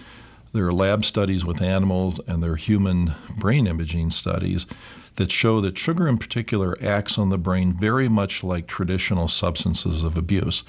There 0.53 0.67
are 0.67 0.73
lab 0.73 1.03
studies 1.03 1.43
with 1.43 1.63
animals 1.63 2.21
and 2.27 2.43
there 2.43 2.51
are 2.51 2.55
human 2.55 3.15
brain 3.35 3.65
imaging 3.65 4.11
studies 4.11 4.67
that 5.15 5.31
show 5.31 5.59
that 5.61 5.79
sugar 5.79 6.07
in 6.07 6.19
particular 6.19 6.77
acts 6.79 7.17
on 7.17 7.29
the 7.29 7.37
brain 7.39 7.73
very 7.73 8.07
much 8.07 8.43
like 8.43 8.67
traditional 8.67 9.27
substances 9.27 10.03
of 10.03 10.15
abuse. 10.15 10.63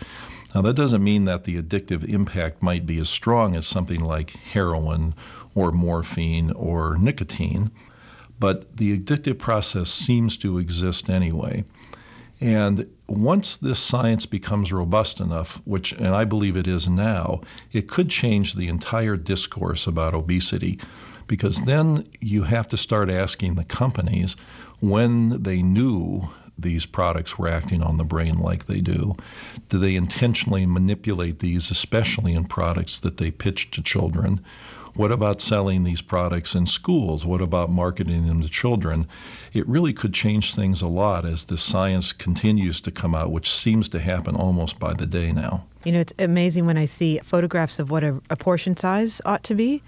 Now, 0.55 0.63
that 0.63 0.77
doesn't 0.77 1.05
mean 1.05 1.27
that 1.27 1.45
the 1.45 1.61
addictive 1.61 2.05
impact 2.09 2.63
might 2.63 2.87
be 2.87 2.99
as 2.99 3.11
strong 3.11 3.55
as 3.55 3.67
something 3.67 4.01
like 4.01 4.31
heroin 4.31 5.15
or 5.55 5.71
morphine 5.73 6.51
or 6.53 6.97
nicotine, 6.97 7.71
but 8.41 8.77
the 8.79 8.97
addictive 8.97 9.39
process 9.39 9.91
seems 9.91 10.39
to 10.39 10.59
exist 10.59 11.11
anyway. 11.11 11.65
And 12.45 12.87
once 13.09 13.57
this 13.57 13.81
science 13.81 14.27
becomes 14.27 14.71
robust 14.71 15.19
enough, 15.19 15.63
which, 15.65 15.93
and 15.93 16.09
I 16.09 16.25
believe 16.25 16.59
it 16.59 16.69
is 16.69 16.87
now, 16.87 17.41
it 17.73 17.89
could 17.89 18.11
change 18.11 18.53
the 18.53 18.69
entire 18.69 19.17
discourse 19.17 19.87
about 19.87 20.15
obesity 20.15 20.79
because 21.27 21.65
then 21.65 22.07
you 22.21 22.43
have 22.43 22.69
to 22.69 22.77
start 22.77 23.09
asking 23.09 23.55
the 23.55 23.65
companies 23.65 24.37
when 24.81 25.43
they 25.43 25.63
knew 25.63 26.29
these 26.59 26.85
products 26.85 27.39
were 27.39 27.49
acting 27.49 27.83
on 27.83 27.97
the 27.97 28.05
brain 28.05 28.39
like 28.39 28.67
they 28.67 28.83
do. 28.83 29.17
Do 29.71 29.79
they 29.79 29.97
intentionally 29.97 30.67
manipulate 30.67 31.39
these, 31.39 31.71
especially 31.71 32.35
in 32.35 32.45
products 32.45 32.99
that 32.99 33.17
they 33.17 33.31
pitch 33.31 33.71
to 33.71 33.83
children? 33.83 34.39
What 34.95 35.11
about 35.11 35.41
selling 35.41 35.83
these 35.83 36.01
products 36.01 36.55
in 36.55 36.67
schools? 36.67 37.27
What 37.27 37.41
about 37.41 37.71
marketing 37.71 38.27
them 38.29 38.43
to 38.43 38.49
children? 38.49 39.07
It 39.53 39.67
really 39.69 39.93
could 39.93 40.15
change 40.15 40.55
things 40.55 40.83
a 40.83 40.87
lot 40.87 41.25
as 41.25 41.45
the 41.45 41.57
science 41.57 42.13
continues 42.13 42.81
to 42.83 42.91
come 42.91 43.15
out, 43.15 43.33
which 43.33 43.51
seems 43.51 43.89
to 43.91 43.99
happen 43.99 44.37
almost 44.37 44.79
by 44.79 44.95
the 44.95 45.07
day 45.07 45.33
now. 45.33 45.65
You 45.85 45.93
know, 45.93 46.01
it's 46.01 46.13
amazing 46.19 46.67
when 46.67 46.79
I 46.79 46.85
see 46.85 47.19
photographs 47.19 47.79
of 47.79 47.91
what 47.91 48.05
a, 48.05 48.21
a 48.31 48.37
portion 48.37 48.77
size 48.77 49.21
ought 49.25 49.43
to 49.45 49.55
be 49.55 49.83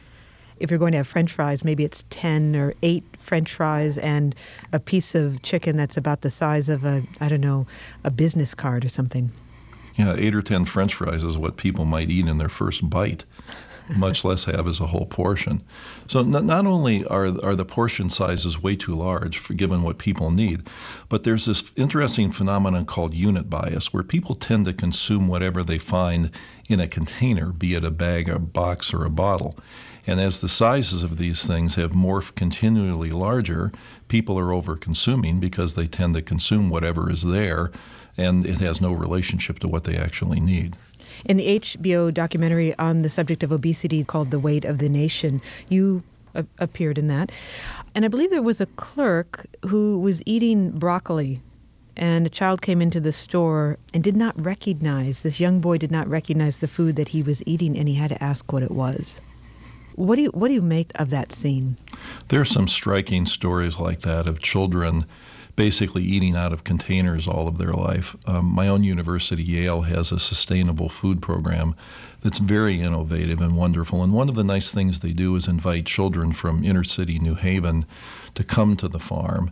if 0.58 0.70
you're 0.70 0.78
going 0.78 0.92
to 0.92 0.98
have 0.98 1.06
french 1.06 1.32
fries, 1.32 1.64
maybe 1.64 1.84
it's 1.84 2.04
10 2.10 2.56
or 2.56 2.74
8 2.82 3.04
french 3.18 3.52
fries 3.52 3.98
and 3.98 4.34
a 4.72 4.80
piece 4.80 5.14
of 5.14 5.42
chicken 5.42 5.76
that's 5.76 5.96
about 5.96 6.22
the 6.22 6.30
size 6.30 6.68
of 6.68 6.84
a, 6.84 7.02
I 7.20 7.28
don't 7.28 7.40
know, 7.40 7.66
a 8.04 8.10
business 8.10 8.54
card 8.54 8.84
or 8.84 8.88
something. 8.88 9.30
Yeah, 9.96 10.14
8 10.16 10.34
or 10.34 10.42
10 10.42 10.64
french 10.64 10.94
fries 10.94 11.24
is 11.24 11.36
what 11.36 11.56
people 11.56 11.84
might 11.84 12.10
eat 12.10 12.26
in 12.26 12.38
their 12.38 12.48
first 12.48 12.88
bite. 12.88 13.24
Much 13.94 14.24
less 14.24 14.44
have 14.44 14.66
as 14.66 14.80
a 14.80 14.86
whole 14.86 15.06
portion. 15.06 15.62
So 16.08 16.22
not, 16.22 16.44
not 16.44 16.66
only 16.66 17.04
are, 17.06 17.26
are 17.44 17.54
the 17.54 17.64
portion 17.64 18.10
sizes 18.10 18.62
way 18.62 18.76
too 18.76 18.94
large 18.94 19.38
for 19.38 19.54
given 19.54 19.82
what 19.82 19.98
people 19.98 20.30
need, 20.30 20.68
but 21.08 21.24
there's 21.24 21.44
this 21.44 21.72
interesting 21.76 22.32
phenomenon 22.32 22.84
called 22.84 23.14
unit 23.14 23.48
bias 23.48 23.92
where 23.92 24.02
people 24.02 24.34
tend 24.34 24.64
to 24.64 24.72
consume 24.72 25.28
whatever 25.28 25.62
they 25.62 25.78
find 25.78 26.30
in 26.68 26.80
a 26.80 26.88
container, 26.88 27.52
be 27.52 27.74
it 27.74 27.84
a 27.84 27.90
bag, 27.90 28.28
a 28.28 28.38
box, 28.38 28.92
or 28.92 29.04
a 29.04 29.10
bottle. 29.10 29.56
And 30.06 30.20
as 30.20 30.40
the 30.40 30.48
sizes 30.48 31.02
of 31.02 31.16
these 31.16 31.44
things 31.44 31.74
have 31.74 31.92
morphed 31.92 32.36
continually 32.36 33.10
larger, 33.10 33.72
people 34.08 34.38
are 34.38 34.52
over 34.52 34.76
consuming 34.76 35.40
because 35.40 35.74
they 35.74 35.86
tend 35.86 36.14
to 36.14 36.22
consume 36.22 36.70
whatever 36.70 37.10
is 37.10 37.22
there 37.22 37.72
and 38.16 38.46
it 38.46 38.60
has 38.60 38.80
no 38.80 38.92
relationship 38.92 39.58
to 39.58 39.68
what 39.68 39.84
they 39.84 39.96
actually 39.96 40.40
need. 40.40 40.76
In 41.24 41.36
the 41.36 41.60
HBO 41.60 42.12
documentary 42.12 42.76
on 42.78 43.02
the 43.02 43.08
subject 43.08 43.42
of 43.42 43.52
obesity 43.52 44.04
called 44.04 44.30
The 44.30 44.38
Weight 44.38 44.64
of 44.64 44.78
the 44.78 44.88
Nation, 44.88 45.40
you 45.68 46.02
a- 46.34 46.46
appeared 46.58 46.98
in 46.98 47.08
that. 47.08 47.32
And 47.94 48.04
I 48.04 48.08
believe 48.08 48.30
there 48.30 48.42
was 48.42 48.60
a 48.60 48.66
clerk 48.66 49.46
who 49.66 49.98
was 49.98 50.22
eating 50.26 50.70
broccoli 50.70 51.40
and 51.96 52.26
a 52.26 52.30
child 52.30 52.60
came 52.60 52.82
into 52.82 53.00
the 53.00 53.12
store 53.12 53.78
and 53.94 54.04
did 54.04 54.16
not 54.16 54.38
recognize 54.38 55.22
this 55.22 55.40
young 55.40 55.60
boy 55.60 55.78
did 55.78 55.90
not 55.90 56.06
recognize 56.08 56.58
the 56.58 56.68
food 56.68 56.96
that 56.96 57.08
he 57.08 57.22
was 57.22 57.42
eating 57.46 57.78
and 57.78 57.88
he 57.88 57.94
had 57.94 58.10
to 58.10 58.22
ask 58.22 58.52
what 58.52 58.62
it 58.62 58.70
was. 58.70 59.18
What 59.96 60.16
do 60.16 60.22
you 60.22 60.30
what 60.34 60.48
do 60.48 60.54
you 60.54 60.60
make 60.60 60.92
of 60.96 61.08
that 61.08 61.32
scene? 61.32 61.78
There 62.28 62.38
are 62.38 62.44
some 62.44 62.68
striking 62.68 63.24
stories 63.24 63.78
like 63.78 64.02
that 64.02 64.26
of 64.26 64.40
children 64.40 65.06
basically 65.56 66.04
eating 66.04 66.36
out 66.36 66.52
of 66.52 66.64
containers 66.64 67.26
all 67.26 67.48
of 67.48 67.56
their 67.56 67.72
life. 67.72 68.14
Um, 68.26 68.44
my 68.44 68.68
own 68.68 68.84
university, 68.84 69.42
Yale, 69.42 69.80
has 69.80 70.12
a 70.12 70.18
sustainable 70.18 70.90
food 70.90 71.22
program 71.22 71.74
that's 72.20 72.40
very 72.40 72.78
innovative 72.78 73.40
and 73.40 73.56
wonderful. 73.56 74.02
And 74.02 74.12
one 74.12 74.28
of 74.28 74.34
the 74.34 74.44
nice 74.44 74.70
things 74.70 75.00
they 75.00 75.14
do 75.14 75.34
is 75.34 75.48
invite 75.48 75.86
children 75.86 76.30
from 76.32 76.62
inner 76.62 76.84
city 76.84 77.18
New 77.18 77.34
Haven 77.34 77.86
to 78.34 78.44
come 78.44 78.76
to 78.76 78.88
the 78.88 79.00
farm 79.00 79.50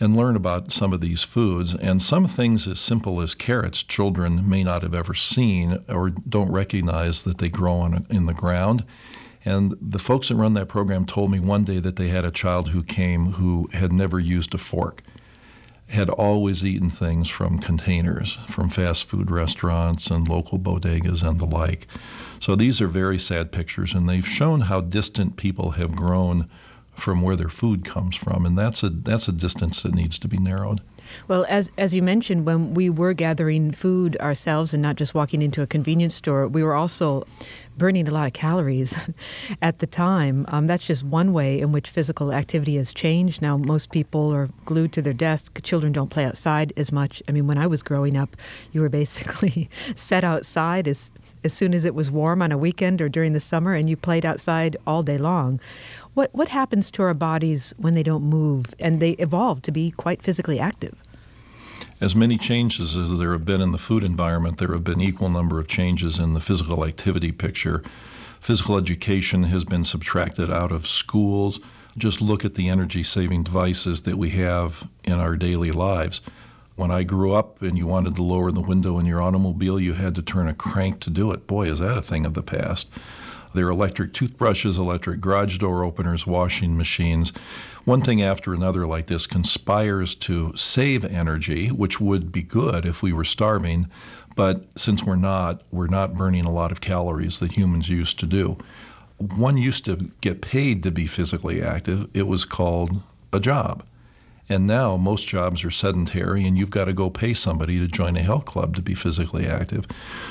and 0.00 0.16
learn 0.16 0.36
about 0.36 0.72
some 0.72 0.94
of 0.94 1.02
these 1.02 1.22
foods. 1.22 1.74
And 1.74 2.02
some 2.02 2.26
things 2.26 2.66
as 2.66 2.80
simple 2.80 3.20
as 3.20 3.34
carrots, 3.34 3.82
children 3.82 4.48
may 4.48 4.64
not 4.64 4.82
have 4.82 4.94
ever 4.94 5.12
seen 5.12 5.78
or 5.86 6.08
don't 6.08 6.50
recognize 6.50 7.24
that 7.24 7.36
they 7.36 7.50
grow 7.50 7.74
on, 7.74 8.06
in 8.08 8.24
the 8.24 8.32
ground. 8.32 8.84
And 9.44 9.74
the 9.80 9.98
folks 9.98 10.28
that 10.28 10.36
run 10.36 10.52
that 10.54 10.68
program 10.68 11.06
told 11.06 11.30
me 11.30 11.40
one 11.40 11.64
day 11.64 11.78
that 11.78 11.96
they 11.96 12.08
had 12.08 12.24
a 12.24 12.30
child 12.30 12.68
who 12.68 12.82
came 12.82 13.32
who 13.32 13.68
had 13.72 13.92
never 13.92 14.20
used 14.20 14.54
a 14.54 14.58
fork, 14.58 15.02
had 15.86 16.10
always 16.10 16.64
eaten 16.64 16.90
things 16.90 17.28
from 17.28 17.58
containers, 17.58 18.34
from 18.46 18.68
fast 18.68 19.04
food 19.06 19.30
restaurants 19.30 20.10
and 20.10 20.28
local 20.28 20.58
bodegas 20.58 21.22
and 21.22 21.40
the 21.40 21.46
like. 21.46 21.86
So 22.38 22.54
these 22.54 22.80
are 22.80 22.86
very 22.86 23.18
sad 23.18 23.50
pictures, 23.50 23.94
and 23.94 24.08
they've 24.08 24.26
shown 24.26 24.60
how 24.60 24.82
distant 24.82 25.36
people 25.36 25.70
have 25.72 25.96
grown 25.96 26.48
from 26.94 27.22
where 27.22 27.36
their 27.36 27.48
food 27.48 27.84
comes 27.84 28.14
from, 28.16 28.44
and 28.44 28.58
that's 28.58 28.82
a 28.82 28.90
that's 28.90 29.26
a 29.26 29.32
distance 29.32 29.82
that 29.82 29.94
needs 29.94 30.18
to 30.18 30.28
be 30.28 30.38
narrowed. 30.38 30.80
Well, 31.28 31.46
as 31.48 31.70
as 31.78 31.94
you 31.94 32.02
mentioned, 32.02 32.46
when 32.46 32.74
we 32.74 32.90
were 32.90 33.14
gathering 33.14 33.72
food 33.72 34.16
ourselves 34.20 34.74
and 34.74 34.82
not 34.82 34.96
just 34.96 35.14
walking 35.14 35.42
into 35.42 35.62
a 35.62 35.66
convenience 35.66 36.14
store, 36.14 36.48
we 36.48 36.62
were 36.62 36.74
also 36.74 37.24
burning 37.80 38.06
a 38.06 38.10
lot 38.10 38.26
of 38.26 38.32
calories 38.34 38.94
at 39.62 39.78
the 39.78 39.86
time. 39.86 40.44
Um, 40.48 40.66
that's 40.66 40.86
just 40.86 41.02
one 41.02 41.32
way 41.32 41.60
in 41.60 41.72
which 41.72 41.88
physical 41.88 42.32
activity 42.32 42.76
has 42.76 42.92
changed. 42.92 43.40
Now, 43.40 43.56
most 43.56 43.90
people 43.90 44.32
are 44.34 44.50
glued 44.66 44.92
to 44.92 45.02
their 45.02 45.14
desk. 45.14 45.60
Children 45.62 45.92
don't 45.92 46.10
play 46.10 46.24
outside 46.26 46.72
as 46.76 46.92
much. 46.92 47.22
I 47.26 47.32
mean, 47.32 47.46
when 47.46 47.58
I 47.58 47.66
was 47.66 47.82
growing 47.82 48.16
up, 48.16 48.36
you 48.72 48.80
were 48.80 48.88
basically 48.88 49.68
set 49.96 50.24
outside 50.24 50.86
as 50.86 51.10
as 51.42 51.54
soon 51.54 51.72
as 51.72 51.86
it 51.86 51.94
was 51.94 52.10
warm 52.10 52.42
on 52.42 52.52
a 52.52 52.58
weekend 52.58 53.00
or 53.00 53.08
during 53.08 53.32
the 53.32 53.40
summer, 53.40 53.72
and 53.72 53.88
you 53.88 53.96
played 53.96 54.26
outside 54.26 54.76
all 54.86 55.02
day 55.02 55.16
long. 55.16 55.58
What 56.14 56.34
what 56.34 56.48
happens 56.48 56.90
to 56.92 57.02
our 57.02 57.14
bodies 57.14 57.72
when 57.76 57.94
they 57.94 58.02
don't 58.02 58.24
move 58.24 58.74
and 58.80 58.98
they 58.98 59.12
evolve 59.12 59.62
to 59.62 59.72
be 59.72 59.92
quite 59.92 60.22
physically 60.22 60.58
active? 60.58 61.00
As 62.00 62.16
many 62.16 62.36
changes 62.36 62.96
as 62.96 63.18
there 63.18 63.32
have 63.32 63.44
been 63.44 63.60
in 63.60 63.72
the 63.72 63.78
food 63.78 64.02
environment, 64.02 64.58
there 64.58 64.72
have 64.72 64.82
been 64.82 65.00
equal 65.00 65.28
number 65.28 65.60
of 65.60 65.68
changes 65.68 66.18
in 66.18 66.34
the 66.34 66.40
physical 66.40 66.84
activity 66.84 67.30
picture. 67.30 67.82
Physical 68.40 68.76
education 68.76 69.42
has 69.44 69.64
been 69.64 69.84
subtracted 69.84 70.50
out 70.52 70.72
of 70.72 70.86
schools. 70.86 71.60
Just 71.96 72.20
look 72.20 72.44
at 72.44 72.54
the 72.54 72.68
energy 72.68 73.02
saving 73.02 73.42
devices 73.44 74.02
that 74.02 74.18
we 74.18 74.30
have 74.30 74.88
in 75.04 75.12
our 75.12 75.36
daily 75.36 75.70
lives. 75.70 76.22
When 76.76 76.90
I 76.90 77.02
grew 77.02 77.34
up 77.34 77.60
and 77.62 77.76
you 77.76 77.86
wanted 77.86 78.16
to 78.16 78.22
lower 78.22 78.50
the 78.50 78.62
window 78.62 78.98
in 78.98 79.06
your 79.06 79.20
automobile, 79.20 79.78
you 79.78 79.92
had 79.92 80.14
to 80.14 80.22
turn 80.22 80.48
a 80.48 80.54
crank 80.54 81.00
to 81.00 81.10
do 81.10 81.30
it. 81.32 81.46
Boy, 81.46 81.70
is 81.70 81.78
that 81.80 81.98
a 81.98 82.02
thing 82.02 82.24
of 82.24 82.34
the 82.34 82.42
past. 82.42 82.88
There 83.52 83.66
are 83.66 83.70
electric 83.70 84.12
toothbrushes, 84.12 84.78
electric 84.78 85.20
garage 85.20 85.58
door 85.58 85.82
openers, 85.82 86.24
washing 86.24 86.76
machines. 86.76 87.32
One 87.84 88.00
thing 88.00 88.22
after 88.22 88.54
another 88.54 88.86
like 88.86 89.08
this 89.08 89.26
conspires 89.26 90.14
to 90.16 90.52
save 90.54 91.04
energy, 91.04 91.68
which 91.68 92.00
would 92.00 92.30
be 92.30 92.42
good 92.42 92.86
if 92.86 93.02
we 93.02 93.12
were 93.12 93.24
starving. 93.24 93.88
But 94.36 94.66
since 94.76 95.02
we're 95.02 95.16
not, 95.16 95.62
we're 95.72 95.88
not 95.88 96.14
burning 96.14 96.44
a 96.44 96.52
lot 96.52 96.70
of 96.70 96.80
calories 96.80 97.40
that 97.40 97.50
humans 97.50 97.88
used 97.90 98.20
to 98.20 98.26
do. 98.26 98.56
One 99.16 99.56
used 99.56 99.84
to 99.86 100.10
get 100.20 100.42
paid 100.42 100.84
to 100.84 100.92
be 100.92 101.06
physically 101.06 101.60
active, 101.60 102.08
it 102.14 102.28
was 102.28 102.44
called 102.44 103.02
a 103.32 103.40
job. 103.40 103.82
And 104.48 104.66
now 104.66 104.96
most 104.96 105.28
jobs 105.28 105.64
are 105.64 105.70
sedentary, 105.70 106.46
and 106.46 106.56
you've 106.56 106.70
got 106.70 106.86
to 106.86 106.92
go 106.92 107.10
pay 107.10 107.34
somebody 107.34 107.78
to 107.78 107.86
join 107.86 108.16
a 108.16 108.22
health 108.22 108.46
club 108.46 108.76
to 108.76 108.82
be 108.82 108.94
physically 108.94 109.46
active. 109.46 109.86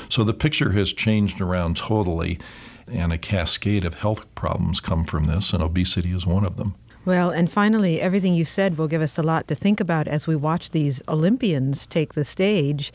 So 0.08 0.24
the 0.24 0.34
picture 0.34 0.72
has 0.72 0.92
changed 0.92 1.40
around 1.40 1.76
totally 1.76 2.38
and 2.92 3.12
a 3.12 3.18
cascade 3.18 3.84
of 3.84 3.94
health 3.94 4.32
problems 4.34 4.80
come 4.80 5.04
from 5.04 5.24
this, 5.24 5.52
and 5.52 5.62
obesity 5.62 6.12
is 6.12 6.26
one 6.26 6.44
of 6.44 6.56
them. 6.56 6.74
Well, 7.06 7.30
and 7.30 7.50
finally, 7.50 8.00
everything 8.00 8.34
you 8.34 8.44
said 8.44 8.76
will 8.76 8.88
give 8.88 9.00
us 9.00 9.16
a 9.16 9.22
lot 9.22 9.48
to 9.48 9.54
think 9.54 9.80
about 9.80 10.06
as 10.06 10.26
we 10.26 10.36
watch 10.36 10.70
these 10.70 11.00
Olympians 11.08 11.86
take 11.86 12.12
the 12.12 12.24
stage 12.24 12.92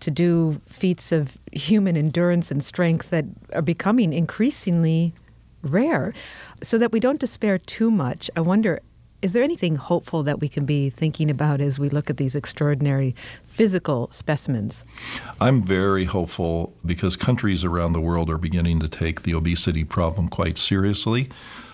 to 0.00 0.10
do 0.12 0.60
feats 0.68 1.10
of 1.10 1.36
human 1.52 1.96
endurance 1.96 2.52
and 2.52 2.62
strength 2.62 3.10
that 3.10 3.24
are 3.52 3.62
becoming 3.62 4.12
increasingly 4.12 5.12
rare. 5.62 6.14
So 6.62 6.78
that 6.78 6.92
we 6.92 7.00
don't 7.00 7.18
despair 7.18 7.58
too 7.58 7.90
much, 7.90 8.30
I 8.36 8.40
wonder 8.40 8.80
is 9.20 9.32
there 9.32 9.42
anything 9.42 9.74
hopeful 9.74 10.22
that 10.22 10.40
we 10.40 10.48
can 10.48 10.64
be 10.64 10.90
thinking 10.90 11.30
about 11.30 11.60
as 11.60 11.78
we 11.78 11.88
look 11.88 12.08
at 12.08 12.18
these 12.18 12.34
extraordinary 12.36 13.14
physical 13.44 14.08
specimens? 14.12 14.84
I'm 15.40 15.62
very 15.62 16.04
hopeful 16.04 16.72
because 16.86 17.16
countries 17.16 17.64
around 17.64 17.94
the 17.94 18.00
world 18.00 18.30
are 18.30 18.38
beginning 18.38 18.78
to 18.80 18.88
take 18.88 19.22
the 19.22 19.34
obesity 19.34 19.82
problem 19.82 20.28
quite 20.28 20.56
seriously. 20.56 21.28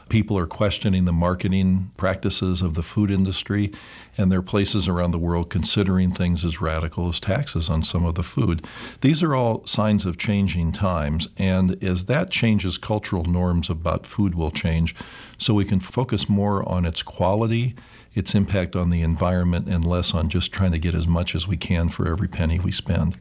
People 0.09 0.39
are 0.39 0.47
questioning 0.47 1.05
the 1.05 1.13
marketing 1.13 1.91
practices 1.97 2.63
of 2.63 2.75
the 2.75 2.83
food 2.83 3.11
industry, 3.11 3.73
and 4.19 4.31
there 4.31 4.39
are 4.39 4.43
places 4.43 4.87
around 4.87 5.11
the 5.11 5.19
world 5.19 5.51
considering 5.51 6.11
things 6.11 6.45
as 6.45 6.61
radical 6.61 7.09
as 7.09 7.19
taxes 7.19 7.69
on 7.69 7.83
some 7.83 8.05
of 8.05 8.15
the 8.15 8.23
food. 8.23 8.67
These 9.01 9.23
are 9.23 9.35
all 9.35 9.67
signs 9.67 10.05
of 10.05 10.19
changing 10.19 10.73
times, 10.73 11.29
and 11.39 11.83
as 11.83 12.05
that 12.05 12.31
changes, 12.31 12.79
cultural 12.79 13.25
norms 13.25 13.71
about 13.71 14.07
food 14.07 14.35
will 14.35 14.51
change 14.51 14.95
so 15.39 15.55
we 15.55 15.65
can 15.65 15.81
focus 15.81 16.29
more 16.29 16.69
on 16.69 16.85
its 16.85 17.03
quality, 17.03 17.75
its 18.15 18.35
impact 18.35 18.77
on 18.77 18.91
the 18.91 19.03
environment, 19.03 19.69
and 19.69 19.85
less 19.85 20.15
on 20.15 20.29
just 20.29 20.53
trying 20.53 20.73
to 20.73 20.79
get 20.79 20.95
as 20.95 21.09
much 21.09 21.35
as 21.35 21.49
we 21.49 21.57
can 21.57 21.89
for 21.89 22.09
every 22.09 22.29
penny 22.29 22.61
we 22.61 22.73
spend. 22.73 23.19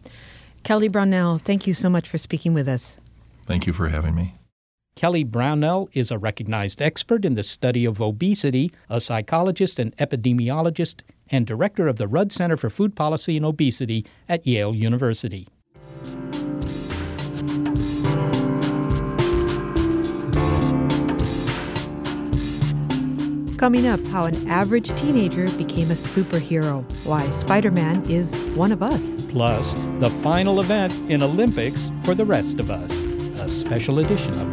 Kelly 0.63 0.87
Brownell, 0.87 1.39
thank 1.39 1.65
you 1.65 1.73
so 1.73 1.89
much 1.89 2.07
for 2.07 2.17
speaking 2.17 2.53
with 2.53 2.67
us. 2.67 2.97
Thank 3.45 3.67
you 3.67 3.73
for 3.73 3.89
having 3.89 4.15
me. 4.15 4.35
Kelly 4.95 5.23
Brownell 5.23 5.89
is 5.93 6.11
a 6.11 6.19
recognized 6.19 6.81
expert 6.81 7.25
in 7.25 7.33
the 7.33 7.43
study 7.43 7.83
of 7.83 7.99
obesity, 7.99 8.71
a 8.89 9.01
psychologist 9.01 9.79
and 9.79 9.95
epidemiologist, 9.97 11.01
and 11.31 11.47
director 11.47 11.87
of 11.87 11.97
the 11.97 12.07
Rudd 12.07 12.31
Center 12.31 12.57
for 12.57 12.69
Food 12.69 12.95
Policy 12.95 13.35
and 13.35 13.45
Obesity 13.45 14.05
at 14.29 14.45
Yale 14.45 14.75
University. 14.75 15.47
Coming 23.57 23.87
up, 23.87 24.03
how 24.07 24.25
an 24.25 24.47
average 24.49 24.89
teenager 24.99 25.49
became 25.57 25.89
a 25.89 25.95
superhero, 25.95 26.83
why 27.05 27.29
Spider 27.31 27.71
Man 27.71 28.03
is 28.11 28.35
one 28.55 28.73
of 28.73 28.83
us. 28.83 29.15
Plus, 29.29 29.73
the 29.99 30.09
final 30.21 30.59
event 30.59 30.93
in 31.09 31.23
Olympics 31.23 31.91
for 32.03 32.13
the 32.13 32.25
rest 32.25 32.59
of 32.59 32.69
us 32.69 32.91
a 33.43 33.49
special 33.49 33.99
edition 33.99 34.39
of 34.39 34.52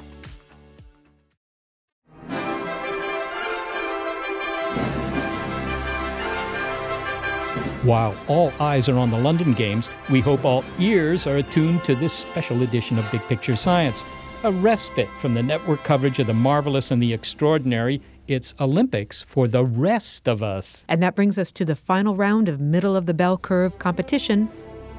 While 7.83 8.15
all 8.27 8.53
eyes 8.59 8.87
are 8.89 8.97
on 8.97 9.09
the 9.09 9.17
London 9.17 9.53
Games, 9.53 9.89
we 10.11 10.21
hope 10.21 10.45
all 10.45 10.63
ears 10.77 11.25
are 11.25 11.37
attuned 11.37 11.83
to 11.85 11.95
this 11.95 12.13
special 12.13 12.61
edition 12.61 12.99
of 12.99 13.11
Big 13.11 13.21
Picture 13.21 13.55
Science. 13.55 14.05
A 14.43 14.51
respite 14.51 15.09
from 15.19 15.33
the 15.33 15.41
network 15.41 15.83
coverage 15.83 16.19
of 16.19 16.27
the 16.27 16.33
marvelous 16.33 16.91
and 16.91 17.01
the 17.01 17.11
extraordinary. 17.11 17.99
It's 18.27 18.53
Olympics 18.59 19.23
for 19.23 19.47
the 19.47 19.65
rest 19.65 20.27
of 20.27 20.43
us. 20.43 20.85
And 20.87 21.01
that 21.01 21.15
brings 21.15 21.39
us 21.39 21.51
to 21.53 21.65
the 21.65 21.75
final 21.75 22.15
round 22.15 22.49
of 22.49 22.59
middle 22.59 22.95
of 22.95 23.07
the 23.07 23.15
bell 23.15 23.37
curve 23.37 23.79
competition. 23.79 24.47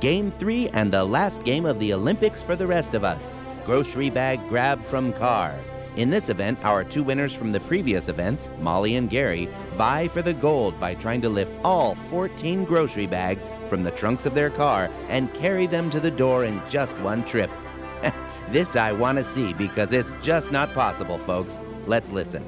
Game 0.00 0.32
three 0.32 0.68
and 0.70 0.92
the 0.92 1.04
last 1.04 1.44
game 1.44 1.64
of 1.64 1.78
the 1.78 1.92
Olympics 1.92 2.42
for 2.42 2.56
the 2.56 2.66
rest 2.66 2.94
of 2.94 3.04
us 3.04 3.38
grocery 3.64 4.10
bag 4.10 4.40
grab 4.48 4.82
from 4.82 5.12
car. 5.12 5.54
In 5.96 6.08
this 6.08 6.30
event, 6.30 6.64
our 6.64 6.84
two 6.84 7.02
winners 7.02 7.34
from 7.34 7.52
the 7.52 7.60
previous 7.60 8.08
events, 8.08 8.50
Molly 8.60 8.96
and 8.96 9.10
Gary, 9.10 9.50
vie 9.74 10.08
for 10.08 10.22
the 10.22 10.32
gold 10.32 10.80
by 10.80 10.94
trying 10.94 11.20
to 11.20 11.28
lift 11.28 11.52
all 11.64 11.94
14 11.94 12.64
grocery 12.64 13.06
bags 13.06 13.44
from 13.68 13.84
the 13.84 13.90
trunks 13.90 14.24
of 14.24 14.34
their 14.34 14.48
car 14.48 14.88
and 15.08 15.32
carry 15.34 15.66
them 15.66 15.90
to 15.90 16.00
the 16.00 16.10
door 16.10 16.46
in 16.46 16.62
just 16.70 16.96
one 16.98 17.22
trip. 17.26 17.50
this 18.48 18.74
I 18.74 18.92
want 18.92 19.18
to 19.18 19.24
see 19.24 19.52
because 19.52 19.92
it's 19.92 20.14
just 20.22 20.50
not 20.50 20.72
possible, 20.72 21.18
folks. 21.18 21.60
Let's 21.86 22.10
listen. 22.10 22.42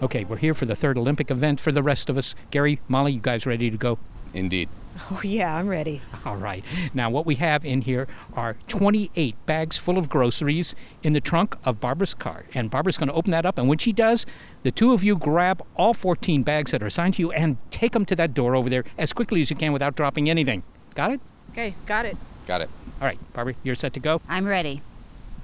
Okay, 0.00 0.22
we're 0.22 0.36
here 0.36 0.54
for 0.54 0.66
the 0.66 0.76
third 0.76 0.96
Olympic 0.96 1.32
event 1.32 1.60
for 1.60 1.72
the 1.72 1.82
rest 1.82 2.08
of 2.08 2.16
us. 2.16 2.36
Gary, 2.52 2.80
Molly, 2.86 3.12
you 3.12 3.20
guys 3.20 3.44
ready 3.44 3.70
to 3.70 3.76
go? 3.76 3.98
Indeed. 4.34 4.68
Oh, 5.10 5.20
yeah, 5.24 5.56
I'm 5.56 5.68
ready. 5.68 6.02
All 6.24 6.36
right. 6.36 6.64
Now, 6.92 7.10
what 7.10 7.26
we 7.26 7.34
have 7.36 7.64
in 7.64 7.82
here 7.82 8.06
are 8.34 8.56
28 8.68 9.34
bags 9.46 9.76
full 9.76 9.98
of 9.98 10.08
groceries 10.08 10.74
in 11.02 11.12
the 11.12 11.20
trunk 11.20 11.56
of 11.64 11.80
Barbara's 11.80 12.14
car. 12.14 12.44
And 12.54 12.70
Barbara's 12.70 12.96
going 12.96 13.08
to 13.08 13.14
open 13.14 13.32
that 13.32 13.44
up. 13.44 13.58
And 13.58 13.68
when 13.68 13.78
she 13.78 13.92
does, 13.92 14.24
the 14.62 14.70
two 14.70 14.92
of 14.92 15.02
you 15.02 15.16
grab 15.16 15.62
all 15.74 15.94
14 15.94 16.42
bags 16.42 16.70
that 16.70 16.82
are 16.82 16.86
assigned 16.86 17.14
to 17.14 17.22
you 17.22 17.32
and 17.32 17.56
take 17.70 17.92
them 17.92 18.04
to 18.06 18.16
that 18.16 18.34
door 18.34 18.54
over 18.54 18.70
there 18.70 18.84
as 18.96 19.12
quickly 19.12 19.40
as 19.42 19.50
you 19.50 19.56
can 19.56 19.72
without 19.72 19.96
dropping 19.96 20.30
anything. 20.30 20.62
Got 20.94 21.12
it? 21.12 21.20
Okay, 21.50 21.74
got 21.86 22.06
it. 22.06 22.16
Got 22.46 22.60
it. 22.60 22.70
All 23.00 23.06
right, 23.06 23.18
Barbara, 23.32 23.54
you're 23.62 23.74
set 23.74 23.92
to 23.94 24.00
go? 24.00 24.20
I'm 24.28 24.46
ready. 24.46 24.82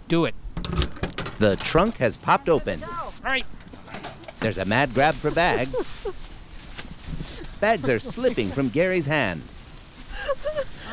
Do 0.08 0.24
it. 0.24 0.34
The 1.38 1.56
trunk 1.56 1.96
has 1.96 2.16
popped 2.16 2.48
open. 2.48 2.82
All 2.84 3.12
right. 3.22 3.46
There's 4.40 4.58
a 4.58 4.64
mad 4.64 4.94
grab 4.94 5.14
for 5.14 5.30
bags. 5.30 6.06
Bags 7.60 7.88
are 7.88 7.98
slipping 7.98 8.48
from 8.50 8.70
Gary's 8.70 9.06
hand. 9.06 9.42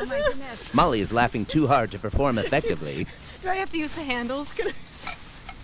Oh 0.00 0.04
my 0.06 0.18
goodness. 0.18 0.74
Molly 0.74 1.00
is 1.00 1.12
laughing 1.12 1.44
too 1.46 1.66
hard 1.66 1.90
to 1.92 1.98
perform 1.98 2.38
effectively. 2.38 3.06
Do 3.42 3.48
I 3.48 3.56
have 3.56 3.70
to 3.70 3.78
use 3.78 3.92
the 3.94 4.02
handles? 4.02 4.52
Can 4.52 4.68
I- 4.68 5.14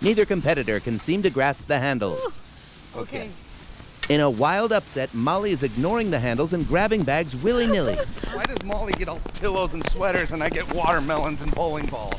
Neither 0.01 0.25
competitor 0.25 0.79
can 0.79 0.99
seem 0.99 1.21
to 1.23 1.29
grasp 1.29 1.67
the 1.67 1.79
handles. 1.79 2.35
Okay. 2.95 3.29
In 4.09 4.19
a 4.19 4.29
wild 4.29 4.71
upset, 4.71 5.13
Molly 5.13 5.51
is 5.51 5.63
ignoring 5.63 6.11
the 6.11 6.19
handles 6.19 6.53
and 6.53 6.67
grabbing 6.67 7.03
bags 7.03 7.35
willy 7.35 7.65
nilly. 7.65 7.95
Why 8.33 8.43
does 8.43 8.61
Molly 8.63 8.93
get 8.93 9.07
all 9.07 9.19
pillows 9.39 9.73
and 9.73 9.87
sweaters 9.89 10.31
and 10.31 10.43
I 10.43 10.49
get 10.49 10.71
watermelons 10.73 11.41
and 11.41 11.53
bowling 11.55 11.85
balls? 11.87 12.13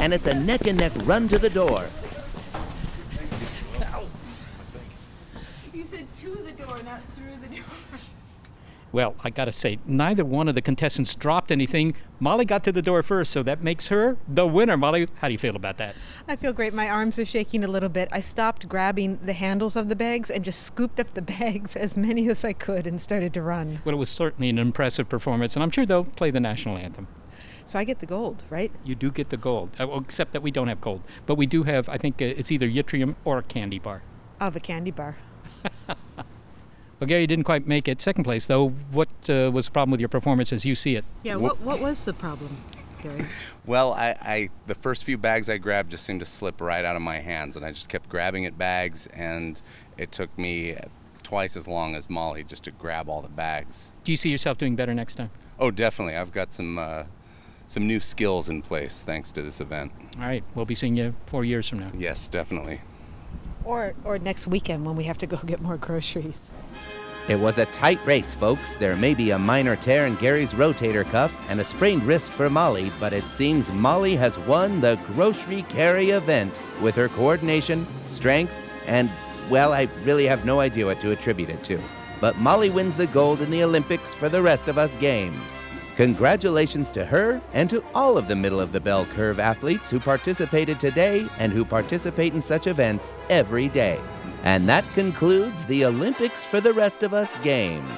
And 0.00 0.12
it's 0.14 0.26
a 0.26 0.34
neck 0.34 0.66
and 0.66 0.78
neck 0.78 0.92
run 1.04 1.28
to 1.28 1.38
the 1.38 1.50
door. 1.50 1.86
You 5.72 5.84
said 5.84 6.06
to 6.20 6.30
the 6.30 6.52
door, 6.52 6.78
not 6.84 7.00
the 7.13 7.13
door. 7.13 7.13
Well, 8.94 9.16
I 9.24 9.30
got 9.30 9.46
to 9.46 9.52
say, 9.52 9.80
neither 9.86 10.24
one 10.24 10.46
of 10.46 10.54
the 10.54 10.62
contestants 10.62 11.16
dropped 11.16 11.50
anything. 11.50 11.96
Molly 12.20 12.44
got 12.44 12.62
to 12.62 12.70
the 12.70 12.80
door 12.80 13.02
first, 13.02 13.32
so 13.32 13.42
that 13.42 13.60
makes 13.60 13.88
her 13.88 14.16
the 14.28 14.46
winner. 14.46 14.76
Molly, 14.76 15.08
how 15.16 15.26
do 15.26 15.32
you 15.32 15.38
feel 15.38 15.56
about 15.56 15.78
that? 15.78 15.96
I 16.28 16.36
feel 16.36 16.52
great. 16.52 16.72
My 16.72 16.88
arms 16.88 17.18
are 17.18 17.26
shaking 17.26 17.64
a 17.64 17.66
little 17.66 17.88
bit. 17.88 18.08
I 18.12 18.20
stopped 18.20 18.68
grabbing 18.68 19.18
the 19.24 19.32
handles 19.32 19.74
of 19.74 19.88
the 19.88 19.96
bags 19.96 20.30
and 20.30 20.44
just 20.44 20.62
scooped 20.62 21.00
up 21.00 21.12
the 21.14 21.22
bags, 21.40 21.74
as 21.74 21.96
many 21.96 22.28
as 22.28 22.44
I 22.44 22.52
could, 22.52 22.86
and 22.86 23.00
started 23.00 23.34
to 23.34 23.42
run. 23.42 23.80
Well, 23.84 23.96
it 23.96 23.98
was 23.98 24.10
certainly 24.10 24.48
an 24.48 24.58
impressive 24.58 25.08
performance, 25.08 25.56
and 25.56 25.64
I'm 25.64 25.72
sure 25.72 25.84
they'll 25.84 26.04
play 26.04 26.30
the 26.30 26.38
national 26.38 26.76
anthem. 26.76 27.08
So 27.66 27.80
I 27.80 27.82
get 27.82 27.98
the 27.98 28.06
gold, 28.06 28.44
right? 28.48 28.70
You 28.84 28.94
do 28.94 29.10
get 29.10 29.30
the 29.30 29.36
gold, 29.36 29.70
uh, 29.80 29.88
except 29.98 30.32
that 30.34 30.42
we 30.42 30.52
don't 30.52 30.68
have 30.68 30.80
gold. 30.80 31.02
But 31.26 31.34
we 31.34 31.46
do 31.46 31.64
have, 31.64 31.88
I 31.88 31.98
think 31.98 32.22
uh, 32.22 32.26
it's 32.26 32.52
either 32.52 32.68
yttrium 32.68 33.16
or 33.24 33.38
a 33.38 33.42
candy 33.42 33.80
bar. 33.80 34.02
Of 34.38 34.54
a 34.54 34.60
candy 34.60 34.92
bar. 34.92 35.16
Well, 37.00 37.08
Gary, 37.08 37.22
you 37.22 37.26
didn't 37.26 37.44
quite 37.44 37.66
make 37.66 37.88
it 37.88 38.00
second 38.00 38.24
place, 38.24 38.46
though. 38.46 38.68
What 38.92 39.08
uh, 39.28 39.50
was 39.52 39.66
the 39.66 39.72
problem 39.72 39.90
with 39.90 40.00
your 40.00 40.08
performance 40.08 40.52
as 40.52 40.64
you 40.64 40.74
see 40.74 40.96
it? 40.96 41.04
Yeah, 41.22 41.36
what, 41.36 41.60
what 41.60 41.80
was 41.80 42.04
the 42.04 42.12
problem, 42.12 42.56
Gary? 43.02 43.24
Well, 43.66 43.94
I, 43.94 44.14
I 44.20 44.50
the 44.66 44.74
first 44.74 45.04
few 45.04 45.16
bags 45.16 45.48
I 45.48 45.56
grabbed 45.56 45.90
just 45.90 46.04
seemed 46.04 46.20
to 46.20 46.26
slip 46.26 46.60
right 46.60 46.84
out 46.84 46.96
of 46.96 47.02
my 47.02 47.18
hands, 47.18 47.56
and 47.56 47.64
I 47.64 47.72
just 47.72 47.88
kept 47.88 48.10
grabbing 48.10 48.44
at 48.44 48.58
bags, 48.58 49.06
and 49.14 49.60
it 49.96 50.12
took 50.12 50.36
me 50.38 50.76
twice 51.22 51.56
as 51.56 51.66
long 51.66 51.94
as 51.94 52.10
Molly 52.10 52.44
just 52.44 52.64
to 52.64 52.70
grab 52.70 53.08
all 53.08 53.22
the 53.22 53.28
bags. 53.30 53.92
Do 54.04 54.12
you 54.12 54.16
see 54.16 54.28
yourself 54.28 54.58
doing 54.58 54.76
better 54.76 54.92
next 54.92 55.14
time? 55.14 55.30
Oh, 55.58 55.70
definitely. 55.70 56.14
I've 56.14 56.30
got 56.30 56.52
some 56.52 56.78
uh, 56.78 57.04
some 57.66 57.86
new 57.86 58.00
skills 58.00 58.48
in 58.48 58.62
place 58.62 59.02
thanks 59.02 59.32
to 59.32 59.42
this 59.42 59.60
event. 59.60 59.92
All 60.16 60.22
right, 60.22 60.44
we'll 60.54 60.66
be 60.66 60.74
seeing 60.74 60.96
you 60.96 61.14
four 61.26 61.44
years 61.44 61.68
from 61.68 61.80
now. 61.80 61.90
Yes, 61.96 62.28
definitely. 62.28 62.80
Or, 63.64 63.94
or 64.04 64.18
next 64.18 64.46
weekend 64.46 64.84
when 64.84 64.94
we 64.94 65.04
have 65.04 65.16
to 65.18 65.26
go 65.26 65.38
get 65.38 65.62
more 65.62 65.78
groceries. 65.78 66.50
It 67.26 67.40
was 67.40 67.56
a 67.56 67.64
tight 67.66 68.04
race, 68.04 68.34
folks. 68.34 68.76
There 68.76 68.96
may 68.96 69.14
be 69.14 69.30
a 69.30 69.38
minor 69.38 69.76
tear 69.76 70.06
in 70.06 70.14
Gary's 70.16 70.52
rotator 70.52 71.08
cuff 71.10 71.34
and 71.48 71.58
a 71.58 71.64
sprained 71.64 72.02
wrist 72.02 72.30
for 72.30 72.50
Molly, 72.50 72.92
but 73.00 73.14
it 73.14 73.24
seems 73.24 73.72
Molly 73.72 74.14
has 74.14 74.38
won 74.40 74.82
the 74.82 75.00
grocery 75.06 75.62
carry 75.70 76.10
event 76.10 76.52
with 76.82 76.94
her 76.96 77.08
coordination, 77.08 77.86
strength, 78.04 78.52
and, 78.86 79.08
well, 79.48 79.72
I 79.72 79.88
really 80.02 80.26
have 80.26 80.44
no 80.44 80.60
idea 80.60 80.84
what 80.84 81.00
to 81.00 81.12
attribute 81.12 81.48
it 81.48 81.64
to. 81.64 81.80
But 82.20 82.36
Molly 82.36 82.68
wins 82.68 82.94
the 82.94 83.06
gold 83.06 83.40
in 83.40 83.50
the 83.50 83.64
Olympics 83.64 84.12
for 84.12 84.28
the 84.28 84.42
rest 84.42 84.68
of 84.68 84.76
us 84.76 84.94
games. 84.96 85.58
Congratulations 85.96 86.90
to 86.90 87.06
her 87.06 87.40
and 87.54 87.70
to 87.70 87.82
all 87.94 88.18
of 88.18 88.28
the 88.28 88.36
middle 88.36 88.60
of 88.60 88.72
the 88.72 88.80
bell 88.80 89.06
curve 89.06 89.40
athletes 89.40 89.90
who 89.90 89.98
participated 89.98 90.78
today 90.78 91.26
and 91.38 91.54
who 91.54 91.64
participate 91.64 92.34
in 92.34 92.42
such 92.42 92.66
events 92.66 93.14
every 93.30 93.68
day. 93.68 93.98
And 94.44 94.68
that 94.68 94.84
concludes 94.92 95.64
the 95.64 95.86
Olympics 95.86 96.44
for 96.44 96.60
the 96.60 96.74
rest 96.74 97.02
of 97.02 97.14
us 97.14 97.34
games. 97.38 97.88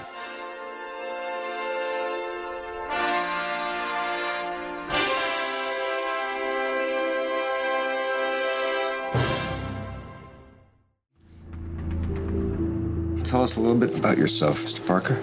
Tell 13.24 13.42
us 13.42 13.56
a 13.56 13.60
little 13.60 13.74
bit 13.74 13.96
about 13.96 14.16
yourself, 14.16 14.64
Mr. 14.64 14.86
Parker. 14.86 15.20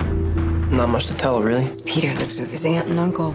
Not 0.75 0.89
much 0.89 1.07
to 1.07 1.13
tell, 1.13 1.41
really. 1.41 1.69
Peter 1.85 2.13
lives 2.15 2.41
with 2.41 2.51
his 2.51 2.65
aunt 2.65 2.89
and 2.89 2.99
uncle. 2.99 3.31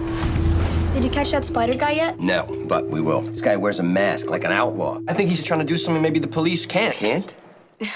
Did 0.92 1.04
you 1.04 1.10
catch 1.10 1.30
that 1.30 1.46
spider 1.46 1.72
guy 1.72 1.92
yet? 1.92 2.20
No, 2.20 2.44
but 2.68 2.86
we 2.88 3.00
will. 3.00 3.22
This 3.22 3.40
guy 3.40 3.56
wears 3.56 3.78
a 3.78 3.82
mask 3.82 4.28
like 4.28 4.44
an 4.44 4.52
outlaw. 4.52 5.00
I 5.08 5.14
think 5.14 5.30
he's 5.30 5.42
trying 5.42 5.60
to 5.60 5.64
do 5.64 5.78
something 5.78 6.02
maybe 6.02 6.18
the 6.18 6.28
police 6.28 6.66
can't. 6.66 6.94
Can't? 6.94 7.32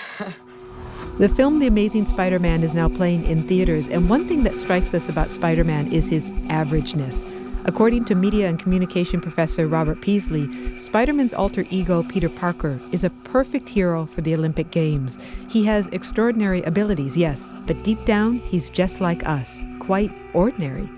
The 1.19 1.29
film 1.29 1.59
The 1.59 1.67
Amazing 1.67 2.07
Spider 2.07 2.39
Man 2.39 2.63
is 2.63 2.73
now 2.73 2.89
playing 2.89 3.27
in 3.27 3.47
theaters, 3.47 3.87
and 3.87 4.09
one 4.09 4.27
thing 4.27 4.45
that 4.45 4.57
strikes 4.57 4.95
us 4.95 5.11
about 5.11 5.31
Spider 5.31 5.63
Man 5.63 5.93
is 5.93 6.09
his 6.09 6.29
averageness. 6.49 7.29
According 7.67 8.07
to 8.07 8.15
media 8.15 8.49
and 8.49 8.59
communication 8.59 9.21
professor 9.21 9.69
Robert 9.69 10.01
Peaslee, 10.01 10.81
Spider 10.81 11.13
Man's 11.13 11.35
alter 11.35 11.67
ego, 11.69 12.03
Peter 12.03 12.31
Parker, 12.31 12.81
is 12.93 13.05
a 13.05 13.11
perfect 13.11 13.69
hero 13.69 14.07
for 14.07 14.23
the 14.23 14.35
Olympic 14.35 14.71
Games. 14.71 15.19
He 15.49 15.65
has 15.67 15.87
extraordinary 15.89 16.63
abilities, 16.63 17.15
yes, 17.15 17.53
but 17.67 17.83
deep 17.85 18.05
down, 18.07 18.39
he's 18.39 18.71
just 18.71 19.03
like 19.03 19.25
us, 19.27 19.65
quite 19.81 20.13
ordinary. 20.33 20.89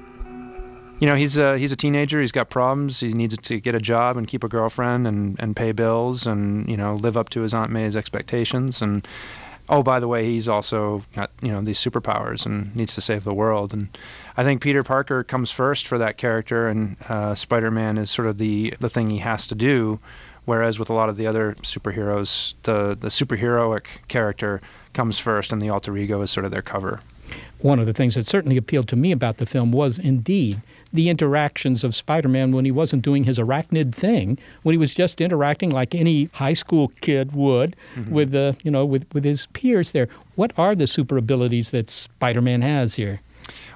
You 1.05 1.11
know, 1.11 1.17
he's 1.17 1.37
a, 1.37 1.59
he's 1.59 1.71
a 1.71 1.77
teenager. 1.77 2.19
He's 2.19 2.33
got 2.33 2.49
problems. 2.49 2.99
He 2.99 3.13
needs 3.13 3.37
to 3.37 3.61
get 3.61 3.75
a 3.75 3.79
job 3.79 4.17
and 4.17 4.27
keep 4.27 4.43
a 4.43 4.49
girlfriend 4.49 5.07
and, 5.07 5.39
and 5.39 5.55
pay 5.55 5.73
bills 5.73 6.27
and, 6.27 6.67
you 6.67 6.79
know, 6.79 6.95
live 6.95 7.19
up 7.19 7.29
to 7.29 7.43
his 7.43 7.53
Aunt 7.53 7.71
May's 7.71 7.95
expectations. 7.95 8.81
And, 8.81 9.07
oh, 9.69 9.83
by 9.83 10.01
the 10.01 10.09
way, 10.09 10.25
he's 10.25 10.49
also 10.49 11.03
got, 11.15 11.31
you 11.43 11.49
know, 11.49 11.61
these 11.61 11.79
superpowers 11.79 12.47
and 12.47 12.75
needs 12.75 12.95
to 12.95 13.03
save 13.03 13.25
the 13.25 13.35
world. 13.35 13.75
And 13.75 13.87
I 14.39 14.45
think 14.45 14.63
Peter 14.63 14.83
Parker 14.83 15.23
comes 15.23 15.51
first 15.51 15.89
for 15.89 15.99
that 15.99 16.17
character, 16.17 16.69
and 16.69 16.97
uh, 17.11 17.35
Spider 17.35 17.71
Man 17.71 17.99
is 17.99 18.11
sort 18.11 18.27
of 18.27 18.39
the, 18.39 18.73
the 18.81 18.89
thing 18.89 19.11
he 19.11 19.19
has 19.19 19.47
to 19.49 19.55
do. 19.55 19.99
Whereas 20.47 20.79
with 20.79 20.89
a 20.89 20.95
lot 20.95 21.11
of 21.11 21.19
the 21.19 21.27
other 21.27 21.55
superheroes, 21.61 22.55
the, 22.63 22.97
the 22.99 23.09
superheroic 23.09 23.85
character 24.09 24.63
comes 24.95 25.19
first, 25.19 25.53
and 25.53 25.61
the 25.61 25.69
alter 25.69 25.95
ego 25.99 26.23
is 26.23 26.31
sort 26.31 26.47
of 26.47 26.51
their 26.51 26.63
cover. 26.63 26.99
One 27.61 27.79
of 27.79 27.85
the 27.85 27.93
things 27.93 28.15
that 28.15 28.27
certainly 28.27 28.57
appealed 28.57 28.89
to 28.89 28.97
me 28.97 29.13
about 29.13 29.37
the 29.37 29.45
film 29.45 29.71
was 29.71 29.99
indeed 29.99 30.63
the 30.95 31.11
interactions 31.11 31.85
of 31.85 31.95
Spider 31.95 32.29
Man 32.29 32.53
when 32.53 32.65
he 32.65 32.71
wasn't 32.71 33.03
doing 33.03 33.25
his 33.25 33.39
arachnid 33.39 33.95
thing, 33.95 34.39
when 34.63 34.73
he 34.73 34.79
was 34.79 34.95
just 34.95 35.21
interacting 35.21 35.69
like 35.71 35.95
any 35.95 36.31
high 36.33 36.55
school 36.55 36.91
kid 37.03 37.33
would 37.33 37.77
Mm-hmm. 37.97 38.15
with, 38.15 38.35
uh, 38.35 38.53
you 38.63 38.71
know, 38.71 38.87
with, 38.87 39.05
with 39.13 39.25
his 39.25 39.47
peers 39.47 39.93
there. 39.93 40.09
What 40.37 40.53
are 40.57 40.75
the 40.75 40.87
super 40.87 41.17
abilities 41.19 41.71
that 41.73 41.91
Spider 41.91 42.41
Man 42.41 42.63
has 42.63 42.95
here? 42.95 43.21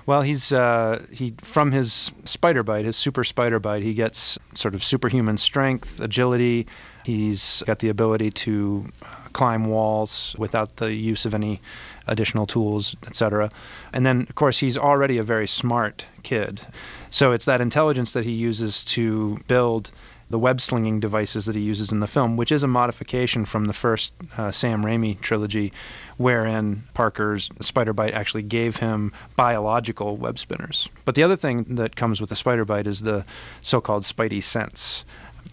Well, 0.06 0.22
he's 0.22 0.52
uh, 0.54 1.04
he 1.12 1.34
from 1.42 1.70
his 1.72 2.10
spider 2.24 2.62
bite, 2.62 2.86
his 2.86 2.96
super 2.96 3.22
spider 3.24 3.58
bite, 3.58 3.82
he 3.82 3.92
gets 3.92 4.38
sort 4.54 4.74
of 4.74 4.82
superhuman 4.82 5.36
strength, 5.36 6.00
agility. 6.00 6.66
He's 7.04 7.62
got 7.66 7.80
the 7.80 7.90
ability 7.90 8.30
to 8.30 8.86
uh, 9.02 9.06
climb 9.34 9.66
walls 9.66 10.34
without 10.38 10.76
the 10.76 10.94
use 10.94 11.26
of 11.26 11.34
any 11.34 11.60
additional 12.06 12.46
tools, 12.46 12.96
etc. 13.06 13.50
And 13.92 14.06
then, 14.06 14.22
of 14.30 14.34
course, 14.34 14.58
he's 14.58 14.78
already 14.78 15.18
a 15.18 15.22
very 15.22 15.46
smart 15.46 16.04
kid. 16.22 16.62
So 17.11 17.32
it's 17.32 17.46
that 17.46 17.61
intelligence 17.61 18.12
that 18.12 18.24
he 18.24 18.32
uses 18.32 18.84
to 18.84 19.38
build 19.48 19.90
the 20.30 20.38
web 20.38 20.61
slinging 20.61 21.00
devices 21.00 21.46
that 21.46 21.54
he 21.54 21.62
uses 21.62 21.90
in 21.90 22.00
the 22.00 22.06
film, 22.06 22.36
which 22.36 22.52
is 22.52 22.62
a 22.62 22.66
modification 22.66 23.46
from 23.46 23.64
the 23.64 23.72
first 23.72 24.12
uh, 24.36 24.50
Sam 24.50 24.84
Raimi 24.84 25.18
trilogy, 25.20 25.72
wherein 26.18 26.82
Parker's 26.92 27.48
spider 27.61 27.94
bite 27.94 28.12
actually 28.12 28.42
gave 28.42 28.76
him 28.76 29.12
biological 29.36 30.16
web 30.16 30.38
spinners. 30.38 30.88
But 31.06 31.14
the 31.14 31.22
other 31.22 31.36
thing 31.36 31.64
that 31.76 31.96
comes 31.96 32.20
with 32.20 32.28
the 32.28 32.36
spider 32.36 32.66
bite 32.66 32.86
is 32.86 33.00
the 33.00 33.24
so 33.62 33.80
called 33.80 34.02
spidey 34.02 34.42
sense. 34.42 35.04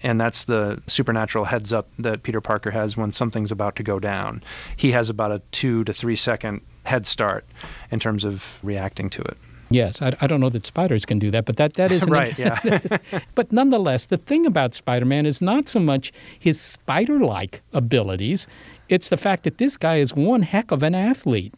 And 0.04 0.20
that's 0.20 0.44
the 0.44 0.82
supernatural 0.88 1.46
heads 1.46 1.72
up 1.72 1.88
that 2.00 2.24
Peter 2.24 2.42
Parker 2.42 2.72
has 2.72 2.98
when 2.98 3.14
something's 3.14 3.52
about 3.52 3.78
to 3.78 3.84
go 3.84 3.98
down. 3.98 4.44
He 4.76 4.92
has 4.92 5.10
about 5.10 5.32
a 5.32 5.42
two 5.52 5.86
to 5.86 5.94
three 5.94 6.18
second 6.18 6.62
head 6.84 7.08
start 7.08 7.46
in 7.92 8.00
terms 8.00 8.26
of 8.26 8.60
reacting 8.62 9.10
to 9.12 9.22
it. 9.22 9.38
Yes, 9.76 10.02
I, 10.02 10.16
I, 10.22 10.28
don't 10.28 10.40
know 10.40 10.50
that 10.52 10.66
spiders 10.66 11.06
can 11.06 11.20
do 11.20 11.30
that, 11.32 11.44
but 11.44 11.58
that, 11.58 11.74
that 11.74 11.92
is 11.92 12.06
right. 12.08 12.38
yeah. 12.40 12.80
but 13.36 13.52
nonetheless, 13.52 14.06
the 14.06 14.16
thing 14.16 14.46
about 14.46 14.74
Spider-Man 14.74 15.26
is 15.26 15.42
not 15.42 15.68
so 15.68 15.82
much 15.82 16.14
his 16.40 16.62
spider-like 16.62 17.62
abilities; 17.74 18.48
it's 18.88 19.10
the 19.10 19.18
fact 19.18 19.44
that 19.44 19.58
this 19.58 19.76
guy 19.76 19.98
is 19.98 20.14
one 20.14 20.44
heck 20.44 20.72
of 20.72 20.82
an 20.82 20.96
athlete. 20.96 21.54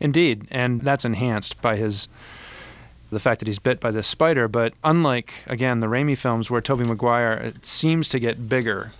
Indeed, 0.00 0.46
and 0.50 0.82
that's 0.82 1.06
enhanced 1.06 1.62
by 1.62 1.76
his 1.76 2.10
the 3.08 3.20
fact 3.20 3.38
that 3.38 3.48
he's 3.48 3.58
bit 3.58 3.80
by 3.80 3.90
this 3.90 4.06
spider. 4.06 4.48
But 4.48 4.74
unlike 4.84 5.32
again 5.46 5.80
the 5.80 5.86
Raimi 5.86 6.18
films, 6.18 6.50
where 6.50 6.60
Tobey 6.60 6.84
Maguire 6.84 7.54
seems 7.62 8.10
to 8.10 8.18
get 8.18 8.50
bigger 8.50 8.92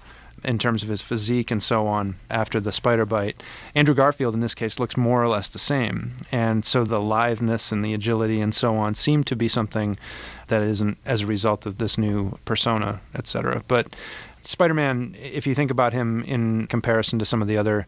in 0.45 0.59
terms 0.59 0.83
of 0.83 0.89
his 0.89 1.03
physique 1.03 1.51
and 1.51 1.63
so 1.63 1.87
on 1.87 2.15
after 2.31 2.61
the 2.61 2.73
spider 2.73 3.07
bite. 3.07 3.43
Andrew 3.75 3.95
Garfield, 3.95 4.35
in 4.35 4.41
this 4.41 4.55
case, 4.55 4.79
looks 4.79 4.97
more 4.97 5.23
or 5.23 5.29
less 5.29 5.49
the 5.49 5.59
same. 5.59 6.13
And 6.33 6.65
so 6.65 6.85
the 6.85 7.01
litheness 7.01 7.73
and 7.73 7.85
the 7.85 7.95
agility 7.95 8.41
and 8.41 8.55
so 8.55 8.75
on 8.77 8.95
seem 8.95 9.25
to 9.25 9.37
be 9.37 9.49
something 9.49 9.99
that 10.49 10.63
isn't 10.63 10.99
as 11.05 11.23
a 11.23 11.27
result 11.27 11.67
of 11.67 11.79
this 11.79 11.99
new 11.99 12.39
persona, 12.45 13.01
etc. 13.15 13.63
But 13.67 13.95
Spider 14.45 14.75
Man, 14.75 15.17
if 15.21 15.47
you 15.47 15.55
think 15.55 15.71
about 15.71 15.93
him 15.93 16.23
in 16.23 16.67
comparison 16.69 17.19
to 17.19 17.25
some 17.25 17.43
of 17.43 17.49
the 17.49 17.57
other 17.57 17.87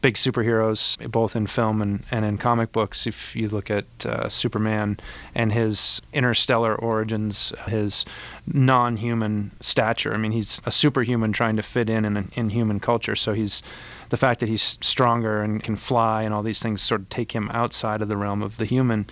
big 0.00 0.14
superheroes, 0.14 0.96
both 1.10 1.36
in 1.36 1.46
film 1.46 1.82
and, 1.82 2.04
and 2.10 2.24
in 2.24 2.38
comic 2.38 2.72
books. 2.72 3.06
If 3.06 3.36
you 3.36 3.48
look 3.48 3.70
at 3.70 3.84
uh, 4.04 4.28
Superman 4.28 4.98
and 5.34 5.52
his 5.52 6.00
interstellar 6.12 6.74
origins, 6.74 7.52
his 7.68 8.04
non 8.46 8.96
human 8.96 9.50
stature, 9.60 10.14
I 10.14 10.16
mean, 10.16 10.32
he's 10.32 10.60
a 10.64 10.70
superhuman 10.70 11.32
trying 11.32 11.56
to 11.56 11.62
fit 11.62 11.90
in 11.90 12.04
in, 12.04 12.30
in 12.34 12.50
human 12.50 12.80
culture. 12.80 13.16
So 13.16 13.32
he's 13.32 13.62
the 14.08 14.16
fact 14.16 14.40
that 14.40 14.48
he's 14.48 14.78
stronger 14.80 15.42
and 15.42 15.62
can 15.62 15.76
fly 15.76 16.22
and 16.22 16.34
all 16.34 16.42
these 16.42 16.60
things 16.60 16.82
sort 16.82 17.02
of 17.02 17.08
take 17.08 17.32
him 17.32 17.50
outside 17.52 18.02
of 18.02 18.08
the 18.08 18.16
realm 18.16 18.42
of 18.42 18.56
the 18.56 18.64
human. 18.64 19.06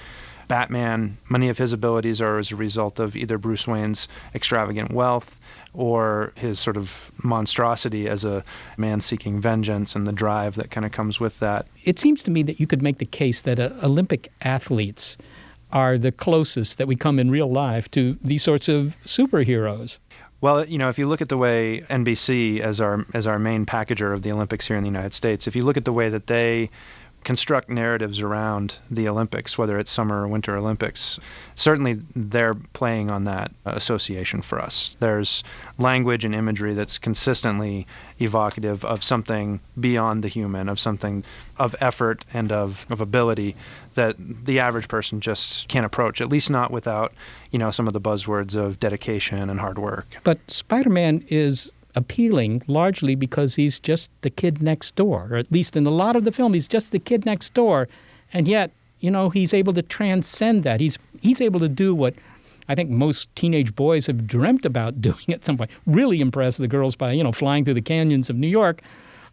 Batman, 0.49 1.18
many 1.28 1.51
of 1.51 1.59
his 1.59 1.74
abilities 1.74 2.22
are 2.22 2.39
as 2.39 2.51
a 2.51 2.57
result 2.57 2.99
of 2.99 3.14
either 3.14 3.36
Bruce 3.36 3.68
Wayne's 3.68 4.09
extravagant 4.34 4.91
wealth 4.91 5.38
or 5.79 6.33
his 6.35 6.59
sort 6.59 6.76
of 6.76 7.12
monstrosity 7.22 8.09
as 8.09 8.24
a 8.24 8.43
man 8.76 9.01
seeking 9.01 9.41
vengeance 9.41 9.95
and 9.95 10.09
the 10.09 10.12
drive 10.12 10.57
that 10.57 10.72
kind 10.72 10.85
of 10.85 10.91
comes 10.91 11.20
with 11.20 11.39
that. 11.39 11.68
It 11.85 12.01
seems 12.01 12.20
to 12.24 12.33
me 12.33 12.43
that 12.43 12.59
you 12.59 12.66
could 12.66 12.83
make 12.83 12.99
the 12.99 13.07
case 13.07 13.43
that 13.43 13.61
uh, 13.61 13.70
Olympic 13.81 14.29
athletes 14.43 15.16
are 15.70 15.97
the 15.97 16.11
closest 16.11 16.79
that 16.79 16.89
we 16.89 16.97
come 16.97 17.20
in 17.20 17.31
real 17.31 17.51
life 17.51 17.89
to 17.93 18.18
these 18.24 18.43
sorts 18.43 18.68
of 18.68 18.97
superheroes. 19.05 20.01
Well, 20.41 20.64
you 20.64 20.79
know, 20.79 20.89
if 20.89 20.99
you 20.99 21.07
look 21.07 21.20
at 21.22 21.29
the 21.29 21.37
way 21.37 21.85
NBC 21.89 22.59
as 22.59 22.81
our 22.81 23.05
as 23.14 23.29
our 23.29 23.39
main 23.39 23.64
packager 23.64 24.12
of 24.12 24.22
the 24.22 24.33
Olympics 24.33 24.66
here 24.66 24.76
in 24.76 24.83
the 24.83 24.89
United 24.89 25.14
States, 25.14 25.47
if 25.47 25.55
you 25.55 25.64
look 25.64 25.76
at 25.76 25.85
the 25.85 25.93
way 25.93 26.09
that 26.09 26.26
they 26.26 26.70
construct 27.25 27.69
narratives 27.69 28.21
around 28.21 28.77
the 28.91 29.09
Olympics, 29.09 29.59
whether 29.59 29.79
it's 29.79 29.91
Summer 29.91 30.23
or 30.23 30.29
Winter 30.29 30.57
Olympics, 30.57 31.21
certainly 31.57 32.01
they're 32.16 32.55
playing 32.55 33.11
on 33.11 33.25
that 33.25 33.51
uh, 33.66 33.73
association 33.75 34.41
for 34.41 34.59
us. 34.59 34.97
There's 35.01 35.45
language 35.79 36.25
and 36.25 36.35
imagery 36.35 36.75
that's 36.75 36.99
consistently 36.99 37.87
evocative 38.21 38.85
of 38.85 39.05
something 39.05 39.61
beyond 39.79 40.25
the 40.25 40.29
human, 40.29 40.69
of 40.69 40.81
something 40.81 41.25
of 41.59 41.77
effort 41.81 42.25
and 42.33 42.51
of, 42.51 42.87
of 42.91 43.01
ability 43.01 43.57
that 43.95 44.16
the 44.19 44.61
average 44.61 44.89
person 44.89 45.21
just 45.21 45.69
can't 45.69 45.85
approach, 45.85 46.21
at 46.21 46.29
least 46.29 46.51
not 46.51 46.71
without, 46.71 47.12
you 47.51 47.59
know, 47.59 47.71
some 47.71 47.87
of 47.87 47.93
the 47.93 48.01
buzzwords 48.01 48.57
of 48.57 48.79
dedication 48.81 49.51
and 49.51 49.61
hard 49.61 49.79
work. 49.79 50.07
But 50.25 50.39
Spider 50.51 50.91
Man 50.91 51.25
is 51.29 51.73
appealing 51.99 52.62
largely 52.68 53.16
because 53.16 53.57
he's 53.57 53.80
just 53.80 54.11
the 54.22 54.30
kid 54.30 54.62
next 54.62 54.94
door, 54.94 55.28
or 55.32 55.36
at 55.36 55.51
least 55.51 55.76
in 55.76 55.84
a 55.84 55.90
lot 55.90 56.14
of 56.14 56.24
the 56.24 56.30
film, 56.30 56.55
he's 56.55 56.68
just 56.68 56.92
the 56.92 56.99
kid 57.01 57.26
next 57.26 57.53
door, 57.55 57.88
and 58.32 58.46
yet 58.46 58.70
you 59.01 59.11
know 59.11 59.30
he's 59.30 59.53
able 59.53 59.74
to 59.74 59.82
transcend 59.82 60.62
that. 60.62 60.80
He's 60.80 60.96
he's 61.20 61.40
able 61.40 61.61
to 61.61 61.68
do 61.68 61.94
what 61.94 62.14
I 62.68 62.76
think 62.76 62.88
most 62.88 63.34
teenage 63.34 63.74
boys 63.74 64.07
have 64.07 64.26
dreamt 64.26 64.64
about 64.64 65.03
doing 65.09 65.28
at 65.28 65.44
some 65.44 65.59
point. 65.59 65.70
Really 65.86 66.20
impress 66.20 66.57
the 66.57 66.68
girls 66.68 66.94
by 66.94 67.12
you 67.12 67.24
know 67.24 67.32
flying 67.32 67.64
through 67.64 67.74
the 67.74 67.82
canyons 67.82 68.30
of 68.30 68.36
New 68.36 68.49
York 68.49 68.80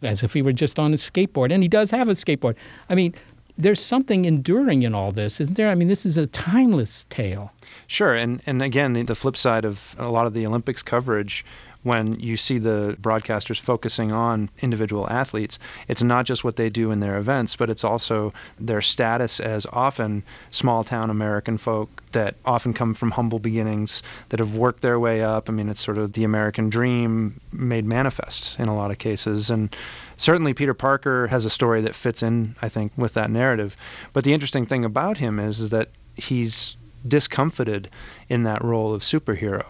as 0.02 0.22
if 0.22 0.34
he 0.34 0.42
were 0.42 0.52
just 0.52 0.78
on 0.78 0.92
a 0.92 0.96
skateboard, 0.96 1.50
and 1.52 1.62
he 1.62 1.68
does 1.68 1.90
have 1.90 2.08
a 2.08 2.12
skateboard. 2.12 2.56
I 2.90 2.94
mean. 2.94 3.14
There's 3.58 3.80
something 3.80 4.26
enduring 4.26 4.82
in 4.82 4.94
all 4.94 5.12
this, 5.12 5.40
isn't 5.40 5.56
there? 5.56 5.70
I 5.70 5.74
mean, 5.74 5.88
this 5.88 6.04
is 6.04 6.18
a 6.18 6.26
timeless 6.26 7.06
tale. 7.08 7.50
Sure, 7.86 8.14
and 8.14 8.42
and 8.44 8.60
again, 8.60 8.92
the, 8.92 9.02
the 9.02 9.14
flip 9.14 9.34
side 9.34 9.64
of 9.64 9.96
a 9.98 10.10
lot 10.10 10.26
of 10.26 10.34
the 10.34 10.46
Olympics 10.46 10.82
coverage 10.82 11.42
when 11.82 12.18
you 12.18 12.36
see 12.36 12.58
the 12.58 12.96
broadcasters 13.00 13.60
focusing 13.60 14.10
on 14.12 14.48
individual 14.60 15.08
athletes, 15.08 15.58
it's 15.88 16.02
not 16.02 16.26
just 16.26 16.42
what 16.42 16.56
they 16.56 16.68
do 16.68 16.90
in 16.90 17.00
their 17.00 17.16
events, 17.16 17.56
but 17.56 17.70
it's 17.70 17.84
also 17.84 18.32
their 18.58 18.80
status 18.80 19.40
as 19.40 19.66
often 19.72 20.22
small 20.50 20.82
town 20.82 21.10
American 21.10 21.58
folk 21.58 22.02
that 22.12 22.34
often 22.44 22.72
come 22.72 22.94
from 22.94 23.10
humble 23.10 23.38
beginnings, 23.38 24.02
that 24.30 24.40
have 24.40 24.56
worked 24.56 24.82
their 24.82 24.98
way 24.98 25.22
up. 25.22 25.48
I 25.48 25.52
mean, 25.52 25.68
it's 25.68 25.80
sort 25.80 25.98
of 25.98 26.14
the 26.14 26.24
American 26.24 26.70
dream 26.70 27.40
made 27.52 27.84
manifest 27.84 28.58
in 28.58 28.68
a 28.68 28.74
lot 28.74 28.90
of 28.90 28.98
cases. 28.98 29.50
And 29.50 29.74
certainly 30.16 30.54
Peter 30.54 30.74
Parker 30.74 31.26
has 31.28 31.44
a 31.44 31.50
story 31.50 31.80
that 31.82 31.94
fits 31.94 32.22
in, 32.22 32.56
I 32.62 32.68
think, 32.68 32.92
with 32.96 33.14
that 33.14 33.30
narrative. 33.30 33.76
But 34.12 34.24
the 34.24 34.34
interesting 34.34 34.66
thing 34.66 34.84
about 34.84 35.18
him 35.18 35.38
is, 35.38 35.60
is 35.60 35.70
that 35.70 35.90
he's 36.16 36.76
discomfited 37.06 37.88
in 38.28 38.42
that 38.42 38.64
role 38.64 38.92
of 38.92 39.02
superhero 39.02 39.64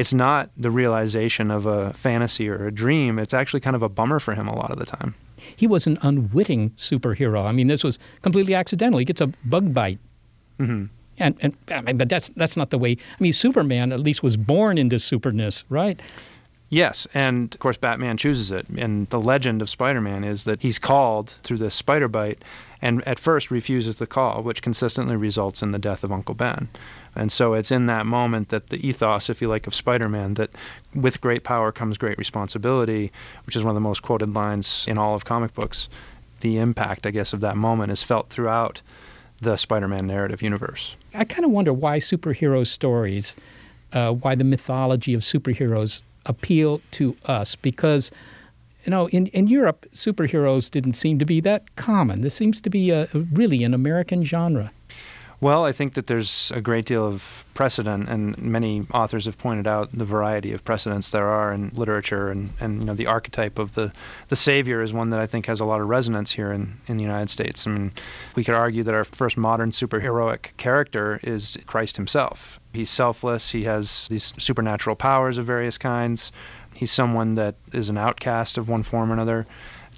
it's 0.00 0.14
not 0.14 0.48
the 0.56 0.70
realization 0.70 1.50
of 1.50 1.66
a 1.66 1.92
fantasy 1.92 2.48
or 2.48 2.66
a 2.66 2.72
dream. 2.72 3.18
It's 3.18 3.34
actually 3.34 3.60
kind 3.60 3.76
of 3.76 3.82
a 3.82 3.88
bummer 3.90 4.18
for 4.18 4.34
him 4.34 4.48
a 4.48 4.56
lot 4.56 4.70
of 4.70 4.78
the 4.78 4.86
time. 4.86 5.14
He 5.56 5.66
was 5.66 5.86
an 5.86 5.98
unwitting 6.00 6.70
superhero. 6.70 7.44
I 7.44 7.52
mean, 7.52 7.66
this 7.66 7.84
was 7.84 7.98
completely 8.22 8.54
accidental. 8.54 8.98
He 8.98 9.04
gets 9.04 9.20
a 9.20 9.26
bug 9.44 9.74
bite. 9.74 9.98
Mm-hmm. 10.58 10.86
And, 11.18 11.38
and 11.42 11.54
I 11.70 11.82
mean, 11.82 11.98
but 11.98 12.08
that's 12.08 12.30
that's 12.30 12.56
not 12.56 12.70
the 12.70 12.78
way. 12.78 12.92
I 12.92 13.22
mean, 13.22 13.34
Superman 13.34 13.92
at 13.92 14.00
least 14.00 14.22
was 14.22 14.38
born 14.38 14.78
into 14.78 14.96
superness, 14.96 15.64
right? 15.68 16.00
Yes, 16.70 17.06
and 17.12 17.52
of 17.52 17.60
course 17.60 17.76
Batman 17.76 18.16
chooses 18.16 18.50
it. 18.50 18.66
And 18.70 19.06
the 19.10 19.20
legend 19.20 19.60
of 19.60 19.68
Spider-Man 19.68 20.24
is 20.24 20.44
that 20.44 20.62
he's 20.62 20.78
called 20.78 21.34
through 21.42 21.58
this 21.58 21.74
spider 21.74 22.08
bite, 22.08 22.42
and 22.80 23.06
at 23.06 23.18
first 23.18 23.50
refuses 23.50 23.96
the 23.96 24.06
call, 24.06 24.42
which 24.42 24.62
consistently 24.62 25.16
results 25.16 25.62
in 25.62 25.72
the 25.72 25.78
death 25.78 26.04
of 26.04 26.10
Uncle 26.10 26.34
Ben. 26.34 26.68
And 27.16 27.32
so 27.32 27.54
it's 27.54 27.70
in 27.70 27.86
that 27.86 28.06
moment 28.06 28.50
that 28.50 28.68
the 28.68 28.86
ethos, 28.86 29.28
if 29.28 29.42
you 29.42 29.48
like, 29.48 29.66
of 29.66 29.74
Spider 29.74 30.08
Man, 30.08 30.34
that 30.34 30.50
with 30.94 31.20
great 31.20 31.44
power 31.44 31.72
comes 31.72 31.98
great 31.98 32.18
responsibility, 32.18 33.10
which 33.46 33.56
is 33.56 33.64
one 33.64 33.70
of 33.70 33.74
the 33.74 33.80
most 33.80 34.02
quoted 34.02 34.32
lines 34.32 34.84
in 34.88 34.98
all 34.98 35.14
of 35.14 35.24
comic 35.24 35.54
books. 35.54 35.88
The 36.40 36.58
impact, 36.58 37.06
I 37.06 37.10
guess, 37.10 37.32
of 37.32 37.40
that 37.40 37.56
moment 37.56 37.92
is 37.92 38.02
felt 38.02 38.30
throughout 38.30 38.80
the 39.40 39.56
Spider 39.56 39.88
Man 39.88 40.06
narrative 40.06 40.42
universe. 40.42 40.96
I 41.14 41.24
kind 41.24 41.44
of 41.44 41.50
wonder 41.50 41.72
why 41.72 41.98
superhero 41.98 42.66
stories, 42.66 43.36
uh, 43.92 44.12
why 44.12 44.34
the 44.34 44.44
mythology 44.44 45.14
of 45.14 45.22
superheroes 45.22 46.02
appeal 46.26 46.80
to 46.92 47.16
us, 47.24 47.56
because 47.56 48.10
you 48.84 48.90
know, 48.90 49.08
in, 49.08 49.26
in 49.28 49.46
Europe, 49.46 49.86
superheroes 49.92 50.70
didn't 50.70 50.94
seem 50.94 51.18
to 51.18 51.26
be 51.26 51.40
that 51.40 51.76
common. 51.76 52.22
This 52.22 52.34
seems 52.34 52.60
to 52.62 52.70
be 52.70 52.90
a, 52.90 53.08
really 53.32 53.62
an 53.62 53.74
American 53.74 54.24
genre. 54.24 54.72
Well, 55.42 55.64
I 55.64 55.72
think 55.72 55.94
that 55.94 56.06
there's 56.06 56.52
a 56.54 56.60
great 56.60 56.84
deal 56.84 57.06
of 57.06 57.46
precedent, 57.54 58.10
and 58.10 58.36
many 58.36 58.86
authors 58.92 59.24
have 59.24 59.38
pointed 59.38 59.66
out 59.66 59.88
the 59.90 60.04
variety 60.04 60.52
of 60.52 60.62
precedents 60.64 61.10
there 61.10 61.28
are 61.28 61.50
in 61.50 61.70
literature, 61.70 62.28
and, 62.28 62.50
and 62.60 62.80
you 62.80 62.84
know 62.84 62.92
the 62.92 63.06
archetype 63.06 63.58
of 63.58 63.72
the, 63.72 63.90
the 64.28 64.36
savior 64.36 64.82
is 64.82 64.92
one 64.92 65.08
that 65.10 65.20
I 65.20 65.26
think 65.26 65.46
has 65.46 65.58
a 65.58 65.64
lot 65.64 65.80
of 65.80 65.88
resonance 65.88 66.30
here 66.30 66.52
in, 66.52 66.78
in 66.88 66.98
the 66.98 67.02
United 67.02 67.30
States. 67.30 67.66
I 67.66 67.70
mean, 67.70 67.90
we 68.34 68.44
could 68.44 68.54
argue 68.54 68.82
that 68.82 68.92
our 68.92 69.04
first 69.04 69.38
modern 69.38 69.70
superheroic 69.70 70.54
character 70.58 71.18
is 71.22 71.56
Christ 71.64 71.96
himself. 71.96 72.60
He's 72.74 72.90
selfless. 72.90 73.50
He 73.50 73.64
has 73.64 74.08
these 74.08 74.34
supernatural 74.36 74.94
powers 74.94 75.38
of 75.38 75.46
various 75.46 75.78
kinds. 75.78 76.32
He's 76.74 76.92
someone 76.92 77.34
that 77.36 77.54
is 77.72 77.88
an 77.88 77.96
outcast 77.96 78.58
of 78.58 78.68
one 78.68 78.82
form 78.82 79.10
or 79.10 79.14
another 79.14 79.46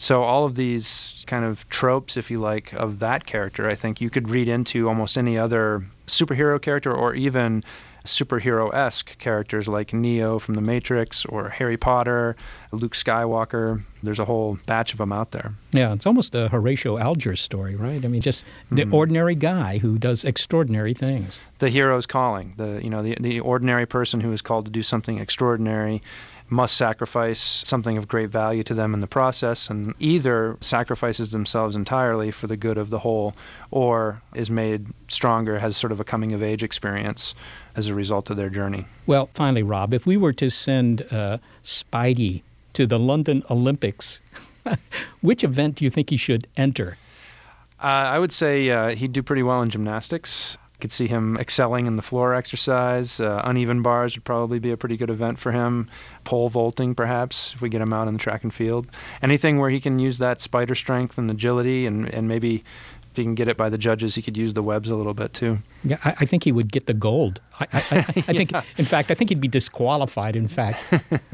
So 0.02 0.24
all 0.24 0.44
of 0.44 0.56
these 0.56 1.22
kind 1.28 1.44
of 1.44 1.68
tropes, 1.68 2.16
if 2.16 2.28
you 2.28 2.40
like, 2.40 2.72
of 2.72 2.98
that 2.98 3.24
character, 3.24 3.68
I 3.68 3.76
think 3.76 4.00
you 4.00 4.10
could 4.10 4.28
read 4.28 4.48
into 4.48 4.88
almost 4.88 5.16
any 5.16 5.38
other 5.38 5.84
superhero 6.08 6.60
character 6.60 6.92
or 6.92 7.14
even 7.14 7.62
superhero 8.04 8.74
esque 8.74 9.16
characters 9.18 9.68
like 9.68 9.92
Neo 9.92 10.40
from 10.40 10.54
The 10.54 10.60
Matrix 10.60 11.24
or 11.26 11.48
Harry 11.50 11.76
Potter, 11.76 12.34
Luke 12.72 12.94
Skywalker. 12.96 13.80
There's 14.02 14.18
a 14.18 14.24
whole 14.24 14.58
batch 14.66 14.90
of 14.92 14.98
them 14.98 15.12
out 15.12 15.30
there. 15.30 15.52
Yeah, 15.70 15.92
it's 15.92 16.04
almost 16.04 16.34
a 16.34 16.48
Horatio 16.48 16.98
Alger 16.98 17.36
story, 17.36 17.76
right? 17.76 18.04
I 18.04 18.08
mean, 18.08 18.22
just 18.22 18.44
the 18.72 18.82
Mhm. 18.82 18.92
ordinary 18.92 19.36
guy 19.36 19.78
who 19.78 19.98
does 19.98 20.24
extraordinary 20.24 20.94
things. 20.94 21.38
The 21.60 21.68
hero's 21.70 22.06
calling, 22.06 22.54
the 22.56 22.80
you 22.82 22.90
know 22.90 23.04
the 23.04 23.16
the 23.20 23.38
ordinary 23.38 23.86
person 23.86 24.18
who 24.20 24.32
is 24.32 24.42
called 24.42 24.64
to 24.64 24.72
do 24.72 24.82
something 24.82 25.18
extraordinary 25.20 26.02
must 26.52 26.76
sacrifice 26.76 27.64
something 27.66 27.96
of 27.96 28.06
great 28.06 28.28
value 28.28 28.62
to 28.62 28.74
them 28.74 28.92
in 28.92 29.00
the 29.00 29.06
process 29.06 29.70
and 29.70 29.94
either 29.98 30.56
sacrifices 30.60 31.30
themselves 31.30 31.74
entirely 31.74 32.30
for 32.30 32.46
the 32.46 32.58
good 32.58 32.76
of 32.76 32.90
the 32.90 32.98
whole 32.98 33.34
or 33.70 34.20
is 34.34 34.50
made 34.50 34.86
stronger 35.08 35.58
has 35.58 35.76
sort 35.76 35.90
of 35.90 35.98
a 35.98 36.04
coming 36.04 36.34
of 36.34 36.42
age 36.42 36.62
experience 36.62 37.34
as 37.74 37.88
a 37.88 37.94
result 37.94 38.28
of 38.28 38.36
their 38.36 38.50
journey. 38.50 38.84
Well, 39.06 39.30
finally, 39.32 39.62
Rob, 39.62 39.94
if 39.94 40.04
we 40.04 40.18
were 40.18 40.34
to 40.34 40.50
send 40.50 41.06
uh, 41.10 41.38
Spidey 41.64 42.42
to 42.74 42.86
the 42.86 42.98
London 42.98 43.42
Olympics, 43.50 44.20
which 45.22 45.42
event 45.42 45.76
do 45.76 45.84
you 45.84 45.90
think 45.90 46.10
he 46.10 46.18
should 46.18 46.46
enter? 46.58 46.98
Uh, 47.82 47.86
I 47.86 48.18
would 48.18 48.30
say 48.30 48.70
uh, 48.70 48.90
he'd 48.90 49.12
do 49.12 49.22
pretty 49.22 49.42
well 49.42 49.62
in 49.62 49.70
gymnastics. 49.70 50.58
Could 50.82 50.90
see 50.90 51.06
him 51.06 51.36
excelling 51.36 51.86
in 51.86 51.94
the 51.94 52.02
floor 52.02 52.34
exercise. 52.34 53.20
Uh, 53.20 53.40
uneven 53.44 53.82
bars 53.82 54.16
would 54.16 54.24
probably 54.24 54.58
be 54.58 54.72
a 54.72 54.76
pretty 54.76 54.96
good 54.96 55.10
event 55.10 55.38
for 55.38 55.52
him. 55.52 55.88
Pole 56.24 56.48
vaulting, 56.48 56.92
perhaps, 56.96 57.54
if 57.54 57.62
we 57.62 57.68
get 57.68 57.80
him 57.80 57.92
out 57.92 58.08
in 58.08 58.14
the 58.14 58.18
track 58.18 58.42
and 58.42 58.52
field. 58.52 58.88
Anything 59.22 59.60
where 59.60 59.70
he 59.70 59.78
can 59.78 60.00
use 60.00 60.18
that 60.18 60.40
spider 60.40 60.74
strength 60.74 61.18
and 61.18 61.30
agility, 61.30 61.86
and, 61.86 62.12
and 62.12 62.26
maybe 62.26 62.64
if 63.12 63.16
he 63.16 63.22
can 63.22 63.36
get 63.36 63.46
it 63.46 63.56
by 63.56 63.68
the 63.68 63.78
judges, 63.78 64.16
he 64.16 64.22
could 64.22 64.36
use 64.36 64.54
the 64.54 64.62
webs 64.64 64.88
a 64.88 64.96
little 64.96 65.14
bit 65.14 65.32
too. 65.34 65.60
Yeah, 65.84 65.98
I, 66.04 66.16
I 66.18 66.26
think 66.26 66.42
he 66.42 66.50
would 66.50 66.72
get 66.72 66.88
the 66.88 66.94
gold. 66.94 67.40
I, 67.60 67.68
I, 67.72 67.78
I, 67.78 67.98
I 67.98 68.02
think, 68.32 68.52
in 68.76 68.84
fact, 68.84 69.12
I 69.12 69.14
think 69.14 69.30
he'd 69.30 69.40
be 69.40 69.46
disqualified. 69.46 70.34
In 70.34 70.48
fact, 70.48 70.82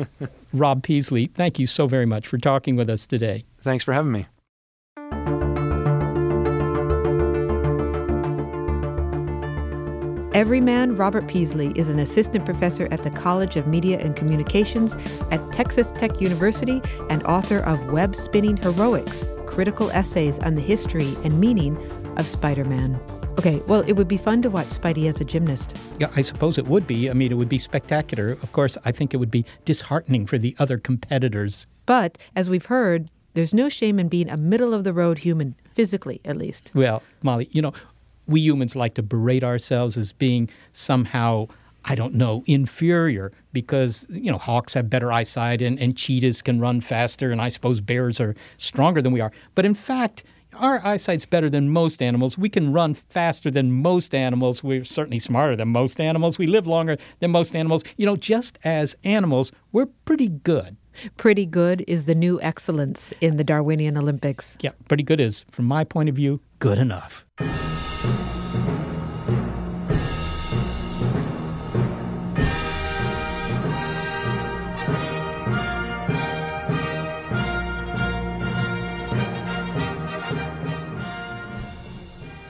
Rob 0.53 0.83
Peaslee, 0.83 1.31
thank 1.33 1.59
you 1.59 1.67
so 1.67 1.87
very 1.87 2.05
much 2.05 2.27
for 2.27 2.37
talking 2.37 2.77
with 2.77 2.91
us 2.91 3.07
today. 3.07 3.45
Thanks 3.63 3.83
for 3.83 3.95
having 3.95 4.13
me. 4.13 4.27
Everyman 10.39 10.95
Robert 10.95 11.27
Peaslee 11.27 11.77
is 11.77 11.89
an 11.89 11.99
assistant 11.99 12.45
professor 12.45 12.87
at 12.93 13.03
the 13.03 13.11
College 13.11 13.57
of 13.57 13.67
Media 13.67 13.99
and 13.99 14.15
Communications 14.15 14.95
at 15.33 15.41
Texas 15.53 15.91
Tech 15.91 16.21
University 16.21 16.81
and 17.11 17.25
author 17.25 17.59
of 17.59 17.93
Web 17.93 18.15
Spinning 18.15 18.57
Heroics 18.57 19.25
Critical 19.47 19.91
Essays 19.91 20.39
on 20.39 20.55
the 20.55 20.61
History 20.61 21.17
and 21.25 21.41
Meaning 21.41 21.77
of 22.17 22.25
Spider 22.25 22.65
Man. 22.65 23.01
Okay, 23.37 23.61
well, 23.67 23.81
it 23.81 23.95
would 23.95 24.07
be 24.07 24.17
fun 24.17 24.41
to 24.43 24.49
watch 24.49 24.69
Spidey 24.69 25.09
as 25.09 25.21
a 25.21 25.25
gymnast. 25.25 25.77
Yeah, 25.99 26.09
I 26.15 26.23
suppose 26.23 26.57
it 26.57 26.69
would 26.69 26.87
be. 26.87 27.11
I 27.11 27.15
mean, 27.15 27.33
it 27.33 27.35
would 27.35 27.49
be 27.49 27.59
spectacular. 27.59 28.39
Of 28.41 28.53
course, 28.53 28.79
I 28.85 28.93
think 28.93 29.13
it 29.13 29.17
would 29.17 29.33
be 29.33 29.45
disheartening 29.65 30.25
for 30.25 30.39
the 30.39 30.55
other 30.61 30.79
competitors. 30.79 31.67
But, 31.85 32.17
as 32.37 32.49
we've 32.49 32.67
heard, 32.67 33.11
there's 33.35 33.53
no 33.53 33.69
shame 33.69 33.99
in 33.99 34.07
being 34.07 34.31
a 34.31 34.37
middle 34.37 34.73
of 34.73 34.85
the 34.85 34.93
road 34.93 35.19
human, 35.19 35.57
physically 35.73 36.21
at 36.25 36.37
least. 36.37 36.71
Well, 36.75 37.03
Molly, 37.23 37.49
you 37.51 37.61
know, 37.61 37.73
we 38.29 38.41
humans 38.41 38.77
like 38.77 38.95
to 38.95 39.03
berate 39.03 39.43
ourselves 39.43 39.97
as 39.97 40.13
being 40.13 40.49
somehow, 40.73 41.49
I 41.85 41.95
don't 41.95 42.15
know, 42.15 42.45
inferior 42.47 43.33
because, 43.53 44.07
you 44.11 44.31
know, 44.31 44.39
hawks 44.39 44.75
have 44.75 44.89
better 44.89 45.11
eyesight 45.11 45.63
and, 45.63 45.79
and 45.81 45.97
cheetahs 45.97 46.43
can 46.43 46.61
run 46.61 46.81
faster, 46.81 47.33
and 47.33 47.41
I 47.41 47.49
suppose 47.49 47.81
bears 47.81 48.21
are 48.21 48.37
stronger 48.59 49.03
than 49.03 49.13
we 49.13 49.21
are. 49.21 49.33
But 49.55 49.65
in 49.65 49.75
fact, 49.75 50.25
our 50.55 50.85
eyesight's 50.85 51.25
better 51.25 51.49
than 51.49 51.71
most 51.71 52.03
animals. 52.03 52.37
We 52.37 52.49
can 52.49 52.73
run 52.73 52.95
faster 52.95 53.51
than 53.51 53.71
most 53.71 54.15
animals. 54.15 54.63
We're 54.63 54.85
certainly 54.85 55.19
smarter 55.19 55.57
than 55.57 55.69
most 55.69 56.01
animals. 56.01 56.39
We 56.39 56.47
live 56.47 56.67
longer 56.67 56.99
than 57.21 57.31
most 57.31 57.55
animals. 57.55 57.85
You 57.97 58.07
know, 58.07 58.17
just 58.17 58.59
as 58.65 58.97
animals, 59.05 59.53
we're 59.73 59.87
pretty 60.05 60.29
good. 60.29 60.77
Pretty 61.17 61.47
good 61.47 61.85
is 61.87 62.07
the 62.07 62.15
new 62.15 62.41
excellence 62.43 63.13
in 63.21 63.37
the 63.37 63.45
Darwinian 63.45 63.97
Olympics. 63.97 64.59
Yeah, 64.61 64.73
pretty 64.89 65.05
good 65.05 65.21
is, 65.21 65.45
from 65.53 65.67
my 65.67 65.85
point 65.85 66.09
of 66.09 66.17
view, 66.17 66.41
good 66.59 66.79
enough. 66.79 67.25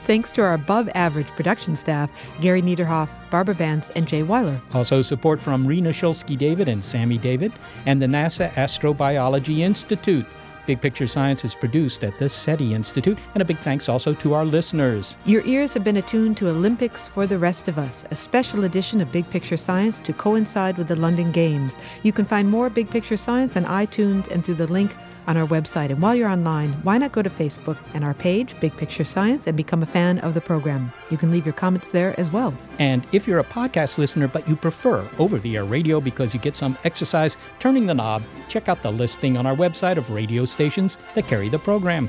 Thanks 0.09 0.33
to 0.33 0.41
our 0.41 0.55
above 0.55 0.89
average 0.95 1.27
production 1.27 1.77
staff, 1.77 2.11
Gary 2.41 2.63
Niederhoff, 2.63 3.11
Barbara 3.29 3.55
Vance, 3.55 3.91
and 3.91 4.09
Jay 4.09 4.23
Weiler. 4.23 4.59
Also, 4.73 5.03
support 5.03 5.39
from 5.39 5.67
Rena 5.67 5.91
Shulsky 5.91 6.35
David 6.39 6.67
and 6.67 6.83
Sammy 6.83 7.19
David 7.19 7.53
and 7.85 8.01
the 8.01 8.07
NASA 8.07 8.49
Astrobiology 8.53 9.59
Institute. 9.59 10.25
Big 10.69 10.83
Picture 10.83 11.07
Science 11.07 11.47
is 11.47 11.55
produced 11.55 12.05
at 12.05 12.19
the 12.19 12.29
SETI 12.29 12.75
Institute, 12.75 13.17
and 13.33 13.41
a 13.41 13.45
big 13.47 13.57
thanks 13.57 13.89
also 13.89 14.13
to 14.13 14.35
our 14.35 14.45
listeners. 14.45 15.17
Your 15.25 15.43
ears 15.47 15.73
have 15.73 15.83
been 15.83 15.97
attuned 15.97 16.37
to 16.37 16.51
Olympics 16.51 17.09
for 17.09 17.27
the 17.27 17.39
Rest 17.39 17.69
of 17.69 17.79
Us, 17.79 18.05
a 18.11 18.15
special 18.15 18.65
edition 18.65 19.01
of 19.01 19.11
Big 19.11 19.29
Picture 19.31 19.57
Science 19.57 19.99
to 20.01 20.13
coincide 20.13 20.77
with 20.77 20.89
the 20.89 20.97
London 20.97 21.33
Games. 21.33 21.79
You 22.03 22.13
can 22.13 22.27
find 22.27 22.51
more 22.51 22.69
Big 22.69 22.91
Picture 22.91 23.17
Science 23.17 23.57
on 23.57 23.65
iTunes 23.65 24.29
and 24.29 24.45
through 24.45 24.57
the 24.57 24.71
link 24.71 24.95
on 25.29 25.37
our 25.37 25.47
website. 25.47 25.91
And 25.91 26.01
while 26.01 26.17
you're 26.17 26.29
online, 26.29 26.73
why 26.83 26.99
not 26.99 27.13
go 27.13 27.23
to 27.23 27.31
Facebook 27.31 27.77
and 27.95 28.03
our 28.03 28.15
page, 28.15 28.59
Big 28.61 28.75
Picture 28.77 29.05
Science, 29.05 29.47
and 29.47 29.57
become 29.57 29.83
a 29.83 29.87
fan 29.87 30.19
of 30.21 30.33
the 30.35 30.41
program? 30.41 30.91
You 31.11 31.19
can 31.19 31.31
leave 31.31 31.47
your 31.47 31.53
comments 31.53 31.91
there 31.91 32.19
as 32.19 32.33
well. 32.33 32.55
And 32.79 33.07
if 33.13 33.29
you're 33.29 33.39
a 33.39 33.45
podcast 33.45 33.99
listener 33.99 34.27
but 34.27 34.49
you 34.49 34.57
prefer 34.57 35.07
over 35.19 35.39
the 35.39 35.57
air 35.57 35.65
radio 35.65 36.01
because 36.01 36.33
you 36.33 36.41
get 36.41 36.57
some 36.57 36.77
exercise 36.83 37.37
turning 37.61 37.87
the 37.87 37.95
knob, 37.95 38.23
check 38.49 38.69
out 38.69 38.83
the 38.83 38.91
listing 38.91 39.37
on 39.37 39.47
our 39.47 39.55
website 39.55 39.99
of 39.99 40.11
radio 40.11 40.47
stations 40.47 40.97
that 41.15 41.29
carry 41.29 41.51
the 41.51 41.59
program. 41.59 42.09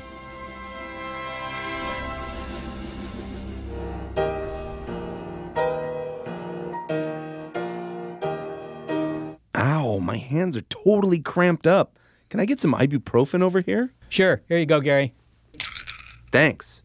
Ow, 9.54 9.98
my 9.98 10.16
hands 10.16 10.56
are 10.56 10.62
totally 10.62 11.18
cramped 11.18 11.66
up. 11.66 11.98
Can 12.30 12.40
I 12.40 12.44
get 12.44 12.60
some 12.60 12.74
ibuprofen 12.74 13.42
over 13.42 13.60
here? 13.60 13.92
Sure. 14.08 14.42
Here 14.48 14.58
you 14.58 14.66
go, 14.66 14.80
Gary. 14.80 15.14
Thanks. 16.32 16.84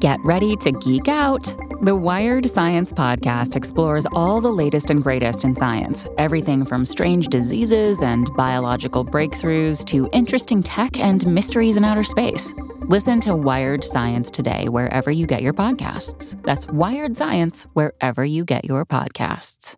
Get 0.00 0.20
ready 0.24 0.56
to 0.56 0.72
geek 0.72 1.08
out. 1.08 1.52
The 1.82 1.94
Wired 1.94 2.48
Science 2.48 2.92
Podcast 2.92 3.56
explores 3.56 4.06
all 4.12 4.40
the 4.40 4.52
latest 4.52 4.90
and 4.90 5.02
greatest 5.02 5.44
in 5.44 5.54
science 5.56 6.06
everything 6.18 6.64
from 6.64 6.84
strange 6.84 7.28
diseases 7.28 8.00
and 8.00 8.28
biological 8.36 9.04
breakthroughs 9.04 9.84
to 9.86 10.08
interesting 10.12 10.62
tech 10.62 10.98
and 10.98 11.26
mysteries 11.26 11.76
in 11.76 11.84
outer 11.84 12.04
space. 12.04 12.54
Listen 12.88 13.20
to 13.22 13.36
Wired 13.36 13.84
Science 13.84 14.30
today, 14.30 14.68
wherever 14.68 15.10
you 15.10 15.26
get 15.26 15.42
your 15.42 15.52
podcasts. 15.52 16.40
That's 16.44 16.66
Wired 16.68 17.16
Science, 17.16 17.64
wherever 17.74 18.24
you 18.24 18.44
get 18.44 18.64
your 18.64 18.86
podcasts. 18.86 19.76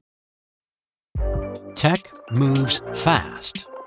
Tech 1.74 2.10
moves 2.30 2.80
fast. 2.94 3.66